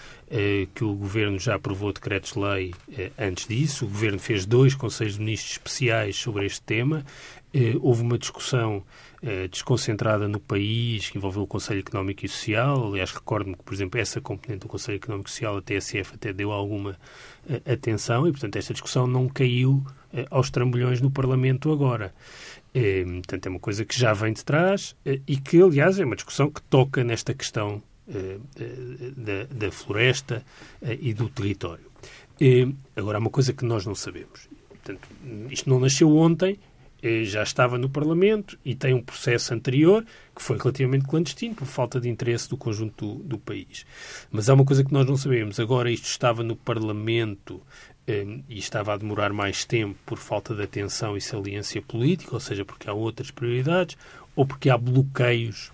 que 0.73 0.85
o 0.85 0.95
Governo 0.95 1.37
já 1.37 1.55
aprovou 1.55 1.91
decretos-lei 1.91 2.73
antes 3.19 3.45
disso. 3.45 3.83
O 3.83 3.87
Governo 3.89 4.19
fez 4.19 4.45
dois 4.45 4.73
Conselhos 4.73 5.15
de 5.15 5.19
Ministros 5.19 5.51
especiais 5.51 6.15
sobre 6.15 6.45
este 6.45 6.61
tema. 6.61 7.05
Houve 7.81 8.01
uma 8.01 8.17
discussão 8.17 8.83
desconcentrada 9.49 10.27
no 10.27 10.39
país 10.39 11.09
que 11.09 11.17
envolveu 11.17 11.43
o 11.43 11.47
Conselho 11.47 11.79
Económico 11.79 12.25
e 12.25 12.29
Social. 12.29 12.87
Aliás, 12.87 13.11
recordo-me 13.11 13.55
que, 13.55 13.63
por 13.63 13.73
exemplo, 13.73 13.99
essa 13.99 14.21
componente 14.21 14.61
do 14.61 14.67
Conselho 14.67 14.97
Económico 14.97 15.29
e 15.29 15.31
Social, 15.31 15.57
a 15.57 15.61
TSF, 15.61 16.15
até 16.15 16.31
deu 16.31 16.51
alguma 16.51 16.97
atenção 17.65 18.27
e, 18.27 18.31
portanto, 18.31 18.55
esta 18.57 18.73
discussão 18.73 19.07
não 19.07 19.27
caiu 19.27 19.83
aos 20.29 20.49
trambolhões 20.49 21.01
no 21.01 21.09
Parlamento 21.09 21.71
agora. 21.71 22.13
Portanto, 22.73 23.45
é 23.45 23.49
uma 23.49 23.59
coisa 23.59 23.85
que 23.85 23.97
já 23.97 24.13
vem 24.13 24.33
de 24.33 24.43
trás 24.43 24.95
e 25.05 25.37
que, 25.37 25.61
aliás, 25.61 25.99
é 25.99 26.05
uma 26.05 26.15
discussão 26.15 26.49
que 26.51 26.61
toca 26.63 27.03
nesta 27.03 27.33
questão 27.33 27.81
da, 29.17 29.45
da, 29.49 29.71
floresta 29.71 30.43
e 30.81 31.13
do 31.13 31.29
território. 31.29 31.85
agora, 32.95 33.17
há 33.17 33.21
uma 33.21 33.29
coisa 33.29 33.53
que 33.53 33.65
nós 33.65 33.85
não 33.85 33.95
sabemos. 33.95 34.47
Portanto, 34.69 35.07
isto 35.49 35.69
não 35.69 35.79
nasceu 35.79 36.15
ontem, 36.15 36.59
já 37.23 37.43
estava 37.43 37.77
no 37.77 37.89
Parlamento 37.89 38.57
e 38.65 38.73
tem 38.73 38.93
um 38.93 39.01
processo 39.01 39.53
anterior 39.53 40.03
que 40.35 40.41
foi 40.41 40.57
relativamente 40.57 41.05
clandestino 41.05 41.55
por 41.55 41.65
falta 41.65 41.99
de 41.99 42.09
interesse 42.09 42.49
do 42.49 42.57
conjunto 42.57 43.15
do, 43.15 43.23
do 43.23 43.37
país. 43.37 43.85
Mas 44.31 44.49
há 44.49 44.53
uma 44.53 44.65
coisa 44.65 44.83
que 44.83 44.93
nós 44.93 45.05
não 45.05 45.15
sabemos. 45.15 45.59
Agora 45.59 45.91
isto 45.91 46.05
estava 46.05 46.43
no 46.43 46.55
Parlamento 46.55 47.61
um, 48.07 48.43
e 48.49 48.57
estava 48.57 48.93
a 48.93 48.97
demorar 48.97 49.31
mais 49.33 49.65
tempo 49.65 49.97
por 50.05 50.17
falta 50.17 50.55
de 50.55 50.63
atenção 50.63 51.15
e 51.15 51.21
saliência 51.21 51.81
política, 51.81 52.33
ou 52.33 52.39
seja, 52.39 52.65
porque 52.65 52.89
há 52.89 52.93
outras 52.93 53.31
prioridades, 53.31 53.97
ou 54.35 54.45
porque 54.45 54.69
há 54.69 54.77
bloqueios 54.77 55.71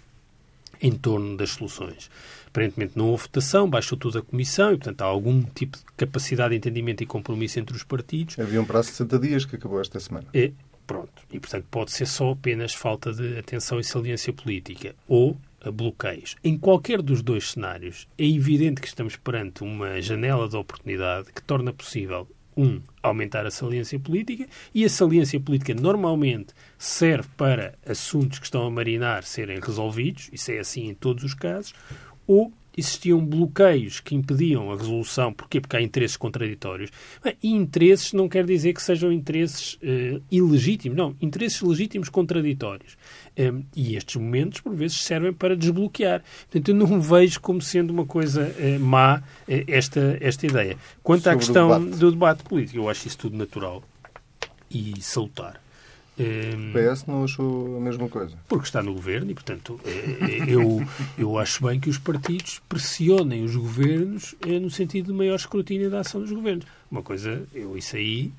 em 0.82 0.92
torno 0.92 1.38
das 1.38 1.52
soluções. 1.52 2.10
Aparentemente 2.48 2.98
não 2.98 3.08
houve 3.08 3.24
votação, 3.24 3.70
baixou 3.70 3.98
toda 3.98 4.20
a 4.20 4.22
comissão 4.22 4.74
e, 4.74 4.78
portanto, 4.78 5.02
há 5.02 5.06
algum 5.06 5.42
tipo 5.42 5.78
de 5.78 5.84
capacidade 5.96 6.50
de 6.50 6.58
entendimento 6.58 7.02
e 7.02 7.06
compromisso 7.06 7.60
entre 7.60 7.76
os 7.76 7.84
partidos. 7.84 8.38
Havia 8.38 8.62
um 8.62 8.66
prazo 8.66 8.90
de 8.90 8.96
60 8.96 9.20
dias 9.20 9.46
que 9.46 9.56
acabou 9.56 9.80
esta 9.80 10.00
semana. 10.00 10.28
É, 10.34 10.52
pronto. 10.92 11.24
E, 11.32 11.40
portanto, 11.40 11.66
pode 11.72 11.92
ser 11.92 12.06
só 12.06 12.32
apenas 12.32 12.74
falta 12.74 13.14
de 13.14 13.38
atenção 13.38 13.80
e 13.80 13.84
saliência 13.84 14.34
política. 14.34 14.94
Ou 15.08 15.38
bloqueios. 15.74 16.36
Em 16.44 16.58
qualquer 16.58 17.02
dos 17.02 17.22
dois 17.22 17.52
cenários, 17.52 18.08
é 18.18 18.26
evidente 18.26 18.82
que 18.82 18.88
estamos 18.88 19.16
perante 19.16 19.64
uma 19.64 20.02
janela 20.02 20.50
de 20.50 20.56
oportunidade 20.56 21.32
que 21.32 21.44
torna 21.44 21.72
possível, 21.72 22.28
um, 22.58 22.82
aumentar 23.02 23.46
a 23.46 23.52
saliência 23.52 24.00
política, 24.00 24.48
e 24.74 24.84
a 24.84 24.90
saliência 24.90 25.40
política 25.40 25.76
normalmente 25.76 26.54
serve 26.80 27.30
para 27.38 27.76
assuntos 27.86 28.40
que 28.40 28.46
estão 28.46 28.66
a 28.66 28.72
marinar 28.72 29.24
serem 29.24 29.60
resolvidos, 29.60 30.30
isso 30.34 30.52
é 30.52 30.60
assim 30.60 30.88
em 30.88 30.96
todos 30.96 31.24
os 31.24 31.36
casos, 31.36 31.74
ou 32.26 32.52
existiam 32.76 33.24
bloqueios 33.26 34.00
que 34.00 34.16
impediam 34.16 34.72
a 34.72 34.76
resolução. 34.76 35.34
Porquê? 35.34 35.60
Porque 35.60 35.78
há 35.78 35.82
interesses 35.82 36.18
contraditórios. 36.18 36.90
Bem, 37.24 37.36
e 37.42 37.50
interesses 37.50 38.14
não 38.14 38.30
quer 38.30 38.46
dizer 38.46 38.74
que 38.74 38.82
sejam 38.82 39.12
interesses 39.12 39.74
uh, 39.76 40.22
ilegítimos. 40.32 40.98
Não, 40.98 41.16
interesses 41.22 41.62
legítimos 41.62 42.10
contraditórios. 42.10 42.98
Um, 43.38 43.44
ehm, 43.44 43.62
e 43.76 43.96
estes 43.96 44.16
momentos, 44.16 44.62
por 44.62 44.74
vezes, 44.74 45.02
servem 45.02 45.34
para 45.34 45.56
desbloquear. 45.56 46.24
Portanto, 46.50 46.70
eu 46.70 46.76
não 46.76 47.02
vejo 47.02 47.40
como 47.42 47.62
sendo 47.62 47.92
uma 47.92 48.06
coisa 48.06 48.54
uh, 48.58 48.80
má 48.80 49.18
uh, 49.18 49.22
esta, 49.68 50.18
esta 50.22 50.46
ideia. 50.46 50.78
Quanto 51.04 51.24
Sobre 51.24 51.36
à 51.36 51.40
questão 51.40 51.80
debate. 51.80 52.00
do 52.00 52.12
debate 52.12 52.44
político, 52.44 52.78
eu 52.78 52.90
acho 52.90 53.08
isso 53.08 53.18
tudo 53.18 53.38
natural 53.38 53.84
e 54.70 55.02
salutar. 55.02 55.62
O 56.22 56.74
PS 56.74 57.06
não 57.06 57.24
achou 57.24 57.78
a 57.78 57.80
mesma 57.80 58.08
coisa? 58.10 58.36
Porque 58.48 58.66
está 58.66 58.82
no 58.82 58.94
governo 58.94 59.32
e, 59.32 59.34
portanto, 59.34 59.80
é, 59.84 59.90
é, 59.90 60.44
eu, 60.48 60.86
eu 61.18 61.38
acho 61.38 61.66
bem 61.66 61.80
que 61.80 61.90
os 61.90 61.98
partidos 61.98 62.62
pressionem 62.68 63.44
os 63.44 63.56
governos 63.56 64.36
é, 64.46 64.60
no 64.60 64.70
sentido 64.70 65.08
de 65.08 65.14
maior 65.14 65.36
escrutínio 65.36 65.90
da 65.90 66.00
ação 66.02 66.22
dos 66.22 66.32
governos. 66.32 66.66
Uma 66.90 67.02
coisa, 67.02 67.44
eu 67.54 67.78
isso 67.78 67.96
aí 67.96 68.32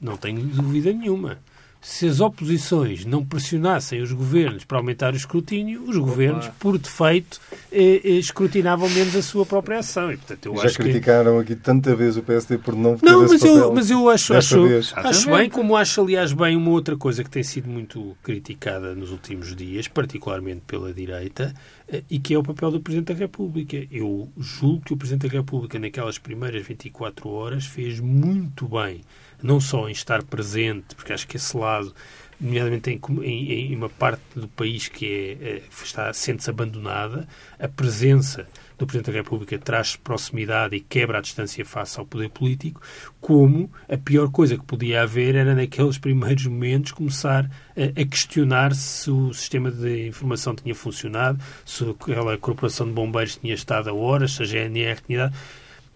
não 0.00 0.16
tenho 0.16 0.40
dúvida 0.40 0.92
nenhuma 0.92 1.38
se 1.80 2.06
as 2.06 2.20
oposições 2.20 3.04
não 3.04 3.24
pressionassem 3.24 4.00
os 4.02 4.12
governos 4.12 4.64
para 4.64 4.78
aumentar 4.78 5.12
o 5.14 5.16
escrutínio, 5.16 5.84
os 5.84 5.96
governos, 5.96 6.46
Opa. 6.46 6.54
por 6.58 6.76
defeito, 6.78 7.40
eh, 7.70 8.00
eh, 8.04 8.10
escrutinavam 8.10 8.88
menos 8.90 9.14
a 9.14 9.22
sua 9.22 9.46
própria 9.46 9.78
ação. 9.78 10.12
E, 10.12 10.16
portanto, 10.16 10.46
eu 10.46 10.56
Já 10.56 10.64
acho 10.64 10.76
criticaram 10.76 11.36
que... 11.36 11.52
aqui 11.52 11.56
tanta 11.56 11.94
vez 11.94 12.16
o 12.16 12.22
PSD 12.22 12.58
por 12.58 12.74
não 12.74 12.96
ter 12.96 13.06
Não, 13.06 13.28
mas 13.28 13.42
eu, 13.42 13.72
mas 13.72 13.90
eu 13.90 14.08
acho, 14.08 14.34
acho, 14.34 14.58
acho 14.96 15.30
bem, 15.30 15.48
como 15.48 15.76
acho, 15.76 16.00
aliás, 16.00 16.32
bem 16.32 16.56
uma 16.56 16.70
outra 16.70 16.96
coisa 16.96 17.22
que 17.22 17.30
tem 17.30 17.44
sido 17.44 17.68
muito 17.68 18.16
criticada 18.22 18.94
nos 18.94 19.12
últimos 19.12 19.54
dias, 19.54 19.86
particularmente 19.86 20.62
pela 20.66 20.92
direita, 20.92 21.54
eh, 21.88 22.02
e 22.10 22.18
que 22.18 22.34
é 22.34 22.38
o 22.38 22.42
papel 22.42 22.72
do 22.72 22.80
Presidente 22.80 23.12
da 23.12 23.18
República. 23.18 23.76
Eu 23.90 24.28
julgo 24.36 24.84
que 24.84 24.92
o 24.92 24.96
Presidente 24.96 25.28
da 25.28 25.32
República, 25.32 25.78
naquelas 25.78 26.18
primeiras 26.18 26.66
24 26.66 27.28
horas, 27.28 27.66
fez 27.66 28.00
muito 28.00 28.66
bem 28.66 29.02
não 29.42 29.60
só 29.60 29.88
em 29.88 29.92
estar 29.92 30.22
presente, 30.22 30.94
porque 30.94 31.12
acho 31.12 31.26
que 31.26 31.36
esse 31.36 31.56
lado, 31.56 31.94
nomeadamente 32.40 32.90
em, 32.90 33.00
em, 33.22 33.72
em 33.72 33.76
uma 33.76 33.88
parte 33.88 34.22
do 34.34 34.48
país 34.48 34.88
que 34.88 35.06
é, 35.40 35.46
é 35.48 35.62
está, 35.82 36.12
sente-se 36.12 36.50
abandonada, 36.50 37.26
a 37.58 37.68
presença 37.68 38.46
do 38.78 38.86
Presidente 38.86 39.12
da 39.12 39.18
República 39.18 39.58
traz 39.58 39.96
proximidade 39.96 40.76
e 40.76 40.80
quebra 40.80 41.18
a 41.18 41.20
distância 41.20 41.64
face 41.64 41.98
ao 41.98 42.06
poder 42.06 42.30
político, 42.30 42.80
como 43.20 43.70
a 43.88 43.96
pior 43.96 44.30
coisa 44.30 44.56
que 44.56 44.64
podia 44.64 45.02
haver 45.02 45.34
era 45.34 45.54
naqueles 45.54 45.98
primeiros 45.98 46.46
momentos 46.46 46.92
começar 46.92 47.50
a, 47.76 48.00
a 48.00 48.06
questionar 48.06 48.74
se 48.74 49.10
o 49.10 49.32
sistema 49.34 49.70
de 49.70 50.06
informação 50.06 50.54
tinha 50.54 50.74
funcionado, 50.74 51.42
se 51.64 51.84
aquela 51.84 52.38
corporação 52.38 52.86
de 52.86 52.92
bombeiros 52.92 53.36
tinha 53.36 53.54
estado 53.54 53.90
a 53.90 53.92
horas, 53.92 54.32
se 54.32 54.42
a 54.42 54.46
GNR 54.46 55.00
tinha 55.04 55.18
dado 55.18 55.36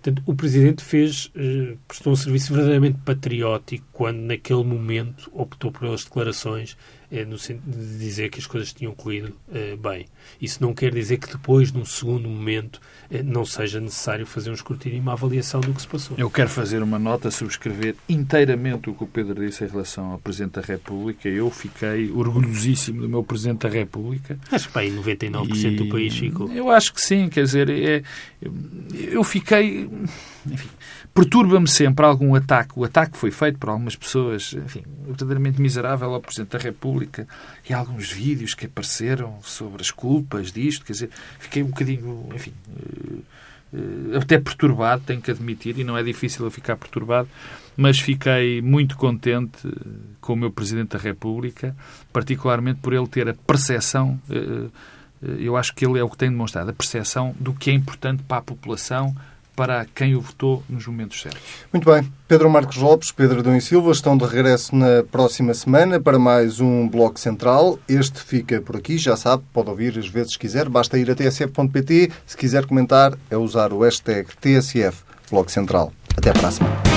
Portanto, 0.02 0.22
o 0.26 0.34
Presidente 0.34 0.82
fez, 0.82 1.30
eh, 1.36 1.76
prestou 1.86 2.12
um 2.12 2.16
serviço 2.16 2.52
verdadeiramente 2.52 2.98
patriótico 3.04 3.86
quando, 3.92 4.18
naquele 4.18 4.64
momento, 4.64 5.30
optou 5.32 5.70
pelas 5.70 6.02
declarações 6.02 6.76
é, 7.12 7.26
no 7.26 7.38
sentido 7.38 7.70
de 7.70 7.98
dizer 7.98 8.30
que 8.30 8.38
as 8.38 8.46
coisas 8.46 8.72
tinham 8.72 8.94
corrido 8.94 9.36
é, 9.52 9.76
bem. 9.76 10.06
Isso 10.40 10.62
não 10.62 10.72
quer 10.72 10.92
dizer 10.94 11.18
que 11.18 11.30
depois, 11.30 11.70
num 11.70 11.84
segundo 11.84 12.26
momento, 12.26 12.80
é, 13.10 13.22
não 13.22 13.44
seja 13.44 13.78
necessário 13.78 14.24
fazer 14.24 14.48
um 14.48 14.54
escrutínio 14.54 14.96
e 14.96 15.00
uma 15.00 15.12
avaliação 15.12 15.60
do 15.60 15.74
que 15.74 15.82
se 15.82 15.86
passou. 15.86 16.16
Eu 16.18 16.30
quero 16.30 16.48
fazer 16.48 16.82
uma 16.82 16.98
nota, 16.98 17.30
subscrever 17.30 17.94
inteiramente 18.08 18.88
o 18.88 18.94
que 18.94 19.04
o 19.04 19.06
Pedro 19.06 19.44
disse 19.46 19.62
em 19.62 19.68
relação 19.68 20.12
ao 20.12 20.18
Presidente 20.18 20.52
da 20.52 20.62
República. 20.62 21.28
Eu 21.28 21.50
fiquei 21.50 22.10
orgulhosíssimo 22.10 23.02
do 23.02 23.08
meu 23.10 23.22
Presidente 23.22 23.60
da 23.60 23.68
República. 23.68 24.38
Acho 24.50 24.68
que 24.68 24.74
bem, 24.74 24.96
99% 24.96 25.64
e... 25.64 25.76
do 25.76 25.88
país 25.90 26.16
ficou. 26.16 26.50
Eu 26.50 26.70
acho 26.70 26.94
que 26.94 27.00
sim, 27.02 27.28
quer 27.28 27.44
dizer, 27.44 27.68
é... 27.68 28.02
eu 28.90 29.22
fiquei. 29.22 29.90
Enfim, 30.50 30.68
perturba-me 31.14 31.68
sempre 31.68 32.04
algum 32.04 32.34
ataque. 32.34 32.72
O 32.76 32.84
ataque 32.84 33.18
foi 33.18 33.30
feito 33.30 33.58
por 33.58 33.68
algumas 33.68 33.94
pessoas, 33.94 34.54
enfim, 34.54 34.82
verdadeiramente 35.06 35.60
miserável 35.60 36.14
ao 36.14 36.20
Presidente 36.20 36.52
da 36.52 36.58
República 36.58 37.01
e 37.68 37.72
alguns 37.72 38.10
vídeos 38.10 38.54
que 38.54 38.66
apareceram 38.66 39.38
sobre 39.42 39.82
as 39.82 39.90
culpas 39.90 40.52
disto. 40.52 40.84
Quer 40.84 40.92
dizer, 40.92 41.10
fiquei 41.38 41.62
um 41.62 41.68
bocadinho, 41.68 42.28
enfim, 42.34 42.52
eh, 43.72 44.16
até 44.16 44.38
perturbado, 44.38 45.02
tenho 45.06 45.20
que 45.20 45.30
admitir, 45.30 45.78
e 45.78 45.84
não 45.84 45.96
é 45.96 46.02
difícil 46.02 46.44
eu 46.44 46.50
ficar 46.50 46.76
perturbado, 46.76 47.28
mas 47.76 47.98
fiquei 47.98 48.60
muito 48.60 48.96
contente 48.96 49.66
eh, 49.66 49.70
com 50.20 50.34
o 50.34 50.36
meu 50.36 50.50
Presidente 50.50 50.90
da 50.90 50.98
República, 50.98 51.74
particularmente 52.12 52.80
por 52.80 52.92
ele 52.92 53.06
ter 53.06 53.28
a 53.28 53.34
percepção, 53.34 54.20
eh, 54.30 54.68
eu 55.38 55.56
acho 55.56 55.74
que 55.74 55.86
ele 55.86 55.98
é 55.98 56.02
o 56.02 56.10
que 56.10 56.16
tem 56.16 56.30
demonstrado, 56.30 56.70
a 56.70 56.72
percepção 56.72 57.34
do 57.38 57.54
que 57.54 57.70
é 57.70 57.72
importante 57.72 58.22
para 58.24 58.38
a 58.38 58.42
população, 58.42 59.14
para 59.54 59.86
quem 59.94 60.14
o 60.14 60.20
votou 60.20 60.62
nos 60.68 60.86
momentos 60.86 61.20
certos. 61.20 61.40
Muito 61.72 61.90
bem. 61.90 62.10
Pedro 62.26 62.50
Marcos 62.50 62.76
Lopes, 62.76 63.12
Pedro 63.12 63.40
Adão 63.40 63.56
e 63.56 63.60
Silva 63.60 63.92
estão 63.92 64.16
de 64.16 64.24
regresso 64.24 64.74
na 64.74 65.02
próxima 65.10 65.52
semana 65.54 66.00
para 66.00 66.18
mais 66.18 66.60
um 66.60 66.88
Bloco 66.88 67.20
Central. 67.20 67.78
Este 67.88 68.20
fica 68.20 68.60
por 68.60 68.76
aqui, 68.76 68.98
já 68.98 69.16
sabe, 69.16 69.42
pode 69.52 69.68
ouvir 69.68 69.98
às 69.98 70.08
vezes 70.08 70.36
quiser. 70.36 70.68
Basta 70.68 70.98
ir 70.98 71.10
a 71.10 71.14
tsf.pt. 71.14 72.10
Se 72.26 72.36
quiser 72.36 72.66
comentar, 72.66 73.16
é 73.30 73.36
usar 73.36 73.72
o 73.72 73.80
hashtag 73.80 74.28
TSF 74.40 75.02
Bloco 75.30 75.50
Central. 75.50 75.92
Até 76.16 76.30
a 76.30 76.34
próxima. 76.34 76.91